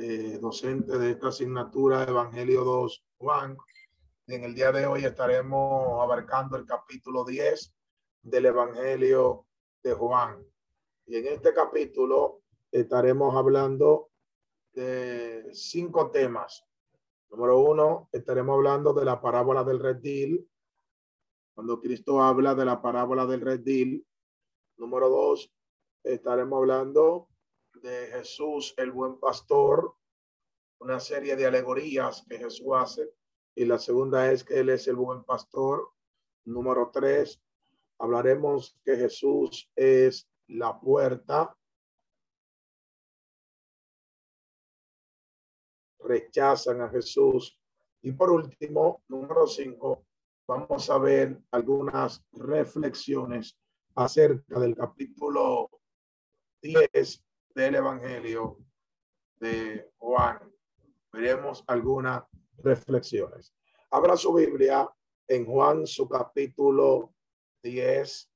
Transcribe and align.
eh, 0.00 0.38
docente 0.40 0.96
de 0.96 1.10
esta 1.10 1.28
asignatura 1.28 2.04
Evangelio 2.04 2.62
2 2.62 3.04
Juan. 3.18 3.56
En 4.28 4.44
el 4.44 4.54
día 4.54 4.70
de 4.70 4.86
hoy 4.86 5.04
estaremos 5.04 6.00
abarcando 6.00 6.56
el 6.56 6.64
capítulo 6.64 7.24
10 7.24 7.74
del 8.22 8.46
Evangelio 8.46 9.46
de 9.82 9.94
Juan. 9.94 10.46
Y 11.04 11.16
en 11.16 11.26
este 11.26 11.52
capítulo 11.52 12.42
estaremos 12.70 13.34
hablando 13.34 14.10
de 14.72 15.48
cinco 15.52 16.12
temas. 16.12 16.64
Número 17.30 17.58
uno, 17.58 18.08
estaremos 18.12 18.54
hablando 18.54 18.92
de 18.92 19.04
la 19.04 19.20
parábola 19.20 19.64
del 19.64 19.80
redil. 19.80 20.48
Cuando 21.56 21.80
Cristo 21.80 22.22
habla 22.22 22.54
de 22.54 22.64
la 22.64 22.80
parábola 22.80 23.26
del 23.26 23.40
redil, 23.40 24.06
Número 24.76 25.08
dos, 25.08 25.50
estaremos 26.04 26.56
hablando 26.58 27.28
de 27.82 28.08
Jesús, 28.08 28.74
el 28.76 28.92
buen 28.92 29.18
pastor, 29.18 29.94
una 30.80 31.00
serie 31.00 31.36
de 31.36 31.46
alegorías 31.46 32.24
que 32.28 32.38
Jesús 32.38 32.68
hace. 32.74 33.14
Y 33.54 33.64
la 33.64 33.78
segunda 33.78 34.30
es 34.30 34.44
que 34.44 34.60
Él 34.60 34.68
es 34.70 34.86
el 34.88 34.96
buen 34.96 35.24
pastor. 35.24 35.92
Número 36.44 36.90
tres, 36.92 37.40
hablaremos 37.98 38.78
que 38.84 38.96
Jesús 38.96 39.70
es 39.74 40.28
la 40.48 40.78
puerta. 40.78 41.56
Rechazan 46.00 46.80
a 46.82 46.88
Jesús. 46.88 47.60
Y 48.02 48.12
por 48.12 48.30
último, 48.30 49.02
número 49.08 49.46
cinco, 49.46 50.06
vamos 50.46 50.88
a 50.88 50.98
ver 50.98 51.42
algunas 51.50 52.24
reflexiones 52.32 53.58
acerca 53.96 54.60
del 54.60 54.76
capítulo 54.76 55.68
10 56.62 57.27
del 57.58 57.74
Evangelio 57.74 58.56
de 59.40 59.90
Juan. 59.96 60.38
Veremos 61.12 61.64
algunas 61.66 62.22
reflexiones. 62.58 63.52
Abra 63.90 64.16
su 64.16 64.32
Biblia 64.32 64.88
en 65.26 65.44
Juan, 65.44 65.84
su 65.84 66.08
capítulo 66.08 67.12
10. 67.64 68.30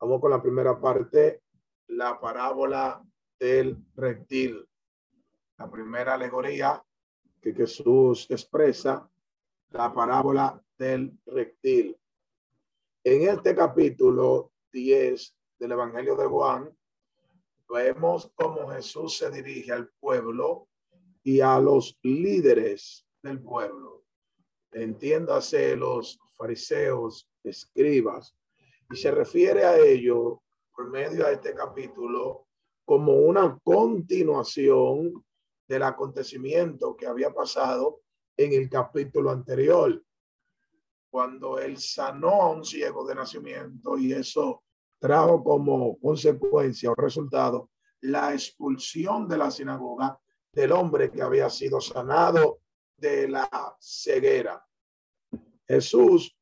Vamos 0.00 0.20
con 0.22 0.30
la 0.30 0.40
primera 0.40 0.80
parte, 0.80 1.42
la 1.88 2.18
parábola 2.18 3.04
del 3.38 3.76
reptil. 3.94 4.66
La 5.58 5.70
primera 5.70 6.14
alegoría 6.14 6.82
que 7.42 7.52
Jesús 7.52 8.30
expresa, 8.30 9.10
la 9.68 9.92
parábola 9.92 10.58
del 10.78 11.12
reptil. 11.26 11.94
En 13.04 13.28
este 13.28 13.54
capítulo 13.54 14.52
10 14.72 15.36
del 15.58 15.72
Evangelio 15.72 16.16
de 16.16 16.26
Juan, 16.26 16.77
vemos 17.68 18.30
cómo 18.34 18.68
Jesús 18.68 19.18
se 19.18 19.30
dirige 19.30 19.72
al 19.72 19.88
pueblo 20.00 20.68
y 21.22 21.40
a 21.40 21.58
los 21.60 21.98
líderes 22.02 23.06
del 23.22 23.40
pueblo. 23.42 24.04
Entiéndase 24.72 25.76
los 25.76 26.18
fariseos, 26.36 27.28
escribas, 27.42 28.34
y 28.90 28.96
se 28.96 29.10
refiere 29.10 29.64
a 29.64 29.78
ello 29.78 30.42
por 30.74 30.90
medio 30.90 31.26
de 31.26 31.34
este 31.34 31.54
capítulo 31.54 32.46
como 32.84 33.12
una 33.12 33.58
continuación 33.62 35.24
del 35.66 35.82
acontecimiento 35.82 36.96
que 36.96 37.06
había 37.06 37.32
pasado 37.34 38.00
en 38.36 38.52
el 38.54 38.70
capítulo 38.70 39.30
anterior 39.30 40.02
cuando 41.10 41.58
él 41.58 41.78
sanó 41.78 42.42
a 42.42 42.50
un 42.50 42.64
ciego 42.64 43.06
de 43.06 43.14
nacimiento 43.14 43.98
y 43.98 44.12
eso 44.12 44.62
trajo 44.98 45.42
como 45.42 45.98
consecuencia 45.98 46.90
o 46.90 46.94
resultado 46.94 47.70
la 48.00 48.32
expulsión 48.32 49.28
de 49.28 49.38
la 49.38 49.50
sinagoga 49.50 50.18
del 50.52 50.72
hombre 50.72 51.10
que 51.10 51.22
había 51.22 51.50
sido 51.50 51.80
sanado 51.80 52.60
de 52.96 53.28
la 53.28 53.76
ceguera. 53.80 54.64
Jesús, 55.66 56.36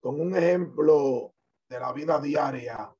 con 0.00 0.20
un 0.20 0.36
ejemplo 0.36 1.34
de 1.68 1.80
la 1.80 1.92
vida 1.92 2.20
diaria, 2.20 2.92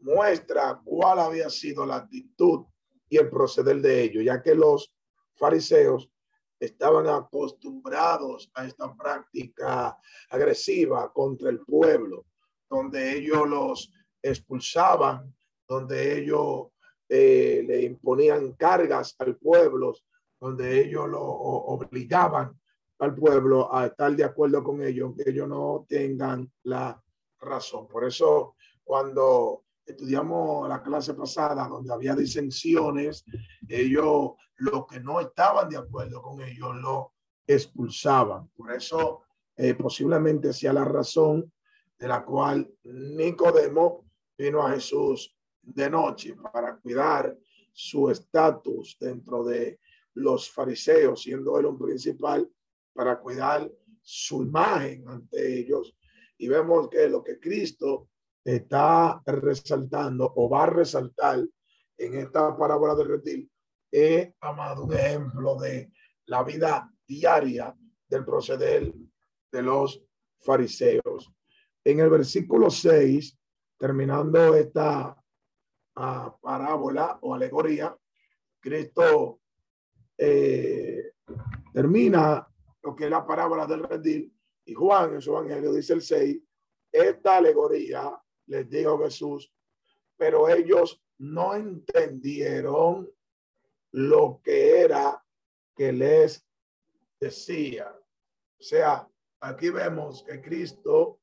muestra 0.00 0.80
cuál 0.84 1.18
había 1.18 1.50
sido 1.50 1.84
la 1.84 1.96
actitud 1.96 2.64
y 3.08 3.16
el 3.16 3.28
proceder 3.30 3.80
de 3.80 4.02
ellos, 4.02 4.24
ya 4.24 4.42
que 4.42 4.54
los 4.54 4.92
fariseos 5.34 6.10
estaban 6.60 7.06
acostumbrados 7.08 8.50
a 8.54 8.66
esta 8.66 8.94
práctica 8.94 9.96
agresiva 10.30 11.12
contra 11.12 11.50
el 11.50 11.60
pueblo, 11.60 12.26
donde 12.68 13.16
ellos 13.16 13.48
los 13.48 13.92
expulsaban, 14.22 15.34
donde 15.66 16.18
ellos 16.18 16.68
eh, 17.08 17.64
le 17.66 17.82
imponían 17.82 18.52
cargas 18.52 19.14
al 19.18 19.36
pueblo, 19.36 19.94
donde 20.40 20.84
ellos 20.84 21.08
lo 21.08 21.22
obligaban 21.22 22.58
al 22.98 23.14
pueblo 23.14 23.72
a 23.74 23.86
estar 23.86 24.14
de 24.14 24.24
acuerdo 24.24 24.62
con 24.62 24.82
ellos, 24.82 25.12
que 25.16 25.30
ellos 25.30 25.48
no 25.48 25.86
tengan 25.88 26.50
la 26.64 27.00
razón. 27.40 27.86
Por 27.88 28.04
eso, 28.04 28.56
cuando 28.84 29.64
estudiamos 29.86 30.68
la 30.68 30.82
clase 30.82 31.14
pasada 31.14 31.68
donde 31.68 31.92
había 31.92 32.14
disensiones, 32.14 33.24
ellos, 33.68 34.32
los 34.56 34.86
que 34.86 35.00
no 35.00 35.20
estaban 35.20 35.68
de 35.68 35.76
acuerdo 35.76 36.20
con 36.20 36.42
ellos, 36.42 36.76
lo 36.76 37.12
expulsaban. 37.46 38.48
Por 38.56 38.72
eso, 38.72 39.22
eh, 39.56 39.74
posiblemente 39.74 40.52
sea 40.52 40.72
la 40.72 40.84
razón 40.84 41.52
de 41.98 42.08
la 42.08 42.24
cual 42.24 42.70
Nicodemo 42.84 44.07
vino 44.38 44.64
a 44.64 44.70
Jesús 44.70 45.36
de 45.60 45.90
noche 45.90 46.34
para 46.34 46.76
cuidar 46.76 47.36
su 47.72 48.08
estatus 48.08 48.96
dentro 48.98 49.44
de 49.44 49.80
los 50.14 50.50
fariseos, 50.50 51.22
siendo 51.22 51.58
él 51.58 51.66
un 51.66 51.78
principal, 51.78 52.48
para 52.92 53.18
cuidar 53.20 53.70
su 54.00 54.42
imagen 54.42 55.06
ante 55.08 55.58
ellos. 55.58 55.94
Y 56.38 56.48
vemos 56.48 56.88
que 56.88 57.08
lo 57.08 57.22
que 57.22 57.38
Cristo 57.38 58.08
está 58.44 59.20
resaltando 59.26 60.32
o 60.36 60.48
va 60.48 60.64
a 60.64 60.70
resaltar 60.70 61.44
en 61.96 62.14
esta 62.14 62.56
parábola 62.56 62.94
del 62.94 63.08
reptil 63.08 63.50
es, 63.90 64.32
amado, 64.40 64.84
un 64.84 64.94
ejemplo 64.94 65.56
de 65.56 65.92
la 66.26 66.42
vida 66.44 66.92
diaria 67.06 67.74
del 68.08 68.24
proceder 68.24 68.92
de 69.50 69.62
los 69.62 70.02
fariseos. 70.40 71.32
En 71.84 72.00
el 72.00 72.10
versículo 72.10 72.70
6, 72.70 73.37
terminando 73.78 74.54
esta 74.54 75.16
uh, 75.96 76.40
parábola 76.40 77.18
o 77.22 77.34
alegoría, 77.34 77.96
Cristo 78.60 79.40
eh, 80.16 81.12
termina 81.72 82.46
lo 82.82 82.96
que 82.96 83.04
es 83.04 83.10
la 83.10 83.24
parábola 83.24 83.66
del 83.66 83.84
reptil 83.84 84.34
y 84.64 84.74
Juan 84.74 85.14
en 85.14 85.22
su 85.22 85.30
evangelio 85.30 85.72
dice 85.72 85.94
el 85.94 86.02
6, 86.02 86.38
esta 86.92 87.36
alegoría 87.36 88.20
les 88.46 88.68
dijo 88.68 88.98
Jesús, 88.98 89.52
pero 90.16 90.48
ellos 90.48 91.00
no 91.18 91.54
entendieron 91.54 93.08
lo 93.92 94.40
que 94.42 94.80
era 94.80 95.24
que 95.74 95.92
les 95.92 96.44
decía. 97.20 97.94
O 98.58 98.62
sea, 98.62 99.08
aquí 99.40 99.70
vemos 99.70 100.24
que 100.24 100.40
Cristo 100.40 101.20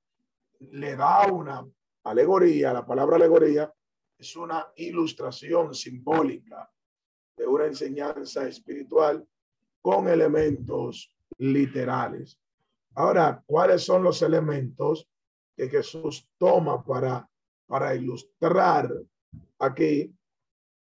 le 0.60 0.96
da 0.96 1.28
una 1.31 1.68
alegoría, 2.06 2.74
la 2.74 2.86
palabra 2.86 3.18
alegoría 3.18 3.72
es 4.18 4.36
una 4.36 4.72
ilustración 4.78 5.74
simbólica 5.74 6.72
de 7.36 7.46
una 7.46 7.66
enseñanza 7.66 8.48
espiritual 8.48 9.28
con 9.81 10.07
elementos 10.07 11.13
literales. 11.38 12.40
Ahora, 12.96 13.44
¿cuáles 13.46 13.84
son 13.84 14.04
los 14.04 14.22
elementos 14.22 15.07
que 15.56 15.69
Jesús 15.69 16.30
toma 16.38 16.84
para, 16.84 17.30
para 17.68 17.94
ilustrar 17.96 18.90
aquí 19.60 20.13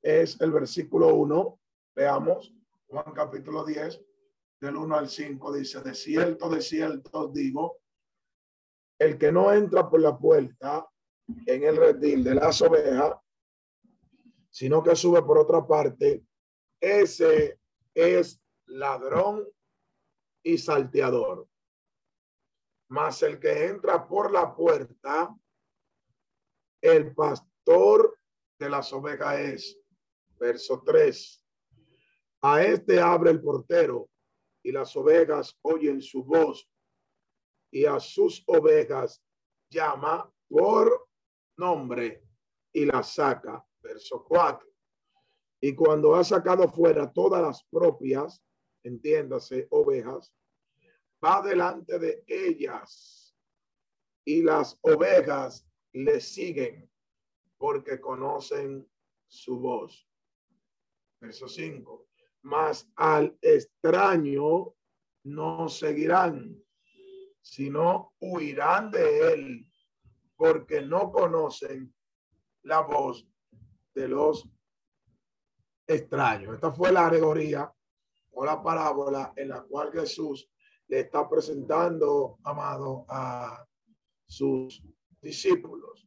es 0.03 0.41
el 0.41 0.53
versículo 0.53 1.15
1. 1.15 1.61
Veamos, 1.97 2.55
Juan 2.87 3.13
capítulo 3.15 3.65
10, 3.65 4.01
del 4.61 4.77
1 4.77 4.97
al 4.97 5.09
5, 5.09 5.53
dice, 5.53 5.81
de 5.81 5.95
cierto, 5.95 6.49
de 6.49 6.61
cierto 6.61 7.29
digo, 7.29 7.79
el 8.99 9.19
que 9.19 9.33
no 9.33 9.53
entra 9.53 9.89
por 9.89 10.01
la 10.01 10.17
puerta 10.17 10.87
en 11.47 11.65
el 11.65 11.77
redil 11.77 12.23
de 12.25 12.35
las 12.35 12.61
ovejas, 12.63 13.15
sino 14.51 14.83
que 14.83 14.95
sube 14.95 15.23
por 15.23 15.39
otra 15.39 15.67
parte, 15.67 16.25
ese 16.81 17.59
es 17.95 18.41
ladrón 18.67 19.47
y 20.43 20.59
salteador. 20.59 21.49
Mas 22.89 23.23
el 23.23 23.41
que 23.41 23.67
entra 23.67 24.07
por 24.07 24.31
la 24.31 24.55
puerta, 24.55 25.35
el 26.81 27.15
pastor 27.15 28.19
de 28.59 28.69
las 28.69 28.93
ovejas 28.93 29.39
es. 29.41 29.81
Verso 30.39 30.83
3. 30.85 31.43
A 32.43 32.63
este 32.63 33.01
abre 33.01 33.31
el 33.31 33.41
portero 33.41 34.11
y 34.63 34.71
las 34.71 34.95
ovejas 34.97 35.57
oyen 35.63 36.03
su 36.03 36.23
voz 36.23 36.69
y 37.71 37.87
a 37.87 37.99
sus 37.99 38.43
ovejas 38.47 39.23
llama 39.71 40.31
por 40.49 41.04
nombre 41.57 42.23
y 42.73 42.85
las 42.85 43.15
saca. 43.15 43.65
Verso 43.83 44.25
4. 44.25 44.67
Y 45.61 45.75
cuando 45.75 46.15
ha 46.15 46.25
sacado 46.25 46.69
fuera 46.69 47.11
todas 47.13 47.43
las 47.43 47.65
propias, 47.65 48.43
entiéndase, 48.83 49.67
ovejas, 49.71 50.33
va 51.25 51.43
delante 51.43 51.99
de 51.99 52.25
ellas 52.27 53.35
y 54.25 54.43
las 54.43 54.79
ovejas 54.83 55.67
le 55.93 56.21
siguen 56.21 56.91
porque 57.57 58.01
conocen 58.01 58.87
su 59.27 59.59
voz. 59.59 60.07
Verso 61.21 61.49
5. 61.49 62.09
Mas 62.43 62.91
al 62.97 63.39
extraño 63.41 64.75
no 65.25 65.69
seguirán, 65.69 66.63
sino 67.41 68.13
huirán 68.21 68.91
de 68.91 69.33
él 69.33 69.74
porque 70.37 70.83
no 70.83 71.11
conocen 71.11 71.95
la 72.63 72.81
voz 72.81 73.27
de 73.95 74.09
los 74.09 74.49
extraños. 75.87 76.55
Esta 76.55 76.73
fue 76.73 76.93
la 76.93 77.07
alegoría 77.07 77.73
o 78.33 78.45
la 78.45 78.63
parábola 78.63 79.33
en 79.37 79.49
la 79.49 79.63
cual 79.63 79.93
Jesús 79.93 80.51
le 80.89 81.01
está 81.01 81.29
presentando, 81.29 82.39
amado, 82.45 83.05
a 83.09 83.65
sus 84.27 84.83
discípulos 85.21 86.07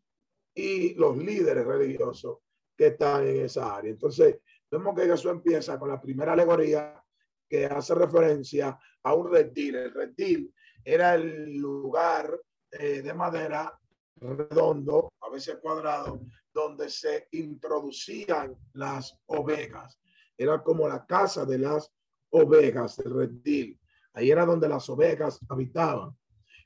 y 0.53 0.93
los 0.95 1.17
líderes 1.17 1.65
religiosos 1.65 2.39
que 2.75 2.87
están 2.87 3.25
en 3.27 3.45
esa 3.45 3.75
área. 3.75 3.91
Entonces, 3.91 4.39
vemos 4.69 4.95
que 4.95 5.05
Jesús 5.05 5.31
empieza 5.31 5.79
con 5.79 5.89
la 5.89 6.01
primera 6.01 6.33
alegoría 6.33 7.03
que 7.49 7.65
hace 7.65 7.95
referencia 7.95 8.77
a 9.03 9.13
un 9.13 9.31
reptil. 9.31 9.75
El 9.75 9.93
reptil 9.93 10.53
era 10.83 11.15
el 11.15 11.55
lugar 11.57 12.39
eh, 12.71 13.01
de 13.01 13.13
madera 13.13 13.79
redondo, 14.19 15.11
a 15.21 15.29
veces 15.29 15.57
cuadrado, 15.61 16.21
donde 16.53 16.89
se 16.89 17.27
introducían 17.31 18.55
las 18.73 19.17
ovejas. 19.27 19.99
Era 20.37 20.61
como 20.63 20.87
la 20.87 21.05
casa 21.05 21.45
de 21.45 21.59
las 21.59 21.91
ovejas, 22.29 22.99
el 22.99 23.13
reptil. 23.13 23.79
Ahí 24.13 24.31
era 24.31 24.45
donde 24.45 24.67
las 24.67 24.89
ovejas 24.89 25.39
habitaban. 25.49 26.17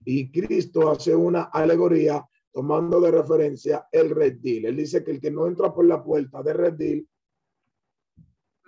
Y 0.04 0.32
Cristo 0.32 0.90
hace 0.90 1.16
una 1.16 1.44
alegoría 1.44 2.26
tomando 2.52 3.00
de 3.00 3.12
referencia 3.12 3.88
el 3.92 4.10
redil. 4.10 4.66
Él 4.66 4.78
dice 4.78 5.04
que 5.04 5.12
el 5.12 5.22
que 5.22 5.32
no 5.32 5.48
entra 5.48 5.74
por 5.74 5.86
la 5.86 6.04
puerta 6.04 6.42
de 6.44 6.54
redil 6.54 7.10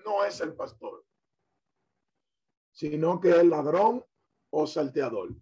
no 0.05 0.23
es 0.25 0.39
el 0.41 0.53
pastor, 0.53 1.05
sino 2.71 3.19
que 3.19 3.29
es 3.29 3.45
ladrón 3.45 4.03
o 4.51 4.67
salteador. 4.67 5.35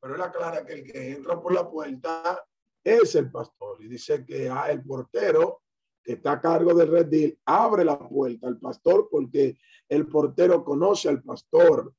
Pero 0.00 0.14
él 0.14 0.22
aclara 0.22 0.64
que 0.64 0.72
el 0.72 0.84
que 0.84 1.12
entra 1.12 1.40
por 1.40 1.52
la 1.52 1.68
puerta 1.68 2.44
es 2.84 3.14
el 3.14 3.30
pastor. 3.30 3.82
Y 3.82 3.88
dice 3.88 4.24
que 4.24 4.46
el 4.46 4.82
portero 4.82 5.62
que 6.02 6.14
está 6.14 6.32
a 6.32 6.40
cargo 6.40 6.74
del 6.74 6.88
redil 6.88 7.38
abre 7.44 7.84
la 7.84 7.98
puerta 7.98 8.48
al 8.48 8.58
pastor 8.58 9.08
porque 9.10 9.56
el 9.88 10.08
portero 10.08 10.64
conoce 10.64 11.08
al 11.08 11.22
pastor 11.22 11.94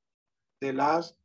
de 0.59 0.73
las 0.73 1.17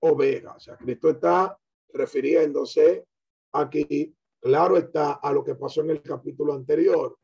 ovejas. 0.00 0.56
O 0.56 0.60
sea, 0.60 0.76
Cristo 0.76 1.10
está 1.10 1.58
refiriéndose 1.92 3.06
aquí, 3.52 4.14
claro 4.40 4.76
está, 4.76 5.12
a 5.14 5.32
lo 5.32 5.44
que 5.44 5.54
pasó 5.54 5.82
en 5.82 5.90
el 5.90 6.02
capítulo 6.02 6.54
anterior, 6.54 7.16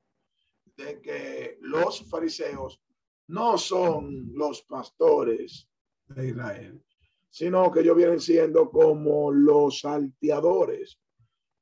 de 0.76 1.00
que 1.00 1.58
los 1.60 2.08
fariseos 2.08 2.80
no 3.28 3.58
son 3.58 4.32
los 4.32 4.62
pastores 4.62 5.68
de 6.06 6.28
Israel, 6.28 6.84
sino 7.28 7.70
que 7.70 7.80
ellos 7.80 7.96
vienen 7.96 8.20
siendo 8.20 8.70
como 8.70 9.30
los 9.30 9.80
salteadores 9.80 10.98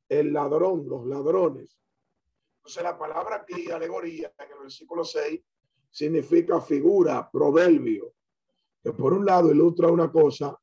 el 0.09 0.33
ladrón, 0.33 0.89
los 0.89 1.07
ladrones. 1.07 1.79
Entonces 2.57 2.83
la 2.83 2.99
palabra 2.99 3.37
aquí, 3.37 3.71
alegoría, 3.71 4.33
en 4.39 4.53
el 4.53 4.59
versículo 4.59 5.05
6, 5.05 5.41
significa 5.91 6.61
figura, 6.61 7.29
proverbio, 7.31 8.15
que 8.83 8.93
por 8.93 9.13
un 9.13 9.25
lado 9.25 9.51
ilustra 9.51 9.89
una 9.89 10.11
cosa, 10.11 10.59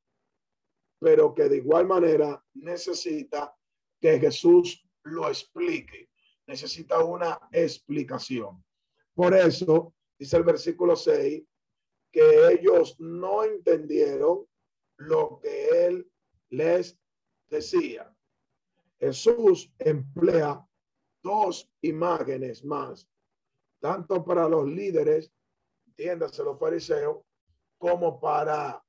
pero 1.00 1.33
que 1.33 1.50
de 1.50 1.57
igual 1.57 1.88
manera 1.88 2.44
necesita 2.53 3.56
que 4.00 4.19
Jesús 4.19 4.88
lo 5.03 5.27
explique, 5.27 6.09
necesita 6.47 7.03
una 7.03 7.39
explicación. 7.51 8.63
Por 9.13 9.33
eso, 9.36 9.94
dice 10.18 10.38
el 10.38 10.44
versículo 10.44 10.95
6, 10.95 11.44
que 12.12 12.47
ellos 12.51 12.95
no 13.00 13.44
entendieron 13.44 14.45
lo 14.97 15.39
que 15.42 15.86
él 15.86 16.09
les 16.50 16.97
decía. 17.47 18.14
Jesús 19.00 19.71
emplea 19.80 20.65
dos 21.21 21.69
imágenes 21.81 22.63
más, 22.63 23.09
tanto 23.80 24.24
para 24.24 24.47
los 24.47 24.68
líderes, 24.68 25.31
entiéndase 25.88 26.44
los 26.44 26.59
fariseos, 26.59 27.18
como 27.77 28.19
para 28.19 28.83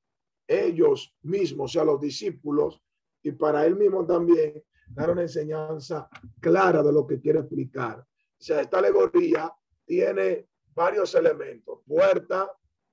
ellos 0.46 1.14
mismos, 1.22 1.70
o 1.70 1.72
sea, 1.72 1.84
los 1.84 2.00
discípulos, 2.00 2.80
y 3.22 3.32
para 3.32 3.66
él 3.66 3.76
mismo 3.76 4.06
también 4.06 4.62
dar 4.88 5.10
una 5.10 5.22
enseñanza 5.22 6.08
clara 6.40 6.82
de 6.82 6.92
lo 6.92 7.06
que 7.06 7.20
quiere 7.20 7.40
explicar. 7.40 7.98
O 7.98 8.42
sea, 8.42 8.60
esta 8.60 8.78
alegoría 8.78 9.52
tiene 9.84 10.48
varios 10.74 11.14
elementos, 11.14 11.80
puerta 11.86 12.52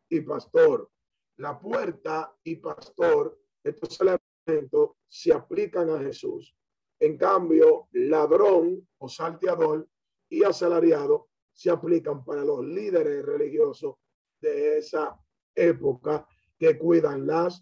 y 0.10 0.22
pastor. 0.22 0.90
La 1.38 1.60
puerta 1.60 2.36
y 2.44 2.56
pastor, 2.56 3.40
estos 3.64 4.00
elementos 4.02 4.92
se 5.08 5.34
aplican 5.34 5.90
a 5.90 6.00
Jesús. 6.00 6.56
En 7.04 7.18
cambio, 7.18 7.90
ladrón 7.92 8.88
o 8.98 9.10
salteador 9.10 9.86
y 10.30 10.42
asalariado 10.46 11.28
se 11.52 11.70
aplican 11.70 12.24
para 12.24 12.46
los 12.46 12.64
líderes 12.64 13.26
religiosos 13.26 13.96
de 14.40 14.78
esa 14.78 15.14
época 15.54 16.26
que 16.58 16.78
cuidan 16.78 17.28
las 17.28 17.62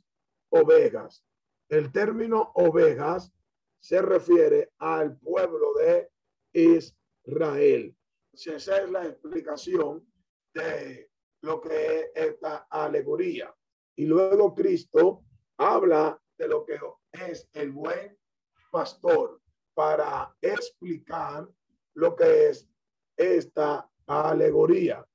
ovejas. 0.51 1.25
El 1.69 1.91
término 1.91 2.51
ovejas 2.53 3.33
se 3.79 3.99
refiere 4.03 4.73
al 4.77 5.17
pueblo 5.17 5.73
de 5.73 6.11
Israel. 6.53 7.97
esa 8.31 8.77
es 8.83 8.91
la 8.91 9.07
explicación 9.07 10.07
de 10.53 11.09
lo 11.41 11.59
que 11.59 11.99
es 11.99 12.11
esta 12.13 12.67
alegoría. 12.69 13.51
Y 13.95 14.05
luego 14.05 14.53
Cristo 14.53 15.23
habla 15.57 16.21
de 16.37 16.47
lo 16.47 16.63
que 16.63 16.77
es 17.11 17.49
el 17.53 17.71
buen 17.71 18.20
pastor 18.71 19.39
para 19.73 20.35
explicar 20.41 21.47
lo 21.93 22.15
que 22.15 22.49
es 22.49 22.67
esta 23.15 23.89
alegoría, 24.07 25.05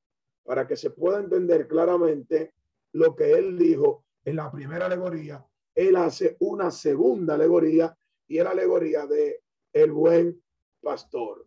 para 0.44 0.66
que 0.66 0.76
se 0.76 0.90
pueda 0.90 1.18
entender 1.18 1.66
claramente 1.66 2.54
lo 2.92 3.16
que 3.16 3.32
él 3.32 3.58
dijo 3.58 4.04
en 4.24 4.36
la 4.36 4.50
primera 4.50 4.86
alegoría. 4.86 5.44
Él 5.74 5.96
hace 5.96 6.36
una 6.40 6.70
segunda 6.70 7.34
alegoría 7.34 7.96
y 8.28 8.38
es 8.38 8.44
la 8.44 8.50
alegoría 8.50 9.06
de 9.06 9.42
el 9.72 9.92
buen 9.92 10.42
pastor. 10.80 11.46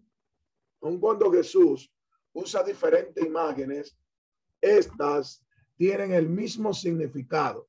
Aun 0.81 0.99
cuando 0.99 1.31
Jesús 1.31 1.91
usa 2.33 2.63
diferentes 2.63 3.25
imágenes, 3.25 3.97
estas 4.61 5.43
tienen 5.75 6.11
el 6.11 6.29
mismo 6.29 6.73
significado. 6.73 7.67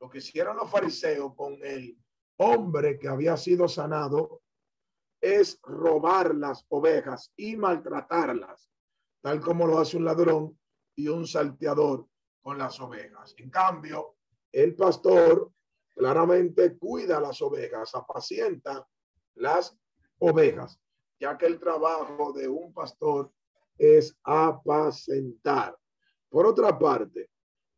Lo 0.00 0.08
que 0.08 0.18
hicieron 0.18 0.56
los 0.56 0.70
fariseos 0.70 1.34
con 1.34 1.58
el 1.62 1.96
hombre 2.38 2.98
que 2.98 3.08
había 3.08 3.36
sido 3.36 3.68
sanado 3.68 4.42
es 5.20 5.60
robar 5.62 6.34
las 6.34 6.64
ovejas 6.68 7.32
y 7.36 7.56
maltratarlas, 7.56 8.70
tal 9.20 9.40
como 9.40 9.66
lo 9.66 9.78
hace 9.78 9.96
un 9.96 10.04
ladrón 10.04 10.58
y 10.94 11.08
un 11.08 11.26
salteador 11.26 12.06
con 12.40 12.58
las 12.58 12.80
ovejas. 12.80 13.34
En 13.38 13.50
cambio, 13.50 14.16
el 14.52 14.74
pastor 14.74 15.52
claramente 15.94 16.78
cuida 16.78 17.20
las 17.20 17.42
ovejas, 17.42 17.94
apacienta 17.94 18.86
las 19.34 19.76
ovejas, 20.18 20.80
ya 21.18 21.36
que 21.36 21.46
el 21.46 21.58
trabajo 21.58 22.32
de 22.32 22.48
un 22.48 22.72
pastor 22.72 23.32
es 23.76 24.16
apacentar. 24.22 25.76
Por 26.28 26.46
otra 26.46 26.78
parte, 26.78 27.30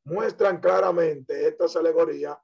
muestran 0.04 0.60
claramente 0.60 1.48
estas 1.48 1.76
alegorías 1.76 2.36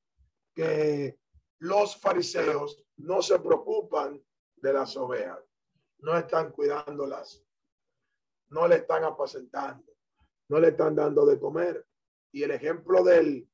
que 0.54 1.18
los 1.58 1.96
fariseos 1.96 2.84
no 2.96 3.22
se 3.22 3.38
preocupan 3.38 4.22
de 4.56 4.72
las 4.72 4.96
ovejas, 4.96 5.40
no 5.98 6.16
están 6.16 6.52
cuidándolas, 6.52 7.42
no 8.48 8.68
le 8.68 8.76
están 8.76 9.04
apacentando, 9.04 9.92
no 10.48 10.60
le 10.60 10.68
están 10.68 10.94
dando 10.94 11.25
de 11.26 11.38
comer. 11.38 11.86
Y 12.32 12.42
el 12.42 12.50
ejemplo 12.50 13.02
del 13.02 13.48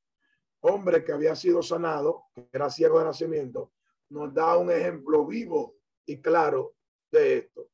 hombre 0.61 1.04
que 1.04 1.12
había 1.12 1.37
sido 1.37 1.62
sanado, 1.62 2.26
que 2.35 2.49
era 2.52 2.71
ciego 2.71 2.99
de 2.99 3.04
nacimiento, 3.06 3.73
nos 4.11 4.32
da 4.35 4.56
un 4.56 4.71
ejemplo 4.71 5.26
vivo 5.26 5.76
y 6.06 6.21
claro 6.21 6.75
de 7.11 7.38
esto, 7.38 7.71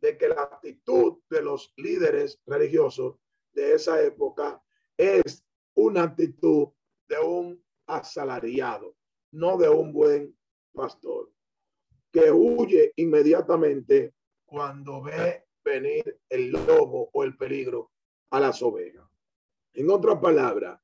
de 0.00 0.16
que 0.16 0.28
la 0.28 0.42
actitud 0.42 1.20
de 1.28 1.42
los 1.42 1.72
líderes 1.76 2.40
religiosos 2.46 3.16
de 3.52 3.74
esa 3.74 4.02
época 4.02 4.62
es 4.96 5.44
una 5.74 6.04
actitud 6.04 6.68
de 7.08 7.18
un 7.18 7.64
asalariado, 7.86 8.96
no 9.32 9.56
de 9.56 9.68
un 9.68 9.92
buen 9.92 10.36
pastor, 10.72 11.30
que 12.10 12.30
huye 12.30 12.92
inmediatamente 12.96 14.14
cuando 14.44 15.02
ve 15.02 15.44
venir 15.64 16.20
el 16.28 16.50
lobo 16.50 17.10
o 17.12 17.24
el 17.24 17.36
peligro 17.36 17.90
a 18.30 18.40
las 18.40 18.62
ovejas. 18.62 19.08
En 19.74 19.90
otra 19.90 20.20
palabra, 20.20 20.82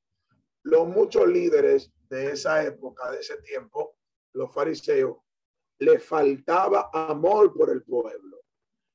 los 0.63 0.87
muchos 0.87 1.27
líderes 1.27 1.91
de 2.09 2.31
esa 2.31 2.63
época, 2.65 3.11
de 3.11 3.19
ese 3.19 3.37
tiempo, 3.37 3.97
los 4.33 4.51
fariseos, 4.53 5.17
le 5.79 5.99
faltaba 5.99 6.89
amor 6.91 7.53
por 7.53 7.69
el 7.69 7.83
pueblo. 7.83 8.41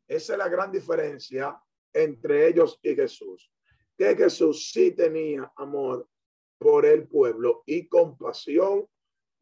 Esa 0.06 0.32
es 0.32 0.38
la 0.38 0.49
gran 0.49 0.70
diferencia 0.70 1.58
entre 1.92 2.49
ellos 2.49 2.78
y 2.82 2.94
Jesús. 2.94 3.50
Que 3.96 4.16
Jesús 4.16 4.70
sí 4.73 4.92
tenía 4.92 5.52
amor 5.56 6.08
por 6.58 6.84
el 6.84 7.06
pueblo 7.06 7.62
y 7.66 7.87
compasión 7.88 8.87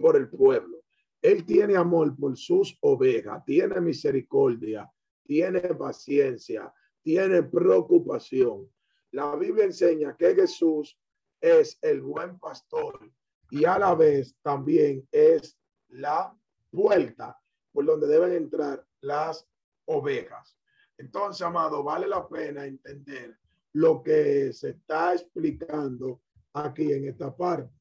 por 0.02 0.16
el 0.16 0.28
pueblo. 0.28 0.82
Él 1.23 1.47
tiene 1.47 1.76
amor 1.76 2.16
por 2.16 2.37
sus 2.37 2.76
ovejas, 2.80 3.44
tiene 3.47 3.80
misericordia, 3.80 4.90
tiene 5.25 5.61
paciencia, 5.61 6.75
tiene 7.00 7.44
preocupación. 7.44 8.68
La 9.12 9.37
Biblia 9.37 9.64
enseña 9.64 10.16
que 10.16 10.35
Jesús 10.35 10.99
es 11.40 11.78
el 11.82 12.02
buen 12.02 12.38
pastor 12.40 13.09
y 13.50 13.64
a 13.64 13.78
la 13.78 13.94
vez 13.94 14.37
también 14.42 15.06
es 15.12 15.56
la 15.88 16.37
puerta 16.71 17.38
por 17.73 17.85
donde 17.87 18.09
deben 18.09 18.32
entrar 18.32 18.85
las 19.00 19.47
ovejas. 19.85 20.59
Entonces, 20.99 21.42
amado, 21.42 21.82
vale 21.85 22.09
la 22.09 22.28
pena 22.28 22.66
entender 22.66 23.38
lo 23.75 24.02
que 24.02 24.52
se 24.52 24.71
está 24.71 25.14
explicando 25.14 26.21
aquí 26.52 26.92
en 26.92 27.09
esta 27.09 27.35
parte. 27.35 27.73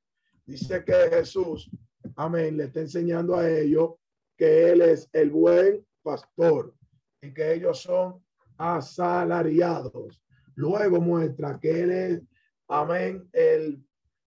Dice 0.45 0.83
que 0.83 0.93
Jesús, 1.09 1.69
amén, 2.15 2.58
le 2.58 2.65
está 2.65 2.82
enseñando 2.82 3.36
a 3.36 3.50
ellos 3.50 3.91
que 4.38 4.72
Él 4.72 4.82
es 4.82 5.10
el 5.13 5.30
buen 5.30 5.86
pastor 6.01 6.74
y 7.22 7.34
que 7.34 7.53
ellos 7.53 7.82
son 7.82 8.24
asalariados. 8.58 10.22
Luego 10.56 11.00
muestra 11.00 11.60
que 11.60 11.82
Él 11.82 11.91
es, 11.91 12.22
amén, 12.68 13.30
el 13.34 13.84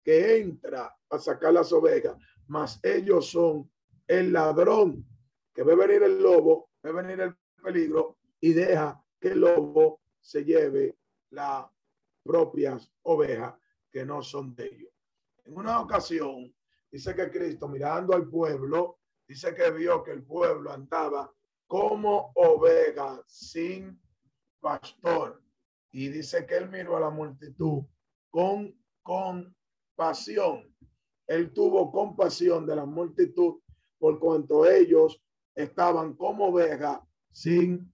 que 0.05 0.39
entra 0.39 0.95
a 1.11 1.19
sacar 1.19 1.53
las 1.53 1.73
ovejas, 1.73 2.17
mas 2.47 2.81
ellos 2.83 3.31
son 3.31 3.71
el 4.07 4.33
ladrón 4.33 5.05
que 5.55 5.63
ve 5.63 5.75
venir 5.75 6.03
el 6.03 6.23
lobo, 6.23 6.71
ve 6.83 6.93
venir 6.93 7.21
el 7.21 7.35
peligro 7.63 8.17
y 8.41 8.53
deja 8.53 9.03
que 9.21 9.29
el 9.29 9.41
lobo 9.41 10.01
se 10.21 10.45
lleve 10.45 10.97
las 11.31 11.67
propias 12.23 12.91
ovejas 13.03 13.55
que 13.91 14.05
no 14.05 14.23
son 14.23 14.55
de 14.55 14.67
ellos. 14.67 14.93
En 15.45 15.57
una 15.57 15.81
ocasión, 15.81 16.55
dice 16.90 17.14
que 17.14 17.30
Cristo 17.30 17.68
mirando 17.68 18.14
al 18.14 18.28
pueblo, 18.28 18.99
dice 19.26 19.54
que 19.54 19.71
vio 19.71 20.02
que 20.02 20.12
el 20.12 20.25
pueblo 20.25 20.71
andaba 20.71 21.33
como 21.66 22.33
oveja 22.35 23.23
sin 23.26 24.00
pastor. 24.61 25.42
Y 25.92 26.09
dice 26.09 26.47
que 26.47 26.57
él 26.57 26.68
miró 26.68 26.97
a 26.97 27.00
la 27.00 27.11
multitud 27.11 27.85
con 28.30 28.75
compasión. 29.02 30.75
Él 31.26 31.52
tuvo 31.52 31.90
compasión 31.90 32.66
de 32.66 32.76
la 32.76 32.87
multitud 32.87 33.61
por 33.99 34.18
cuanto 34.18 34.68
ellos 34.68 35.21
estaban 35.54 36.14
como 36.14 36.47
oveja 36.47 37.04
sin 37.33 37.92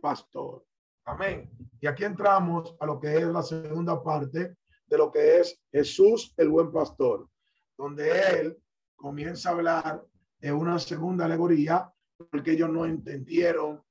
pastor. 0.00 0.64
Amén. 1.04 1.48
Y 1.80 1.86
aquí 1.86 2.04
entramos 2.04 2.74
a 2.80 2.86
lo 2.86 2.98
que 2.98 3.16
es 3.16 3.26
la 3.26 3.42
segunda 3.42 4.02
parte 4.02 4.56
de 4.86 4.98
lo 4.98 5.10
que 5.10 5.40
es 5.40 5.60
Jesús 5.70 6.34
el 6.36 6.48
buen 6.48 6.72
pastor, 6.72 7.28
donde 7.76 8.40
él 8.40 8.56
comienza 8.94 9.50
a 9.50 9.52
hablar 9.52 10.06
de 10.38 10.52
una 10.52 10.78
segunda 10.78 11.24
alegoría 11.24 11.92
porque 12.30 12.52
ellos 12.52 12.70
no 12.70 12.86
entendieron 12.86 13.82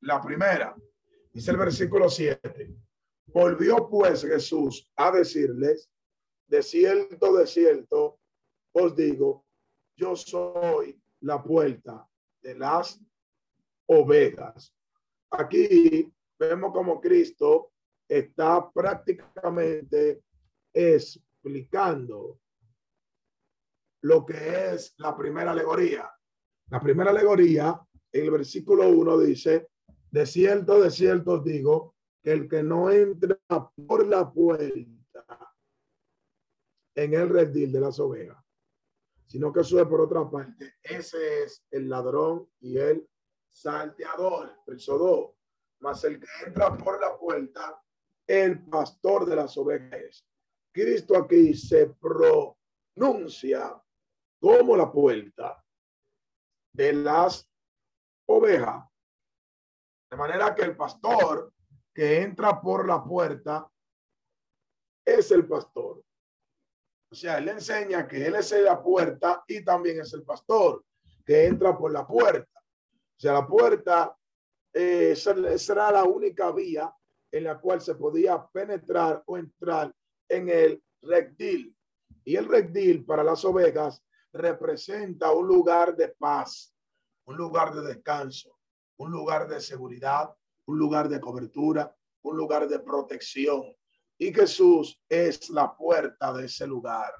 la 0.00 0.20
primera. 0.20 0.76
Dice 1.32 1.50
el 1.50 1.56
versículo 1.56 2.08
7. 2.08 2.74
Volvió 3.26 3.88
pues 3.88 4.22
Jesús 4.22 4.90
a 4.96 5.12
decirles, 5.12 5.88
de 6.46 6.62
cierto, 6.62 7.36
de 7.36 7.46
cierto, 7.46 8.18
os 8.72 8.96
digo, 8.96 9.44
yo 9.96 10.16
soy 10.16 11.00
la 11.20 11.42
puerta 11.42 12.06
de 12.42 12.54
las 12.56 13.00
ovejas. 13.86 14.74
Aquí 15.30 16.12
vemos 16.38 16.72
como 16.72 17.00
Cristo 17.00 17.72
está 18.08 18.68
prácticamente 18.72 20.22
explicando 20.72 22.40
lo 24.02 24.24
que 24.24 24.72
es 24.74 24.94
la 24.98 25.16
primera 25.16 25.52
alegoría. 25.52 26.10
La 26.68 26.80
primera 26.80 27.10
alegoría, 27.10 27.80
en 28.12 28.24
el 28.24 28.30
versículo 28.30 28.88
1 28.88 29.18
dice, 29.18 29.68
de 30.10 30.26
cierto, 30.26 30.80
de 30.80 30.90
cierto 30.90 31.38
digo, 31.38 31.94
que 32.22 32.32
el 32.32 32.48
que 32.48 32.62
no 32.62 32.90
entra 32.90 33.38
por 33.86 34.06
la 34.06 34.30
puerta 34.30 35.54
en 36.94 37.14
el 37.14 37.28
redil 37.28 37.72
de 37.72 37.80
las 37.80 37.98
ovejas, 37.98 38.44
sino 39.26 39.52
que 39.52 39.64
sube 39.64 39.86
por 39.86 40.00
otra 40.00 40.28
parte, 40.28 40.74
ese 40.82 41.44
es 41.44 41.64
el 41.70 41.88
ladrón 41.88 42.48
y 42.60 42.76
el 42.76 43.08
salteador, 43.48 44.52
verso 44.66 44.98
2. 44.98 45.30
Mas 45.80 46.04
el 46.04 46.20
que 46.20 46.26
entra 46.46 46.76
por 46.76 47.00
la 47.00 47.16
puerta, 47.16 47.82
el 48.26 48.64
pastor 48.66 49.24
de 49.24 49.36
las 49.36 49.56
ovejas. 49.56 50.26
Cristo 50.72 51.16
aquí 51.16 51.54
se 51.54 51.94
pronuncia 51.98 53.82
como 54.40 54.76
la 54.76 54.90
puerta 54.90 55.62
de 56.72 56.92
las 56.92 57.48
ovejas. 58.26 58.86
De 60.10 60.16
manera 60.16 60.54
que 60.54 60.62
el 60.62 60.76
pastor 60.76 61.52
que 61.94 62.22
entra 62.22 62.60
por 62.60 62.86
la 62.86 63.04
puerta 63.04 63.70
es 65.04 65.30
el 65.30 65.46
pastor. 65.46 66.02
O 67.12 67.14
sea, 67.14 67.38
él 67.38 67.48
enseña 67.48 68.06
que 68.06 68.26
él 68.26 68.36
es 68.36 68.52
la 68.52 68.82
puerta 68.82 69.44
y 69.46 69.64
también 69.64 70.00
es 70.00 70.12
el 70.14 70.22
pastor 70.22 70.84
que 71.24 71.46
entra 71.46 71.76
por 71.76 71.92
la 71.92 72.06
puerta. 72.06 72.60
O 72.60 73.20
sea, 73.20 73.34
la 73.34 73.46
puerta 73.46 74.16
eh, 74.72 75.14
será 75.16 75.90
la 75.90 76.04
única 76.04 76.50
vía 76.52 76.92
en 77.32 77.44
la 77.44 77.60
cual 77.60 77.80
se 77.80 77.94
podía 77.94 78.44
penetrar 78.52 79.22
o 79.26 79.36
entrar 79.36 79.92
en 80.28 80.48
el 80.48 80.82
rectil. 81.02 81.76
Y 82.24 82.36
el 82.36 82.46
rectil 82.46 83.04
para 83.04 83.24
las 83.24 83.44
ovejas 83.44 84.02
representa 84.32 85.32
un 85.32 85.46
lugar 85.46 85.96
de 85.96 86.08
paz, 86.08 86.74
un 87.24 87.36
lugar 87.36 87.74
de 87.74 87.82
descanso, 87.82 88.58
un 88.96 89.10
lugar 89.10 89.48
de 89.48 89.60
seguridad, 89.60 90.30
un 90.66 90.78
lugar 90.78 91.08
de 91.08 91.20
cobertura, 91.20 91.94
un 92.22 92.36
lugar 92.36 92.68
de 92.68 92.78
protección. 92.80 93.62
Y 94.18 94.32
Jesús 94.32 95.00
es 95.08 95.50
la 95.50 95.74
puerta 95.76 96.32
de 96.32 96.46
ese 96.46 96.66
lugar 96.66 97.12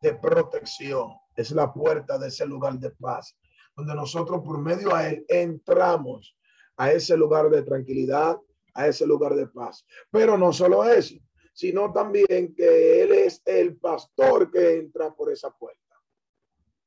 de 0.00 0.14
protección, 0.14 1.12
es 1.36 1.50
la 1.50 1.72
puerta 1.72 2.18
de 2.18 2.28
ese 2.28 2.46
lugar 2.46 2.78
de 2.78 2.90
paz, 2.90 3.36
donde 3.76 3.94
nosotros 3.94 4.42
por 4.44 4.58
medio 4.58 4.94
a 4.94 5.08
Él 5.08 5.24
entramos 5.28 6.36
a 6.76 6.92
ese 6.92 7.16
lugar 7.16 7.50
de 7.50 7.62
tranquilidad, 7.62 8.38
a 8.74 8.86
ese 8.86 9.06
lugar 9.06 9.34
de 9.34 9.46
paz. 9.48 9.84
Pero 10.10 10.38
no 10.38 10.52
solo 10.52 10.84
eso, 10.84 11.16
sino 11.52 11.92
también 11.92 12.54
que 12.54 13.02
Él 13.02 13.12
es 13.12 13.42
el 13.44 13.76
pastor 13.76 14.50
que 14.50 14.78
entra 14.78 15.12
por 15.14 15.32
esa 15.32 15.50
puerta 15.50 15.83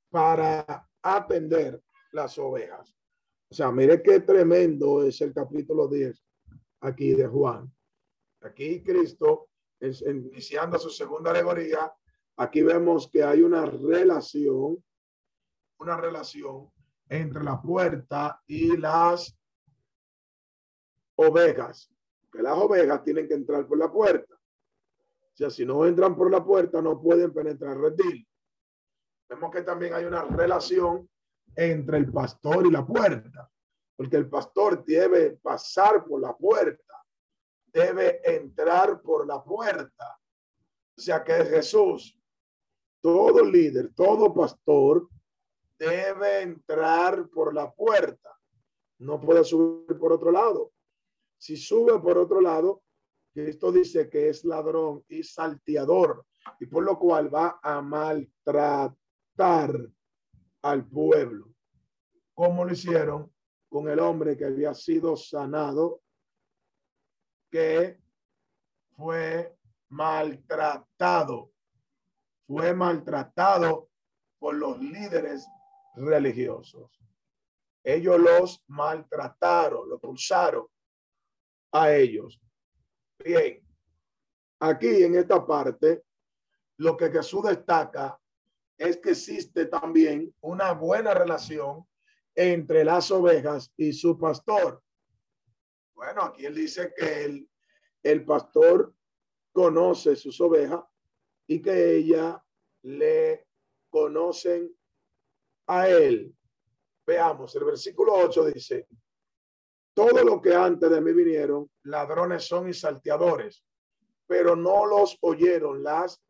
para 0.09 0.87
atender 1.01 1.81
las 2.11 2.37
ovejas. 2.37 2.95
O 3.49 3.55
sea, 3.55 3.71
mire 3.71 4.01
qué 4.01 4.19
tremendo 4.21 5.03
es 5.03 5.21
el 5.21 5.33
capítulo 5.33 5.87
10 5.87 6.21
aquí 6.81 7.13
de 7.13 7.27
Juan. 7.27 7.71
Aquí 8.41 8.83
Cristo, 8.83 9.49
iniciando 9.79 10.77
su 10.77 10.89
segunda 10.89 11.31
alegoría, 11.31 11.91
aquí 12.37 12.61
vemos 12.61 13.09
que 13.09 13.23
hay 13.23 13.41
una 13.41 13.65
relación, 13.65 14.83
una 15.79 15.97
relación 15.97 16.69
entre 17.09 17.43
la 17.43 17.61
puerta 17.61 18.41
y 18.47 18.77
las 18.77 19.37
ovejas. 21.15 21.89
Que 22.31 22.41
las 22.41 22.57
ovejas 22.57 23.03
tienen 23.03 23.27
que 23.27 23.33
entrar 23.33 23.65
por 23.65 23.77
la 23.77 23.91
puerta. 23.91 24.35
O 24.35 25.37
sea, 25.37 25.49
si 25.49 25.65
no 25.65 25.85
entran 25.85 26.15
por 26.15 26.29
la 26.31 26.43
puerta, 26.43 26.81
no 26.81 27.01
pueden 27.01 27.33
penetrar 27.33 27.77
el. 27.77 28.27
Vemos 29.29 29.51
que 29.51 29.61
también 29.61 29.93
hay 29.93 30.05
una 30.05 30.23
relación 30.23 31.09
entre 31.55 31.97
el 31.97 32.11
pastor 32.11 32.65
y 32.65 32.71
la 32.71 32.85
puerta, 32.85 33.49
porque 33.95 34.17
el 34.17 34.29
pastor 34.29 34.85
debe 34.85 35.31
pasar 35.37 36.05
por 36.05 36.21
la 36.21 36.35
puerta, 36.35 37.03
debe 37.65 38.21
entrar 38.23 39.01
por 39.01 39.27
la 39.27 39.43
puerta. 39.43 40.19
O 40.97 41.01
sea 41.01 41.23
que 41.23 41.33
Jesús 41.45 42.17
todo 43.01 43.45
líder, 43.45 43.93
todo 43.93 44.33
pastor 44.33 45.07
debe 45.77 46.41
entrar 46.41 47.29
por 47.29 47.53
la 47.53 47.71
puerta. 47.71 48.37
No 48.99 49.21
puede 49.21 49.43
subir 49.43 49.97
por 49.97 50.11
otro 50.11 50.31
lado. 50.31 50.71
Si 51.37 51.55
sube 51.55 51.99
por 51.99 52.17
otro 52.17 52.41
lado, 52.41 52.81
Cristo 53.33 53.71
dice 53.71 54.09
que 54.09 54.29
es 54.29 54.43
ladrón 54.43 55.05
y 55.07 55.23
salteador 55.23 56.25
y 56.59 56.65
por 56.65 56.83
lo 56.83 56.97
cual 56.97 57.33
va 57.33 57.59
a 57.61 57.81
maltratar 57.81 58.95
al 59.39 60.85
pueblo. 60.89 61.53
Como 62.33 62.65
lo 62.65 62.73
hicieron 62.73 63.31
con 63.69 63.87
el 63.89 63.99
hombre 63.99 64.35
que 64.37 64.45
había 64.45 64.73
sido 64.73 65.15
sanado, 65.15 66.01
que 67.51 67.99
fue 68.95 69.55
maltratado, 69.89 71.51
fue 72.47 72.73
maltratado 72.73 73.89
por 74.39 74.55
los 74.55 74.79
líderes 74.79 75.47
religiosos. 75.95 76.91
Ellos 77.83 78.19
los 78.19 78.63
maltrataron, 78.67 79.89
lo 79.89 79.99
pulsaron 79.99 80.67
a 81.71 81.91
ellos. 81.93 82.39
Bien, 83.23 83.61
aquí 84.59 85.03
en 85.03 85.15
esta 85.15 85.45
parte, 85.45 86.03
lo 86.77 86.97
que 86.97 87.09
Jesús 87.09 87.43
destaca 87.43 88.19
es 88.77 88.97
que 88.97 89.11
existe 89.11 89.65
también 89.65 90.33
una 90.41 90.73
buena 90.73 91.13
relación 91.13 91.85
entre 92.35 92.85
las 92.85 93.09
ovejas 93.11 93.71
y 93.75 93.93
su 93.93 94.17
pastor. 94.17 94.81
Bueno, 95.95 96.23
aquí 96.23 96.45
él 96.45 96.53
dice 96.53 96.93
que 96.95 97.25
el, 97.25 97.49
el 98.03 98.23
pastor 98.23 98.93
conoce 99.51 100.15
sus 100.15 100.39
ovejas 100.39 100.81
y 101.47 101.61
que 101.61 101.95
ella 101.95 102.43
le 102.83 103.47
conocen 103.89 104.71
a 105.67 105.87
él. 105.89 106.35
Veamos, 107.05 107.55
el 107.55 107.63
versículo 107.63 108.13
8 108.13 108.45
dice, 108.45 108.87
todo 109.95 110.23
lo 110.23 110.39
que 110.39 110.53
antes 110.53 110.89
de 110.89 111.01
mí 111.01 111.11
vinieron, 111.13 111.71
ladrones 111.83 112.45
son 112.45 112.69
y 112.69 112.73
salteadores, 112.73 113.63
pero 114.27 114.55
no 114.55 114.85
los 114.85 115.17
oyeron 115.21 115.81
las 115.81 116.21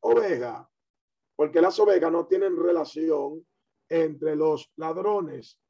ovejas, 0.00 0.66
porque 1.36 1.60
las 1.60 1.78
ovejas 1.78 2.12
no 2.12 2.26
tienen 2.26 2.56
relación 2.56 3.46
entre 3.88 4.36
los 4.36 4.72
ladrones. 4.76 5.60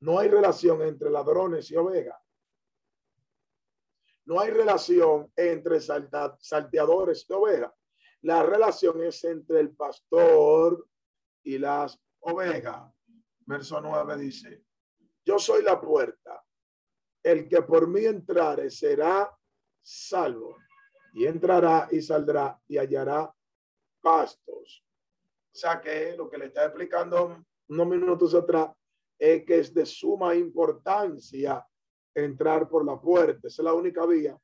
No 0.00 0.18
hay 0.18 0.28
relación 0.28 0.82
entre 0.82 1.10
ladrones 1.10 1.70
y 1.70 1.76
ovejas. 1.76 2.18
No 4.24 4.40
hay 4.40 4.50
relación 4.50 5.32
entre 5.36 5.80
salteadores 5.80 7.26
y 7.28 7.32
ovejas. 7.32 7.72
La 8.22 8.42
relación 8.42 9.02
es 9.02 9.24
entre 9.24 9.60
el 9.60 9.74
pastor 9.74 10.86
y 11.42 11.58
las 11.58 12.00
ovejas. 12.20 12.92
Verso 13.44 13.80
9 13.80 14.16
dice, 14.16 14.64
yo 15.24 15.38
soy 15.38 15.62
la 15.62 15.80
puerta. 15.80 16.44
El 17.22 17.48
que 17.48 17.62
por 17.62 17.88
mí 17.88 18.04
entrare 18.04 18.70
será 18.70 19.30
salvo 19.80 20.56
y 21.14 21.26
entrará 21.26 21.88
y 21.90 22.00
saldrá 22.00 22.60
y 22.66 22.78
hallará 22.78 23.32
pastos. 24.02 24.84
O 25.54 25.56
sea 25.56 25.80
que 25.80 26.16
lo 26.16 26.28
que 26.28 26.38
le 26.38 26.46
está 26.46 26.66
explicando 26.66 27.44
unos 27.68 27.86
minutos 27.86 28.34
atrás 28.34 28.70
es 29.18 29.44
que 29.44 29.58
es 29.60 29.72
de 29.72 29.86
suma 29.86 30.34
importancia 30.34 31.66
entrar 32.14 32.68
por 32.68 32.84
la 32.84 33.00
puerta. 33.00 33.48
Es 33.48 33.58
la 33.58 33.72
única 33.72 34.04
vía 34.04 34.38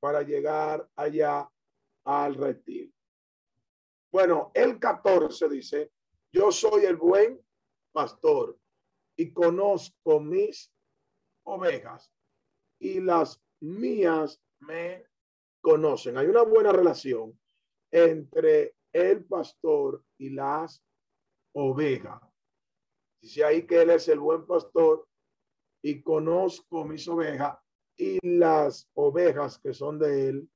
para 0.00 0.22
llegar 0.22 0.88
allá 0.96 1.48
al 2.04 2.34
reptil. 2.34 2.92
Bueno, 4.12 4.50
el 4.54 4.78
14 4.78 5.48
dice, 5.48 5.92
yo 6.32 6.50
soy 6.50 6.84
el 6.84 6.96
buen 6.96 7.40
pastor 7.92 8.58
y 9.16 9.32
conozco 9.32 10.20
mis 10.20 10.72
ovejas 11.44 12.10
y 12.78 13.00
las 13.00 13.40
mías 13.60 14.40
me 14.60 15.06
conocen. 15.60 16.16
Hay 16.18 16.26
una 16.26 16.42
buena 16.42 16.72
relación 16.72 17.38
entre 17.90 18.75
el 18.92 19.24
pastor 19.24 20.02
y 20.18 20.30
las 20.30 20.82
ovejas. 21.54 22.22
Dice 23.20 23.44
ahí 23.44 23.66
que 23.66 23.82
él 23.82 23.90
es 23.90 24.08
el 24.08 24.18
buen 24.18 24.46
pastor 24.46 25.08
y 25.82 26.02
conozco 26.02 26.84
mis 26.84 27.06
ovejas 27.08 27.58
y 27.96 28.18
las 28.26 28.88
ovejas 28.94 29.58
que 29.58 29.72
son 29.72 29.98
de 29.98 30.28
él 30.28 30.50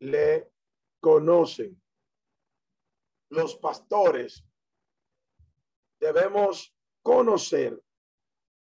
le 0.00 0.50
conocen. 1.00 1.80
Los 3.30 3.56
pastores 3.56 4.44
debemos 6.00 6.74
conocer 7.02 7.80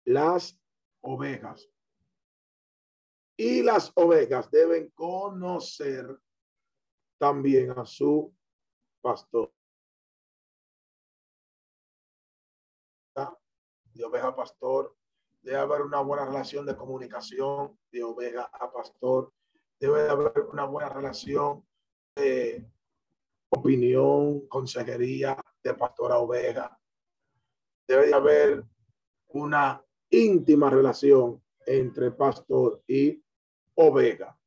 las 0.04 0.58
ovejas 1.00 1.68
y 3.36 3.62
las 3.62 3.92
ovejas 3.94 4.50
deben 4.50 4.90
conocer 4.90 6.18
también 7.18 7.70
a 7.70 7.84
su 7.84 8.34
pastor. 9.00 9.52
De 13.94 14.04
oveja 14.04 14.34
pastor, 14.34 14.96
debe 15.42 15.58
haber 15.58 15.82
una 15.82 16.00
buena 16.00 16.24
relación 16.24 16.64
de 16.64 16.76
comunicación 16.76 17.76
de 17.90 18.04
oveja 18.04 18.48
a 18.52 18.70
pastor, 18.70 19.32
debe 19.80 20.08
haber 20.08 20.32
una 20.52 20.64
buena 20.64 20.88
relación 20.88 21.66
de 22.14 22.64
opinión, 23.48 24.46
consejería 24.46 25.36
de 25.62 25.74
pastor 25.74 26.12
a 26.12 26.18
oveja. 26.18 26.78
Debe 27.88 28.14
haber 28.14 28.64
una 29.28 29.84
íntima 30.10 30.70
relación 30.70 31.42
entre 31.66 32.10
pastor 32.12 32.82
y 32.86 33.22
oveja. 33.74 34.38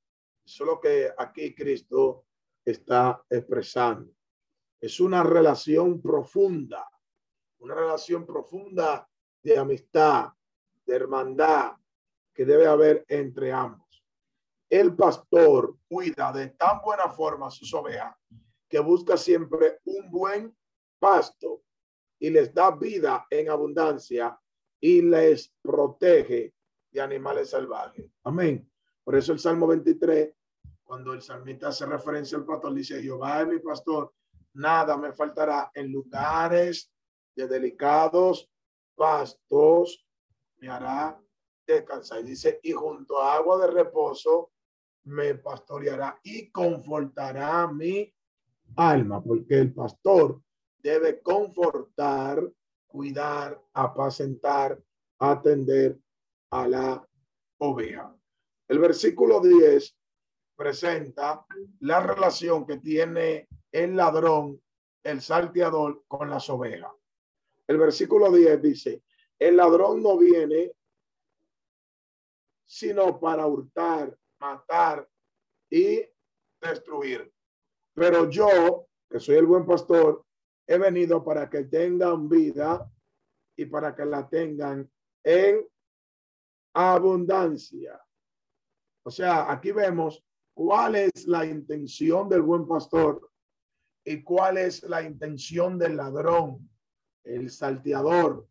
Eso 0.46 0.64
es 0.64 0.68
lo 0.68 0.80
que 0.80 1.12
aquí 1.18 1.54
Cristo 1.54 2.26
está 2.64 3.24
expresando. 3.30 4.14
Es 4.82 5.00
una 5.00 5.24
relación 5.24 6.02
profunda, 6.02 6.90
una 7.60 7.76
relación 7.76 8.26
profunda 8.26 9.08
de 9.44 9.58
amistad, 9.58 10.30
de 10.86 10.96
hermandad 10.96 11.74
que 12.34 12.46
debe 12.46 12.66
haber 12.66 13.06
entre 13.08 13.52
ambos. 13.52 14.04
El 14.68 14.96
pastor 14.96 15.78
cuida 15.88 16.34
de 16.34 16.48
tan 16.50 16.82
buena 16.82 17.10
forma 17.10 17.52
sus 17.52 17.72
ovejas 17.74 18.16
que 18.68 18.80
busca 18.80 19.18
siempre 19.18 19.80
un 19.84 20.10
buen 20.10 20.58
pasto 20.98 21.64
y 22.18 22.30
les 22.30 22.54
da 22.54 22.72
vida 22.72 23.28
en 23.30 23.50
abundancia 23.50 24.40
y 24.80 25.02
les 25.02 25.54
protege 25.62 26.56
de 26.90 27.02
animales 27.02 27.50
salvajes. 27.50 28.10
Amén. 28.24 28.70
Por 29.04 29.16
eso 29.16 29.34
el 29.34 29.40
Salmo 29.40 29.68
23, 29.68 30.34
cuando 30.84 31.14
el 31.14 31.22
salmista 31.22 31.68
hace 31.68 31.86
referencia 31.86 32.38
al 32.38 32.46
pastor, 32.46 32.74
dice, 32.74 33.02
Jehová 33.02 33.42
es 33.42 33.48
mi 33.48 33.60
pastor, 33.60 34.14
nada 34.54 34.98
me 34.98 35.14
faltará 35.14 35.72
en 35.74 35.92
lugares 35.92 36.92
de 37.36 37.48
delicados 37.48 38.50
pastos, 38.96 40.06
me 40.58 40.70
hará 40.70 41.20
descansar. 41.66 42.24
Dice, 42.24 42.60
y 42.64 42.72
junto 42.72 43.22
a 43.22 43.36
agua 43.36 43.66
de 43.66 43.72
reposo 43.72 44.52
me 45.04 45.36
pastoreará 45.36 46.20
y 46.24 46.52
confortará 46.52 47.68
mi 47.68 48.14
alma, 48.76 49.24
porque 49.24 49.60
el 49.60 49.74
pastor 49.74 50.42
debe 50.78 51.22
confortar, 51.22 52.44
cuidar, 52.88 53.62
apacentar, 53.74 54.80
atender 55.20 55.98
a 56.52 56.68
la 56.68 57.08
oveja. 57.60 58.16
El 58.68 58.80
versículo 58.80 59.40
10 59.40 59.98
presenta 60.56 61.46
la 61.80 62.02
relación 62.02 62.66
que 62.66 62.78
tiene 62.78 63.48
el 63.72 63.96
ladrón, 63.96 64.62
el 65.04 65.22
salteador 65.22 66.04
con 66.08 66.30
las 66.30 66.50
ovejas. 66.50 66.92
El 67.68 67.78
versículo 67.78 68.32
10 68.32 68.62
dice, 68.62 69.04
el 69.40 69.56
ladrón 69.56 70.04
no 70.04 70.18
viene 70.18 70.74
sino 72.66 73.20
para 73.20 73.46
hurtar, 73.48 74.18
matar 74.40 75.06
y 75.70 76.02
destruir. 76.62 77.30
Pero 77.94 78.30
yo, 78.30 78.88
que 79.10 79.20
soy 79.20 79.36
el 79.36 79.46
buen 79.46 79.66
pastor, 79.66 80.24
he 80.66 80.78
venido 80.78 81.22
para 81.22 81.50
que 81.50 81.66
tengan 81.66 82.30
vida 82.30 82.90
y 83.58 83.66
para 83.66 83.94
que 83.94 84.06
la 84.06 84.28
tengan 84.30 84.90
en 85.24 85.68
abundancia. 86.74 88.02
O 89.04 89.12
sea, 89.12 89.52
aquí 89.52 89.72
vemos 89.72 90.24
cuál 90.54 90.96
es 90.96 91.28
la 91.28 91.46
intención 91.46 92.30
del 92.30 92.42
buen 92.42 92.66
pastor 92.66 93.31
y 94.04 94.24
cuál 94.24 94.58
es 94.58 94.84
la 94.84 95.02
intención 95.02 95.78
del 95.78 95.98
ladrón, 95.98 96.70
el 97.24 97.50
salteador. 97.50 98.48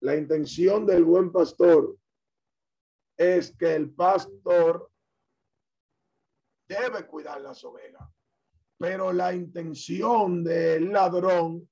La 0.00 0.16
intención 0.16 0.86
del 0.86 1.04
buen 1.04 1.32
pastor 1.32 1.96
es 3.16 3.56
que 3.56 3.74
el 3.74 3.90
pastor 3.90 4.90
debe 6.68 7.06
cuidar 7.06 7.40
las 7.40 7.64
ovejas 7.64 8.08
pero 8.78 9.12
la 9.12 9.34
intención 9.34 10.44
del 10.44 10.92
ladrón 10.92 11.68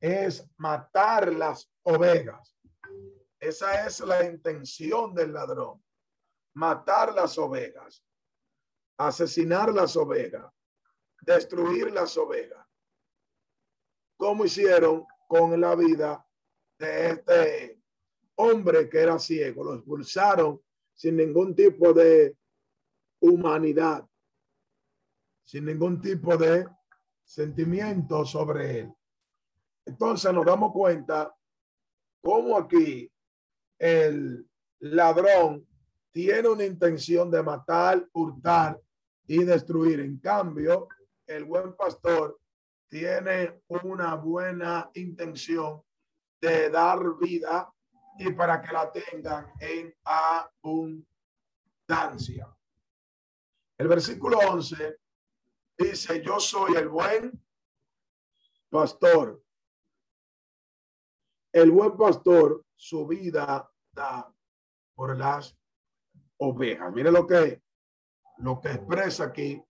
es 0.00 0.48
matar 0.56 1.32
las 1.32 1.70
ovejas. 1.82 2.56
Esa 3.40 3.86
es 3.86 4.00
la 4.00 4.24
intención 4.24 5.14
del 5.14 5.32
ladrón, 5.32 5.82
matar 6.54 7.14
las 7.14 7.38
ovejas, 7.38 8.04
asesinar 8.96 9.72
las 9.72 9.96
ovejas, 9.96 10.52
destruir 11.20 11.92
las 11.92 12.16
ovejas, 12.16 12.66
como 14.16 14.44
hicieron 14.44 15.04
con 15.26 15.60
la 15.60 15.74
vida 15.74 16.26
de 16.78 17.10
este 17.10 17.82
hombre 18.36 18.88
que 18.88 18.98
era 18.98 19.18
ciego. 19.18 19.64
Lo 19.64 19.74
expulsaron 19.74 20.60
sin 20.94 21.16
ningún 21.16 21.54
tipo 21.54 21.92
de 21.92 22.36
humanidad, 23.20 24.06
sin 25.44 25.64
ningún 25.64 26.00
tipo 26.00 26.36
de 26.36 26.66
sentimiento 27.24 28.24
sobre 28.24 28.80
él. 28.80 28.92
Entonces 29.84 30.32
nos 30.32 30.44
damos 30.44 30.72
cuenta 30.72 31.34
cómo 32.20 32.58
aquí 32.58 33.10
el 33.78 34.48
ladrón 34.80 35.66
tiene 36.10 36.48
una 36.48 36.64
intención 36.64 37.30
de 37.30 37.42
matar, 37.42 38.08
hurtar 38.12 38.80
y 39.26 39.44
destruir. 39.44 40.00
En 40.00 40.18
cambio, 40.18 40.88
el 41.28 41.44
buen 41.44 41.76
pastor 41.76 42.40
tiene 42.88 43.62
una 43.68 44.16
buena 44.16 44.90
intención 44.94 45.82
de 46.40 46.70
dar 46.70 47.00
vida 47.18 47.70
y 48.18 48.32
para 48.32 48.62
que 48.62 48.72
la 48.72 48.90
tengan 48.90 49.52
en 49.60 49.94
abundancia. 50.04 51.06
El 53.76 53.88
versículo 53.88 54.38
11 54.38 54.96
dice, 55.76 56.22
yo 56.22 56.40
soy 56.40 56.76
el 56.76 56.88
buen 56.88 57.44
pastor. 58.70 59.42
El 61.52 61.70
buen 61.70 61.96
pastor 61.96 62.64
su 62.74 63.06
vida 63.06 63.70
da 63.92 64.34
por 64.94 65.16
las 65.16 65.56
ovejas. 66.38 66.92
Mire 66.92 67.12
lo 67.12 67.26
que, 67.26 67.62
lo 68.38 68.60
que 68.60 68.72
expresa 68.72 69.24
aquí 69.24 69.62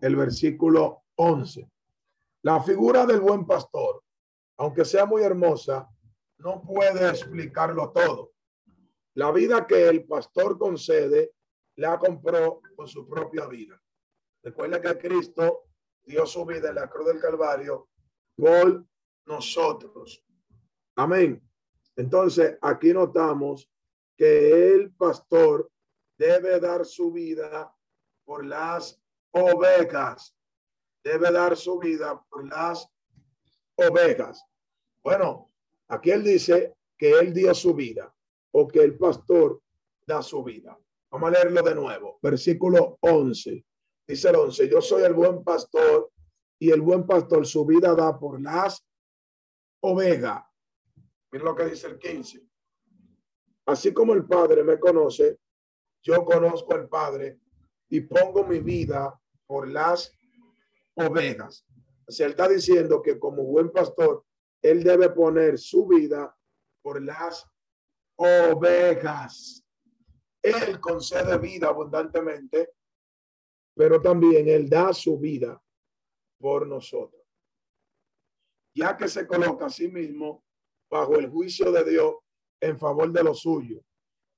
el 0.00 0.16
versículo 0.16 1.04
11. 1.16 1.68
La 2.42 2.62
figura 2.62 3.04
del 3.04 3.20
buen 3.20 3.46
pastor, 3.46 4.02
aunque 4.56 4.84
sea 4.84 5.04
muy 5.06 5.22
hermosa, 5.22 5.88
no 6.38 6.62
puede 6.62 7.08
explicarlo 7.08 7.90
todo. 7.90 8.32
La 9.14 9.30
vida 9.30 9.66
que 9.66 9.88
el 9.88 10.04
pastor 10.06 10.58
concede, 10.58 11.32
la 11.76 11.98
compró 11.98 12.60
con 12.76 12.88
su 12.88 13.06
propia 13.08 13.46
vida. 13.46 13.80
Recuerda 14.42 14.80
que 14.80 14.98
Cristo 14.98 15.64
dio 16.02 16.26
su 16.26 16.44
vida 16.46 16.70
en 16.70 16.76
la 16.76 16.88
cruz 16.88 17.06
del 17.06 17.20
Calvario 17.20 17.88
por 18.36 18.84
nosotros. 19.26 20.24
Amén. 20.96 21.42
Entonces, 21.96 22.58
aquí 22.62 22.92
notamos 22.92 23.70
que 24.16 24.74
el 24.74 24.92
pastor 24.92 25.70
debe 26.16 26.60
dar 26.60 26.84
su 26.84 27.12
vida 27.12 27.74
por 28.24 28.44
las 28.44 28.99
ovejas. 29.32 30.34
Debe 31.02 31.32
dar 31.32 31.56
su 31.56 31.78
vida 31.78 32.22
por 32.28 32.46
las 32.48 32.88
ovejas. 33.76 34.44
Bueno, 35.02 35.50
aquí 35.88 36.10
él 36.10 36.22
dice 36.22 36.74
que 36.98 37.12
él 37.12 37.32
dio 37.32 37.54
su 37.54 37.74
vida 37.74 38.14
o 38.52 38.68
que 38.68 38.80
el 38.80 38.98
pastor 38.98 39.62
da 40.06 40.22
su 40.22 40.42
vida. 40.44 40.78
Vamos 41.10 41.28
a 41.28 41.32
leerlo 41.32 41.62
de 41.62 41.74
nuevo. 41.74 42.18
Versículo 42.22 42.98
11. 43.00 43.64
Dice 44.06 44.28
el 44.28 44.36
11, 44.36 44.68
yo 44.68 44.80
soy 44.80 45.04
el 45.04 45.14
buen 45.14 45.42
pastor 45.42 46.10
y 46.58 46.70
el 46.70 46.80
buen 46.80 47.06
pastor 47.06 47.46
su 47.46 47.64
vida 47.64 47.94
da 47.94 48.18
por 48.18 48.40
las 48.40 48.84
ovejas. 49.80 50.42
Mira 51.32 51.44
lo 51.44 51.54
que 51.54 51.66
dice 51.66 51.86
el 51.86 51.98
15. 51.98 52.42
Así 53.66 53.92
como 53.92 54.14
el 54.14 54.26
Padre 54.26 54.64
me 54.64 54.78
conoce, 54.78 55.38
yo 56.02 56.24
conozco 56.24 56.74
al 56.74 56.88
Padre 56.88 57.38
y 57.88 58.00
pongo 58.00 58.44
mi 58.44 58.58
vida 58.58 59.19
por 59.50 59.68
las 59.68 60.16
ovejas. 60.94 61.66
Él 62.06 62.30
está 62.30 62.46
diciendo 62.46 63.02
que 63.02 63.18
como 63.18 63.42
buen 63.42 63.72
pastor, 63.72 64.24
él 64.62 64.84
debe 64.84 65.10
poner 65.10 65.58
su 65.58 65.88
vida 65.88 66.38
por 66.80 67.02
las 67.02 67.44
ovejas. 68.14 69.66
Él 70.40 70.78
concede 70.78 71.36
vida 71.38 71.66
abundantemente, 71.66 72.74
pero 73.74 74.00
también 74.00 74.48
él 74.48 74.70
da 74.70 74.92
su 74.92 75.18
vida 75.18 75.60
por 76.38 76.68
nosotros. 76.68 77.26
Ya 78.72 78.96
que 78.96 79.08
se 79.08 79.26
coloca 79.26 79.66
a 79.66 79.70
sí 79.70 79.88
mismo 79.88 80.44
bajo 80.88 81.16
el 81.16 81.28
juicio 81.28 81.72
de 81.72 81.90
Dios 81.90 82.14
en 82.60 82.78
favor 82.78 83.10
de 83.10 83.24
los 83.24 83.40
suyos 83.40 83.82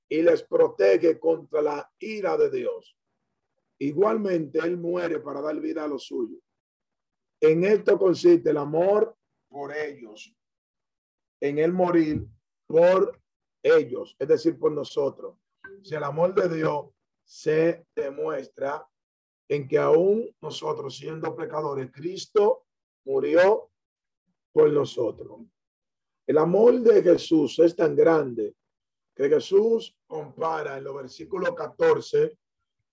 y 0.09 0.23
les 0.23 0.41
protege 0.41 1.19
contra 1.19 1.61
la 1.61 1.91
ira 1.99 2.35
de 2.35 2.49
Dios. 2.49 2.97
Igualmente, 3.79 4.59
Él 4.59 4.77
muere 4.77 5.19
para 5.19 5.41
dar 5.41 5.59
vida 5.59 5.83
a 5.83 5.87
los 5.87 6.05
suyos. 6.05 6.41
En 7.41 7.63
esto 7.63 7.97
consiste 7.97 8.51
el 8.51 8.57
amor 8.57 9.15
por 9.49 9.75
ellos, 9.75 10.33
en 11.41 11.59
el 11.59 11.73
morir 11.73 12.25
por 12.65 13.19
ellos, 13.61 14.15
es 14.17 14.27
decir, 14.27 14.57
por 14.57 14.71
nosotros. 14.71 15.37
Si 15.81 15.95
el 15.95 16.03
amor 16.03 16.33
de 16.33 16.55
Dios 16.55 16.87
se 17.23 17.85
demuestra 17.95 18.87
en 19.49 19.67
que 19.67 19.77
aún 19.77 20.33
nosotros 20.41 20.97
siendo 20.97 21.35
pecadores, 21.35 21.91
Cristo 21.91 22.65
murió 23.05 23.69
por 24.53 24.71
nosotros. 24.71 25.41
El 26.25 26.37
amor 26.37 26.79
de 26.79 27.03
Jesús 27.03 27.59
es 27.59 27.75
tan 27.75 27.95
grande 27.95 28.55
que 29.13 29.27
Jesús 29.27 29.95
compara 30.07 30.77
en 30.77 30.85
los 30.85 30.95
versículos 30.95 31.53
14 31.53 32.37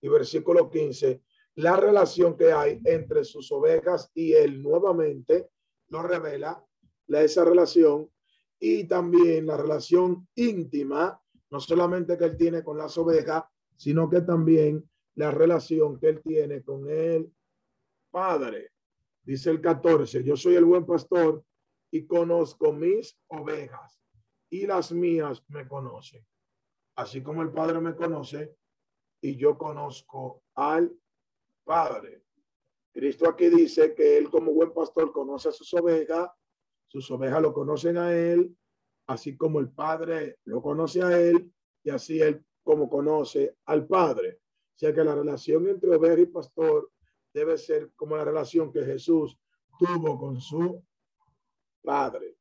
y 0.01 0.07
versículo 0.09 0.69
15 0.69 1.21
la 1.55 1.75
relación 1.75 2.37
que 2.37 2.53
hay 2.53 2.79
entre 2.85 3.25
sus 3.25 3.51
ovejas 3.51 4.11
y 4.13 4.33
él 4.33 4.61
nuevamente 4.61 5.49
lo 5.89 6.01
revela 6.01 6.63
la, 7.07 7.23
esa 7.23 7.43
relación 7.43 8.09
y 8.59 8.85
también 8.85 9.47
la 9.47 9.57
relación 9.57 10.27
íntima, 10.35 11.19
no 11.49 11.59
solamente 11.59 12.17
que 12.17 12.25
él 12.25 12.37
tiene 12.37 12.63
con 12.63 12.77
las 12.77 12.97
ovejas, 12.97 13.43
sino 13.75 14.09
que 14.09 14.21
también 14.21 14.89
la 15.15 15.31
relación 15.31 15.99
que 15.99 16.09
él 16.09 16.21
tiene 16.21 16.63
con 16.63 16.89
el 16.89 17.31
Padre. 18.09 18.71
Dice 19.23 19.49
el 19.49 19.59
14, 19.59 20.23
yo 20.23 20.37
soy 20.37 20.55
el 20.55 20.65
buen 20.65 20.85
pastor 20.85 21.43
y 21.91 22.05
conozco 22.05 22.71
mis 22.71 23.17
ovejas 23.27 23.99
y 24.49 24.65
las 24.65 24.91
mías 24.91 25.43
me 25.49 25.67
conocen. 25.67 26.25
Así 26.95 27.21
como 27.21 27.41
el 27.41 27.51
Padre 27.51 27.81
me 27.81 27.95
conoce 27.95 28.55
y 29.21 29.37
yo 29.37 29.57
conozco 29.57 30.43
al 30.55 30.91
Padre. 31.63 32.23
Cristo 32.91 33.29
aquí 33.29 33.49
dice 33.49 33.93
que 33.93 34.17
él 34.17 34.29
como 34.29 34.51
buen 34.51 34.73
pastor 34.73 35.11
conoce 35.11 35.49
a 35.49 35.51
sus 35.51 35.73
ovejas, 35.73 36.29
sus 36.87 37.09
ovejas 37.11 37.41
lo 37.41 37.53
conocen 37.53 37.97
a 37.97 38.13
él, 38.13 38.55
así 39.07 39.37
como 39.37 39.59
el 39.59 39.69
Padre 39.69 40.39
lo 40.45 40.61
conoce 40.61 41.01
a 41.01 41.17
él 41.17 41.53
y 41.83 41.89
así 41.89 42.19
él 42.21 42.43
como 42.63 42.89
conoce 42.89 43.55
al 43.65 43.87
Padre. 43.87 44.39
O 44.75 44.79
sea 44.81 44.93
que 44.93 45.03
la 45.03 45.15
relación 45.15 45.67
entre 45.69 45.95
oveja 45.95 46.19
y 46.19 46.25
pastor 46.25 46.91
debe 47.33 47.57
ser 47.57 47.91
como 47.95 48.17
la 48.17 48.25
relación 48.25 48.71
que 48.71 48.83
Jesús 48.83 49.37
tuvo 49.79 50.19
con 50.19 50.41
su 50.41 50.83
Padre. 51.81 52.35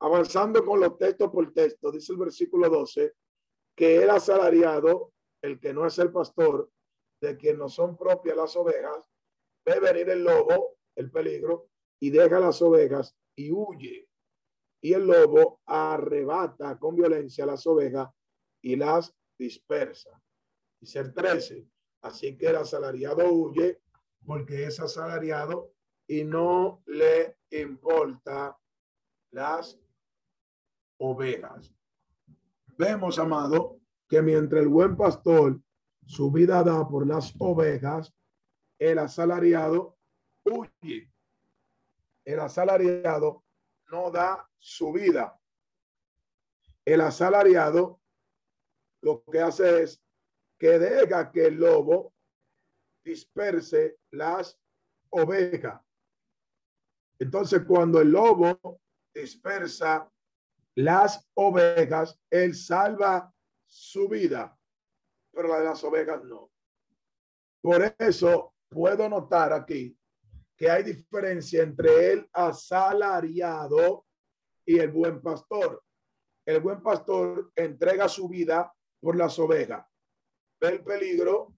Avanzando 0.00 0.64
con 0.64 0.80
los 0.80 0.98
textos 0.98 1.30
por 1.30 1.52
texto, 1.52 1.90
dice 1.90 2.12
el 2.12 2.18
versículo 2.18 2.68
12, 2.68 3.14
que 3.74 4.02
el 4.02 4.10
asalariado, 4.10 5.12
el 5.42 5.60
que 5.60 5.72
no 5.72 5.86
es 5.86 5.98
el 5.98 6.12
pastor, 6.12 6.70
de 7.20 7.36
quien 7.36 7.58
no 7.58 7.68
son 7.68 7.96
propias 7.96 8.36
las 8.36 8.56
ovejas, 8.56 9.08
ve 9.64 9.80
venir 9.80 10.10
el 10.10 10.24
lobo, 10.24 10.76
el 10.94 11.10
peligro, 11.10 11.68
y 12.00 12.10
deja 12.10 12.38
las 12.38 12.60
ovejas 12.62 13.16
y 13.34 13.50
huye. 13.50 14.08
Y 14.82 14.92
el 14.92 15.06
lobo 15.06 15.60
arrebata 15.66 16.78
con 16.78 16.94
violencia 16.94 17.46
las 17.46 17.66
ovejas 17.66 18.10
y 18.62 18.76
las 18.76 19.14
dispersa. 19.38 20.22
Dice 20.80 20.98
el 21.00 21.14
13, 21.14 21.66
así 22.02 22.36
que 22.36 22.46
el 22.48 22.56
asalariado 22.56 23.30
huye 23.32 23.80
porque 24.24 24.64
es 24.64 24.78
asalariado 24.80 25.72
y 26.06 26.24
no 26.24 26.82
le 26.86 27.38
importa 27.50 28.56
las 29.30 29.78
ovejas. 30.98 31.72
Vemos, 32.78 33.18
amado, 33.18 33.80
que 34.08 34.22
mientras 34.22 34.62
el 34.62 34.68
buen 34.68 34.96
pastor 34.96 35.60
su 36.06 36.30
vida 36.30 36.62
da 36.62 36.88
por 36.88 37.06
las 37.06 37.34
ovejas, 37.38 38.14
el 38.78 38.98
asalariado 38.98 39.98
huye. 40.44 41.12
El 42.24 42.40
asalariado 42.40 43.44
no 43.90 44.10
da 44.10 44.48
su 44.58 44.92
vida. 44.92 45.40
El 46.84 47.00
asalariado 47.00 48.00
lo 49.02 49.24
que 49.24 49.40
hace 49.40 49.82
es 49.82 50.02
que 50.58 50.78
deja 50.78 51.30
que 51.30 51.46
el 51.46 51.54
lobo 51.56 52.14
disperse 53.04 53.98
las 54.10 54.58
oveja. 55.10 55.84
Entonces, 57.18 57.62
cuando 57.66 58.00
el 58.00 58.10
lobo 58.10 58.80
dispersa 59.14 60.10
las 60.74 61.26
ovejas, 61.34 62.18
él 62.30 62.54
salva 62.54 63.32
su 63.66 64.08
vida, 64.08 64.58
pero 65.32 65.48
la 65.48 65.58
de 65.58 65.64
las 65.66 65.82
ovejas 65.84 66.22
no. 66.24 66.50
Por 67.60 67.94
eso 67.98 68.54
puedo 68.68 69.08
notar 69.08 69.52
aquí 69.52 69.98
que 70.56 70.70
hay 70.70 70.82
diferencia 70.82 71.62
entre 71.62 72.12
el 72.12 72.30
asalariado 72.32 74.06
y 74.64 74.78
el 74.78 74.90
buen 74.90 75.20
pastor. 75.20 75.82
El 76.44 76.60
buen 76.60 76.82
pastor 76.82 77.52
entrega 77.54 78.08
su 78.08 78.28
vida 78.28 78.72
por 79.00 79.16
las 79.16 79.38
ovejas, 79.38 79.86
ve 80.60 80.68
el 80.68 80.84
peligro, 80.84 81.54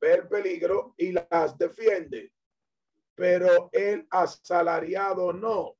ve 0.00 0.14
el 0.14 0.28
peligro 0.28 0.94
y 0.98 1.12
las 1.12 1.56
defiende. 1.56 2.32
Pero 3.14 3.68
el 3.72 4.06
asalariado 4.10 5.32
no. 5.32 5.76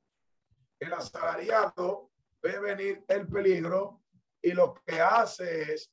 El 0.80 0.92
asalariado 0.92 2.10
ve 2.40 2.58
venir 2.58 3.04
el 3.08 3.28
peligro 3.28 4.00
y 4.42 4.52
lo 4.52 4.74
que 4.86 5.00
hace 5.00 5.74
es 5.74 5.92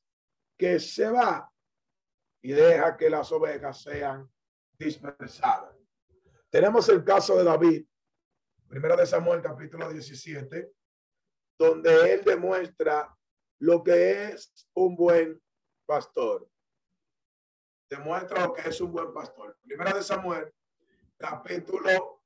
que 0.58 0.78
se 0.78 1.10
va 1.10 1.52
y 2.42 2.52
deja 2.52 2.96
que 2.96 3.10
las 3.10 3.30
ovejas 3.32 3.82
sean 3.82 4.30
dispersadas. 4.78 5.76
Tenemos 6.50 6.88
el 6.88 7.04
caso 7.04 7.36
de 7.36 7.44
David, 7.44 7.86
primero 8.68 8.96
de 8.96 9.06
Samuel 9.06 9.42
capítulo 9.42 9.90
17, 9.92 10.72
donde 11.58 12.12
él 12.12 12.22
demuestra 12.24 13.14
lo 13.58 13.82
que 13.82 14.24
es 14.26 14.68
un 14.74 14.96
buen 14.96 15.42
pastor. 15.86 16.48
Demuestra 17.88 18.46
lo 18.46 18.52
que 18.52 18.68
es 18.68 18.80
un 18.80 18.92
buen 18.92 19.12
pastor. 19.12 19.58
Primera 19.62 19.92
de 19.92 20.02
Samuel 20.02 20.52
capítulo 21.16 22.22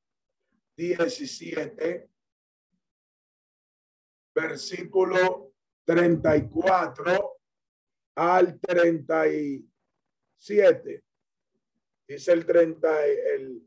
17, 0.76 2.10
versículo 4.34 5.49
34 5.84 7.40
al 8.16 8.60
37. 8.60 11.04
Dice 12.08 12.32
el 12.32 12.44
30, 12.44 13.06
el, 13.06 13.62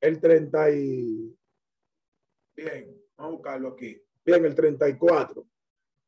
el 0.00 0.20
30 0.20 0.70
y... 0.70 1.34
Bien, 2.54 3.02
vamos 3.16 3.32
a 3.32 3.36
buscarlo 3.36 3.68
aquí. 3.70 4.00
Bien, 4.24 4.44
el 4.44 4.54
34. 4.54 5.46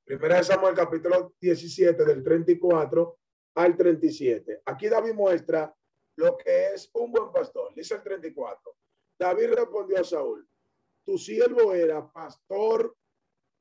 Primera 0.05 0.37
de 0.37 0.45
Samuel, 0.45 0.75
capítulo 0.75 1.35
17, 1.41 2.05
del 2.05 2.23
34 2.23 3.19
al 3.55 3.77
37. 3.77 4.63
Aquí 4.65 4.89
David 4.89 5.13
muestra 5.13 5.75
lo 6.17 6.37
que 6.37 6.75
es 6.75 6.91
un 6.95 7.13
buen 7.13 7.33
pastor. 7.33 7.75
Dice 7.75 7.95
el 7.95 8.03
34. 8.03 8.75
David 9.19 9.55
respondió 9.55 10.01
a 10.01 10.05
Saúl, 10.05 10.47
tu 11.05 11.17
siervo 11.17 11.75
era 11.75 12.07
pastor 12.11 12.98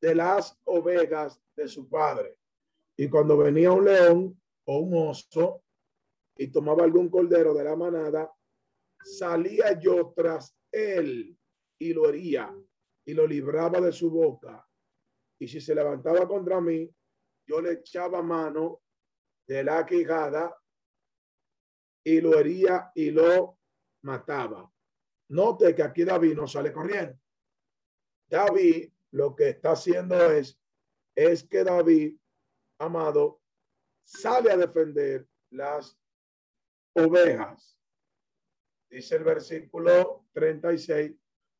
de 0.02 0.16
las 0.16 0.58
ovejas 0.66 1.42
de 1.56 1.68
su 1.68 1.90
padre. 1.90 2.38
Y 2.98 3.10
cuando 3.10 3.38
venía 3.38 3.72
un 3.72 3.86
león 3.86 4.42
o 4.66 4.80
un 4.80 5.10
oso 5.10 5.64
y 6.36 6.48
tomaba 6.48 6.84
algún 6.84 7.10
cordero 7.10 7.54
de 7.54 7.64
la 7.64 7.76
manada, 7.76 8.32
salía 9.04 9.80
yo 9.80 10.14
tras 10.16 10.56
él 10.72 11.38
y 11.80 11.94
lo 11.94 12.10
hería 12.10 12.54
y 13.06 13.14
lo 13.14 13.26
libraba 13.26 13.80
de 13.80 13.92
su 13.92 14.10
boca. 14.12 14.68
Y 15.40 15.48
si 15.48 15.62
se 15.62 15.74
levantaba 15.74 16.28
contra 16.28 16.60
mí, 16.60 16.90
yo 17.48 17.62
le 17.62 17.74
echaba 17.74 18.22
mano 18.22 18.82
de 19.48 19.64
la 19.64 19.86
quijada 19.86 20.56
y 22.04 22.20
lo 22.22 22.38
hería 22.38 22.92
y 22.96 23.12
lo 23.12 23.60
mataba. 24.04 24.72
Note 25.30 25.76
que 25.76 25.84
aquí 25.84 26.04
David 26.04 26.36
no 26.36 26.48
sale 26.48 26.72
corriendo. 26.72 27.18
David 28.30 28.92
lo 29.12 29.36
que 29.36 29.50
está 29.50 29.72
haciendo 29.72 30.32
es, 30.32 30.60
es 31.15 31.43
que 31.43 31.63
David, 31.63 32.17
amado, 32.80 33.41
sale 34.04 34.52
a 34.52 34.58
defender 34.58 35.28
las 35.52 35.98
ovejas 36.93 37.78
dice 38.89 39.15
el 39.15 39.24
versículo 39.24 40.26
36, 40.34 41.13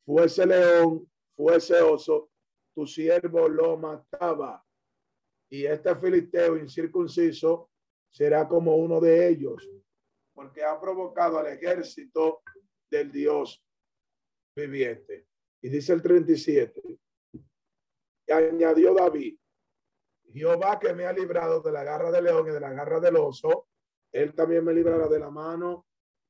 fuese 0.06 0.46
león, 0.46 1.10
fuese 1.36 1.82
oso, 1.82 2.32
tu 2.74 2.86
siervo 2.86 3.48
lo 3.48 3.78
mataba. 3.78 4.64
Y 5.50 5.66
este 5.66 5.96
filisteo 5.96 6.58
incircunciso 6.58 7.72
será 8.10 8.48
como 8.48 8.76
uno 8.76 9.00
de 9.00 9.30
ellos, 9.30 9.70
porque 10.34 10.64
ha 10.64 10.80
provocado 10.80 11.38
al 11.40 11.48
ejército 11.48 12.42
del 12.90 13.12
Dios 13.12 13.64
viviente. 14.56 15.28
Y 15.62 15.70
dice 15.70 15.94
el 15.94 16.02
37, 16.02 16.82
y 18.28 18.32
añadió 18.32 18.94
David, 18.94 19.38
Jehová 20.34 20.78
que 20.80 20.94
me 20.94 21.06
ha 21.06 21.14
librado 21.14 21.62
de 21.62 21.72
la 21.72 21.84
garra 21.84 22.12
del 22.12 22.26
león 22.26 22.48
y 22.48 22.52
de 22.52 22.60
la 22.60 22.72
garra 22.72 23.00
del 23.00 23.16
oso, 23.16 23.70
él 24.12 24.34
también 24.36 24.64
me 24.64 24.74
librará 24.74 25.08
de 25.08 25.20
la 25.20 25.32
mano 25.32 25.88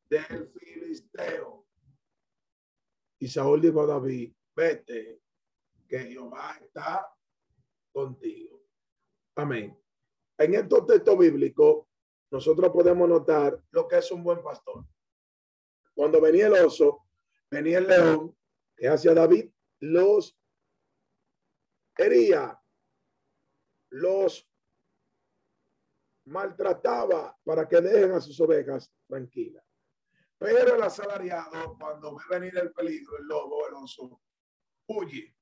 del 0.09 0.49
filisteo. 0.49 1.65
Y 3.19 3.27
Saúl 3.27 3.61
dijo 3.61 3.81
a 3.81 3.87
David, 3.87 4.33
vete, 4.55 5.21
que 5.87 5.99
Jehová 5.99 6.57
está 6.61 7.07
contigo. 7.91 8.61
Amén. 9.35 9.77
En 10.37 10.53
estos 10.53 10.85
textos 10.85 11.17
bíblicos, 11.17 11.85
nosotros 12.29 12.71
podemos 12.71 13.07
notar 13.07 13.59
lo 13.71 13.87
que 13.87 13.97
es 13.97 14.11
un 14.11 14.23
buen 14.23 14.43
pastor. 14.43 14.85
Cuando 15.95 16.21
venía 16.21 16.47
el 16.47 16.53
oso, 16.53 17.07
venía 17.49 17.79
el 17.79 17.87
león, 17.87 18.37
que 18.75 18.87
hacia 18.87 19.13
David 19.13 19.49
los 19.79 20.37
hería, 21.97 22.59
los 23.89 24.47
maltrataba 26.25 27.37
para 27.43 27.67
que 27.67 27.81
dejen 27.81 28.11
a 28.11 28.21
sus 28.21 28.39
ovejas 28.41 28.91
tranquilas. 29.07 29.63
Pero 30.37 30.75
el 30.75 30.83
asalariado, 30.83 31.75
cuando 31.79 32.15
ve 32.15 32.39
venir 32.39 32.57
el 32.57 32.71
peligro, 32.71 33.17
el 33.17 33.25
lobo, 33.25 33.67
el 33.67 33.73
oso, 33.75 34.21
huye. 34.87 35.33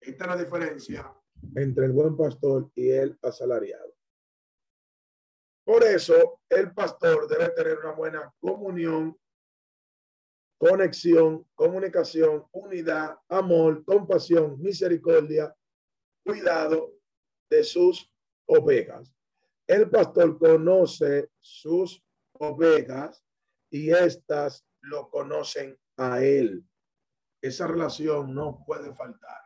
Esta 0.00 0.24
es 0.24 0.30
la 0.30 0.36
diferencia 0.36 1.14
entre 1.54 1.86
el 1.86 1.92
buen 1.92 2.16
pastor 2.16 2.70
y 2.74 2.90
el 2.90 3.18
asalariado. 3.22 3.94
Por 5.64 5.84
eso, 5.84 6.40
el 6.48 6.72
pastor 6.72 7.28
debe 7.28 7.50
tener 7.50 7.78
una 7.78 7.92
buena 7.92 8.34
comunión, 8.40 9.16
conexión, 10.58 11.46
comunicación, 11.54 12.44
unidad, 12.52 13.16
amor, 13.28 13.84
compasión, 13.84 14.60
misericordia, 14.60 15.54
cuidado 16.24 16.94
de 17.50 17.64
sus 17.64 18.10
ovejas. 18.46 19.14
El 19.66 19.88
pastor 19.90 20.38
conoce 20.38 21.30
sus 21.40 22.02
ovejas 22.34 23.24
y 23.70 23.90
estas 23.90 24.66
lo 24.82 25.08
conocen 25.08 25.78
a 25.96 26.22
él. 26.22 26.64
Esa 27.40 27.66
relación 27.66 28.34
no 28.34 28.62
puede 28.66 28.94
faltar. 28.94 29.40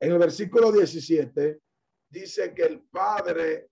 En 0.00 0.12
el 0.12 0.18
versículo 0.18 0.70
17 0.72 1.60
dice 2.08 2.54
que 2.54 2.62
el 2.62 2.82
padre 2.82 3.70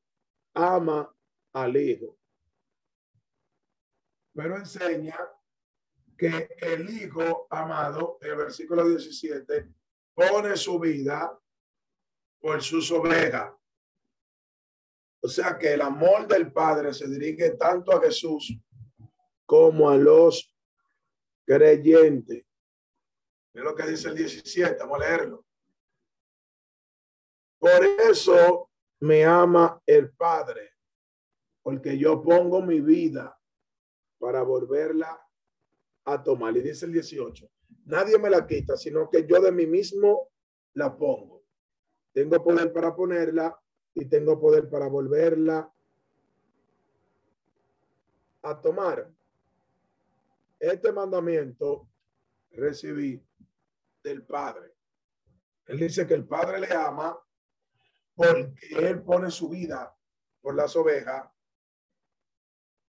ama 0.55 1.15
al 1.55 1.77
hijo, 1.77 2.19
pero 4.35 4.57
enseña 4.57 5.19
que 6.17 6.49
el 6.61 6.89
hijo 6.89 7.47
amado, 7.51 8.19
en 8.21 8.31
el 8.31 8.37
versículo 8.37 8.89
17, 8.89 9.69
pone 10.15 10.57
su 10.57 10.79
vida 10.79 11.39
por 12.43 12.61
sus 12.61 12.91
ovejas. 12.91 13.55
O 15.23 15.29
sea 15.29 15.57
que 15.57 15.73
el 15.73 15.81
amor 15.81 16.27
del 16.27 16.53
Padre 16.53 16.93
se 16.93 17.09
dirige 17.09 17.51
tanto 17.51 17.93
a 17.93 18.01
Jesús 18.03 18.59
como 19.47 19.89
a 19.89 19.97
los 19.97 20.53
creyentes. 21.47 22.45
Es 23.55 23.63
lo 23.63 23.75
que 23.75 23.87
dice 23.87 24.09
el 24.09 24.17
17, 24.17 24.77
vamos 24.81 25.01
a 25.01 25.09
leerlo. 25.09 25.47
Por 27.61 27.85
eso 28.11 28.71
me 29.01 29.25
ama 29.25 29.81
el 29.87 30.13
Padre, 30.13 30.71
porque 31.63 31.97
yo 31.97 32.21
pongo 32.21 32.61
mi 32.61 32.81
vida 32.81 33.39
para 34.19 34.43
volverla 34.43 35.25
a 36.05 36.21
tomar. 36.21 36.57
Y 36.57 36.63
dice 36.63 36.87
el 36.87 36.93
18, 36.93 37.49
nadie 37.85 38.19
me 38.19 38.31
la 38.31 38.45
quita, 38.45 38.77
sino 38.77 39.09
que 39.09 39.25
yo 39.25 39.41
de 39.41 39.53
mí 39.53 39.67
mismo 39.67 40.33
la 40.75 40.97
pongo. 40.97 41.42
Tengo 42.13 42.43
poder 42.43 42.73
para 42.73 42.95
ponerla 42.95 43.59
y 43.95 44.07
tengo 44.07 44.41
poder 44.41 44.69
para 44.69 44.89
volverla 44.89 45.73
a 48.43 48.61
tomar. 48.61 49.11
Este 50.59 50.93
mandamiento 50.93 51.89
recibí 52.51 53.21
del 54.03 54.25
Padre. 54.25 54.75
Él 55.67 55.79
dice 55.79 56.07
que 56.07 56.15
el 56.15 56.27
Padre 56.27 56.61
le 56.61 56.73
ama 56.73 57.19
porque 58.15 58.69
él 58.77 59.03
pone 59.03 59.31
su 59.31 59.49
vida 59.49 59.97
por 60.41 60.55
las 60.55 60.77
ovejas 60.77 61.31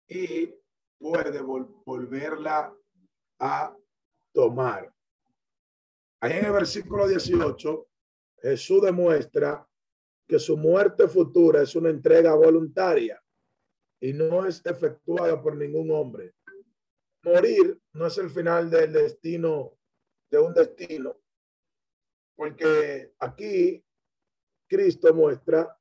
y 0.06 0.54
puede 0.98 1.40
volverla 1.40 2.74
a 3.38 3.76
tomar. 4.32 4.92
Ahí 6.20 6.32
en 6.32 6.46
el 6.46 6.52
versículo 6.52 7.06
18, 7.06 7.88
Jesús 8.40 8.82
demuestra 8.82 9.66
que 10.26 10.38
su 10.38 10.56
muerte 10.56 11.08
futura 11.08 11.62
es 11.62 11.74
una 11.74 11.90
entrega 11.90 12.34
voluntaria 12.34 13.22
y 14.00 14.12
no 14.12 14.46
es 14.46 14.64
efectuada 14.64 15.40
por 15.42 15.56
ningún 15.56 15.90
hombre. 15.90 16.34
Morir 17.22 17.80
no 17.94 18.06
es 18.06 18.18
el 18.18 18.30
final 18.30 18.70
del 18.70 18.92
destino, 18.92 19.76
de 20.30 20.38
un 20.38 20.54
destino, 20.54 21.20
porque 22.36 23.14
aquí 23.18 23.84
Cristo 24.68 25.12
muestra 25.14 25.76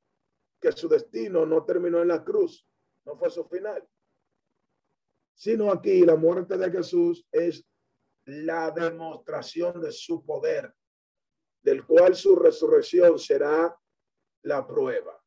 que 0.60 0.72
su 0.72 0.88
destino 0.88 1.46
no 1.46 1.64
terminó 1.64 2.02
en 2.02 2.08
la 2.08 2.24
cruz, 2.24 2.68
no 3.06 3.16
fue 3.16 3.30
su 3.30 3.46
final, 3.46 3.88
sino 5.36 5.72
aquí 5.72 6.04
la 6.04 6.16
muerte 6.16 6.58
de 6.58 6.72
Jesús 6.72 7.28
es 7.32 7.64
la 8.26 8.72
demostración 8.72 9.80
de 9.80 9.92
su 9.92 10.26
poder, 10.26 10.74
del 11.68 11.86
cual 11.86 12.16
su 12.16 12.34
resurrección 12.34 13.20
será 13.20 13.78
la 14.44 14.66
prueba. 14.66 15.22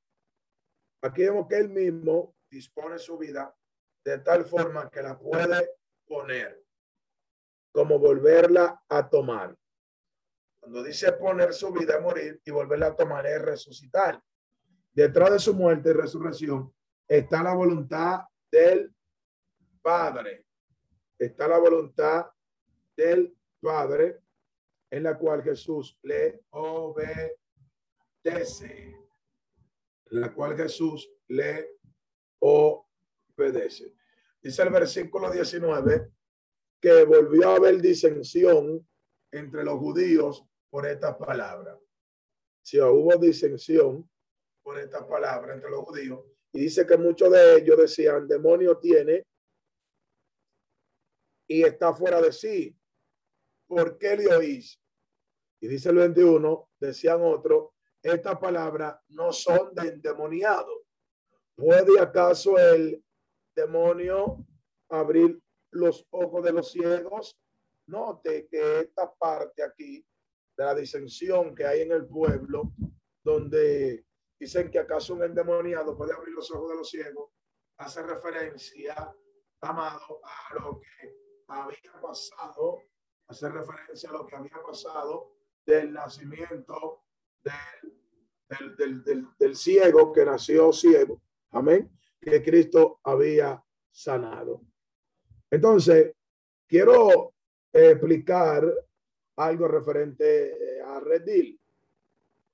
Aquí 1.02 1.24
vemos 1.24 1.46
que 1.46 1.58
él 1.58 1.68
mismo 1.68 2.34
dispone 2.50 2.98
su 2.98 3.18
vida 3.18 3.54
de 4.02 4.20
tal 4.20 4.46
forma 4.46 4.88
que 4.88 5.02
la 5.02 5.18
puede 5.18 5.68
poner, 6.06 6.64
como 7.70 7.98
volverla 7.98 8.82
a 8.88 9.06
tomar. 9.06 9.54
Cuando 10.58 10.82
dice 10.82 11.12
poner 11.12 11.52
su 11.52 11.74
vida, 11.74 12.00
morir 12.00 12.40
y 12.42 12.50
volverla 12.50 12.86
a 12.86 12.96
tomar 12.96 13.26
es 13.26 13.42
resucitar. 13.42 14.18
Detrás 14.92 15.32
de 15.32 15.38
su 15.40 15.52
muerte 15.52 15.90
y 15.90 15.92
resurrección 15.92 16.74
está 17.06 17.42
la 17.42 17.52
voluntad 17.52 18.20
del 18.50 18.90
Padre. 19.82 20.46
Está 21.18 21.46
la 21.48 21.58
voluntad 21.58 22.30
del 22.96 23.36
Padre 23.60 24.22
en 24.90 25.02
la 25.04 25.16
cual 25.16 25.42
Jesús 25.42 25.98
le 26.02 26.42
obedece. 26.50 27.36
En 30.06 30.20
la 30.20 30.34
cual 30.34 30.56
Jesús 30.56 31.10
le 31.28 31.78
obedece. 32.40 33.94
Dice 34.42 34.62
el 34.62 34.70
versículo 34.70 35.30
19 35.30 36.10
que 36.80 37.04
volvió 37.04 37.50
a 37.50 37.56
haber 37.56 37.80
disensión 37.80 38.86
entre 39.30 39.62
los 39.64 39.78
judíos 39.78 40.44
por 40.70 40.86
esta 40.86 41.16
palabra. 41.16 41.78
Si 42.62 42.80
hubo 42.80 43.16
disensión 43.16 44.08
por 44.62 44.78
esta 44.78 45.06
palabra 45.06 45.54
entre 45.54 45.70
los 45.70 45.80
judíos, 45.80 46.24
y 46.52 46.60
dice 46.62 46.86
que 46.86 46.96
muchos 46.96 47.30
de 47.30 47.58
ellos 47.58 47.76
decían, 47.76 48.26
demonio 48.26 48.76
tiene 48.78 49.24
y 51.46 51.62
está 51.62 51.94
fuera 51.94 52.20
de 52.20 52.32
sí. 52.32 52.76
¿Por 53.70 53.98
qué 53.98 54.16
le 54.16 54.34
oís? 54.34 54.82
Y 55.60 55.68
dice 55.68 55.90
el 55.90 55.98
21, 55.98 56.70
decían 56.80 57.20
otros, 57.22 57.68
esta 58.02 58.36
palabra 58.36 59.00
no 59.10 59.32
son 59.32 59.72
de 59.76 59.90
endemoniado. 59.90 60.86
¿Puede 61.54 62.00
acaso 62.00 62.58
el 62.58 63.00
demonio 63.54 64.44
abrir 64.88 65.40
los 65.70 66.04
ojos 66.10 66.42
de 66.42 66.52
los 66.52 66.72
ciegos? 66.72 67.38
Note 67.86 68.48
que 68.50 68.80
esta 68.80 69.14
parte 69.14 69.62
aquí 69.62 70.04
de 70.56 70.64
la 70.64 70.74
disensión 70.74 71.54
que 71.54 71.64
hay 71.64 71.82
en 71.82 71.92
el 71.92 72.08
pueblo, 72.08 72.72
donde 73.22 74.04
dicen 74.36 74.68
que 74.68 74.80
acaso 74.80 75.14
un 75.14 75.22
endemoniado 75.22 75.96
puede 75.96 76.12
abrir 76.12 76.34
los 76.34 76.50
ojos 76.50 76.70
de 76.70 76.76
los 76.76 76.90
ciegos, 76.90 77.30
hace 77.76 78.02
referencia, 78.02 79.14
amado, 79.60 80.20
a 80.24 80.54
lo 80.54 80.80
que 80.80 81.14
había 81.46 82.00
pasado, 82.02 82.89
hace 83.30 83.48
referencia 83.48 84.10
a 84.10 84.12
lo 84.12 84.26
que 84.26 84.36
había 84.36 84.60
pasado 84.66 85.36
del 85.64 85.92
nacimiento 85.92 87.04
del, 87.42 88.76
del, 88.76 89.04
del, 89.04 89.26
del 89.38 89.56
ciego 89.56 90.12
que 90.12 90.24
nació 90.24 90.72
ciego 90.72 91.22
Amén. 91.52 91.90
Que 92.20 92.42
Cristo 92.42 93.00
había 93.02 93.62
sanado. 93.90 94.62
Entonces, 95.50 96.14
quiero 96.66 97.32
explicar 97.72 98.64
algo 99.36 99.68
referente 99.68 100.52
eh, 100.52 100.82
a 100.82 101.00
redil. 101.00 101.58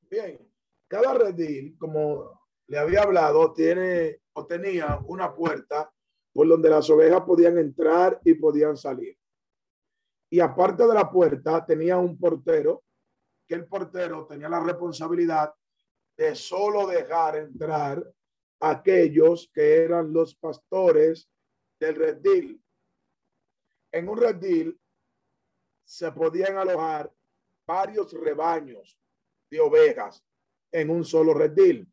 Bien, 0.09 0.39
cada 0.87 1.15
redil, 1.15 1.77
como 1.79 2.49
le 2.69 2.79
había 2.79 3.03
hablado, 3.03 3.53
tiene 3.53 4.21
o 4.33 4.47
tenía 4.47 5.01
una 5.07 5.35
puerta 5.35 5.91
por 6.33 6.47
donde 6.49 6.71
las 6.71 6.89
ovejas 6.91 7.23
podían 7.23 7.59
entrar 7.59 8.21
y 8.25 8.35
podían 8.35 8.77
salir. 8.77 9.15
Y 10.31 10.41
aparte 10.41 10.87
de 10.87 10.95
la 10.95 11.11
puerta, 11.11 11.65
tenía 11.65 11.97
un 11.99 12.19
portero, 12.19 12.85
que 13.47 13.55
el 13.55 13.67
portero 13.67 14.27
tenía 14.27 14.49
la 14.49 14.61
responsabilidad 14.61 15.55
de 16.17 16.35
solo 16.35 16.87
dejar 16.87 17.37
entrar 17.37 18.03
aquellos 18.61 19.51
que 19.53 19.85
eran 19.85 20.12
los 20.12 20.35
pastores 20.35 21.29
del 21.79 21.95
redil. 21.95 22.62
En 23.93 24.09
un 24.09 24.19
redil 24.19 24.81
se 25.85 26.11
podían 26.11 26.57
alojar 26.57 27.12
varios 27.67 28.12
rebaños 28.12 28.99
de 29.51 29.61
ovejas 29.61 30.25
en 30.73 30.91
un 30.91 31.05
solo 31.05 31.35
redil. 31.35 31.91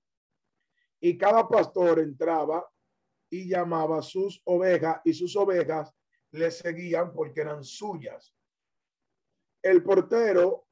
Y 1.00 1.18
cada 1.18 1.48
pastor 1.48 2.00
entraba 2.00 2.68
y 3.30 3.48
llamaba 3.48 4.02
sus 4.02 4.42
ovejas 4.46 5.02
y 5.04 5.14
sus 5.14 5.36
ovejas 5.36 5.94
le 6.34 6.52
seguían 6.52 7.14
porque 7.14 7.42
eran 7.42 7.64
suyas. 7.64 8.36
El 9.62 9.84
portero 9.84 10.68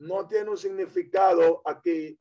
no 0.00 0.26
tiene 0.26 0.50
un 0.50 0.58
significado 0.58 1.62
aquí 1.64 2.18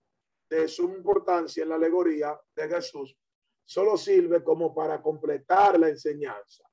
de 0.49 0.67
suma 0.67 0.95
importancia 0.95 1.63
en 1.63 1.69
la 1.69 1.75
alegoría 1.75 2.39
de 2.55 2.69
Jesús, 2.69 3.17
solo 3.65 3.97
sirve 3.97 4.43
como 4.43 4.73
para 4.73 5.01
completar 5.01 5.77
la 5.79 5.89
enseñanza. 5.89 6.63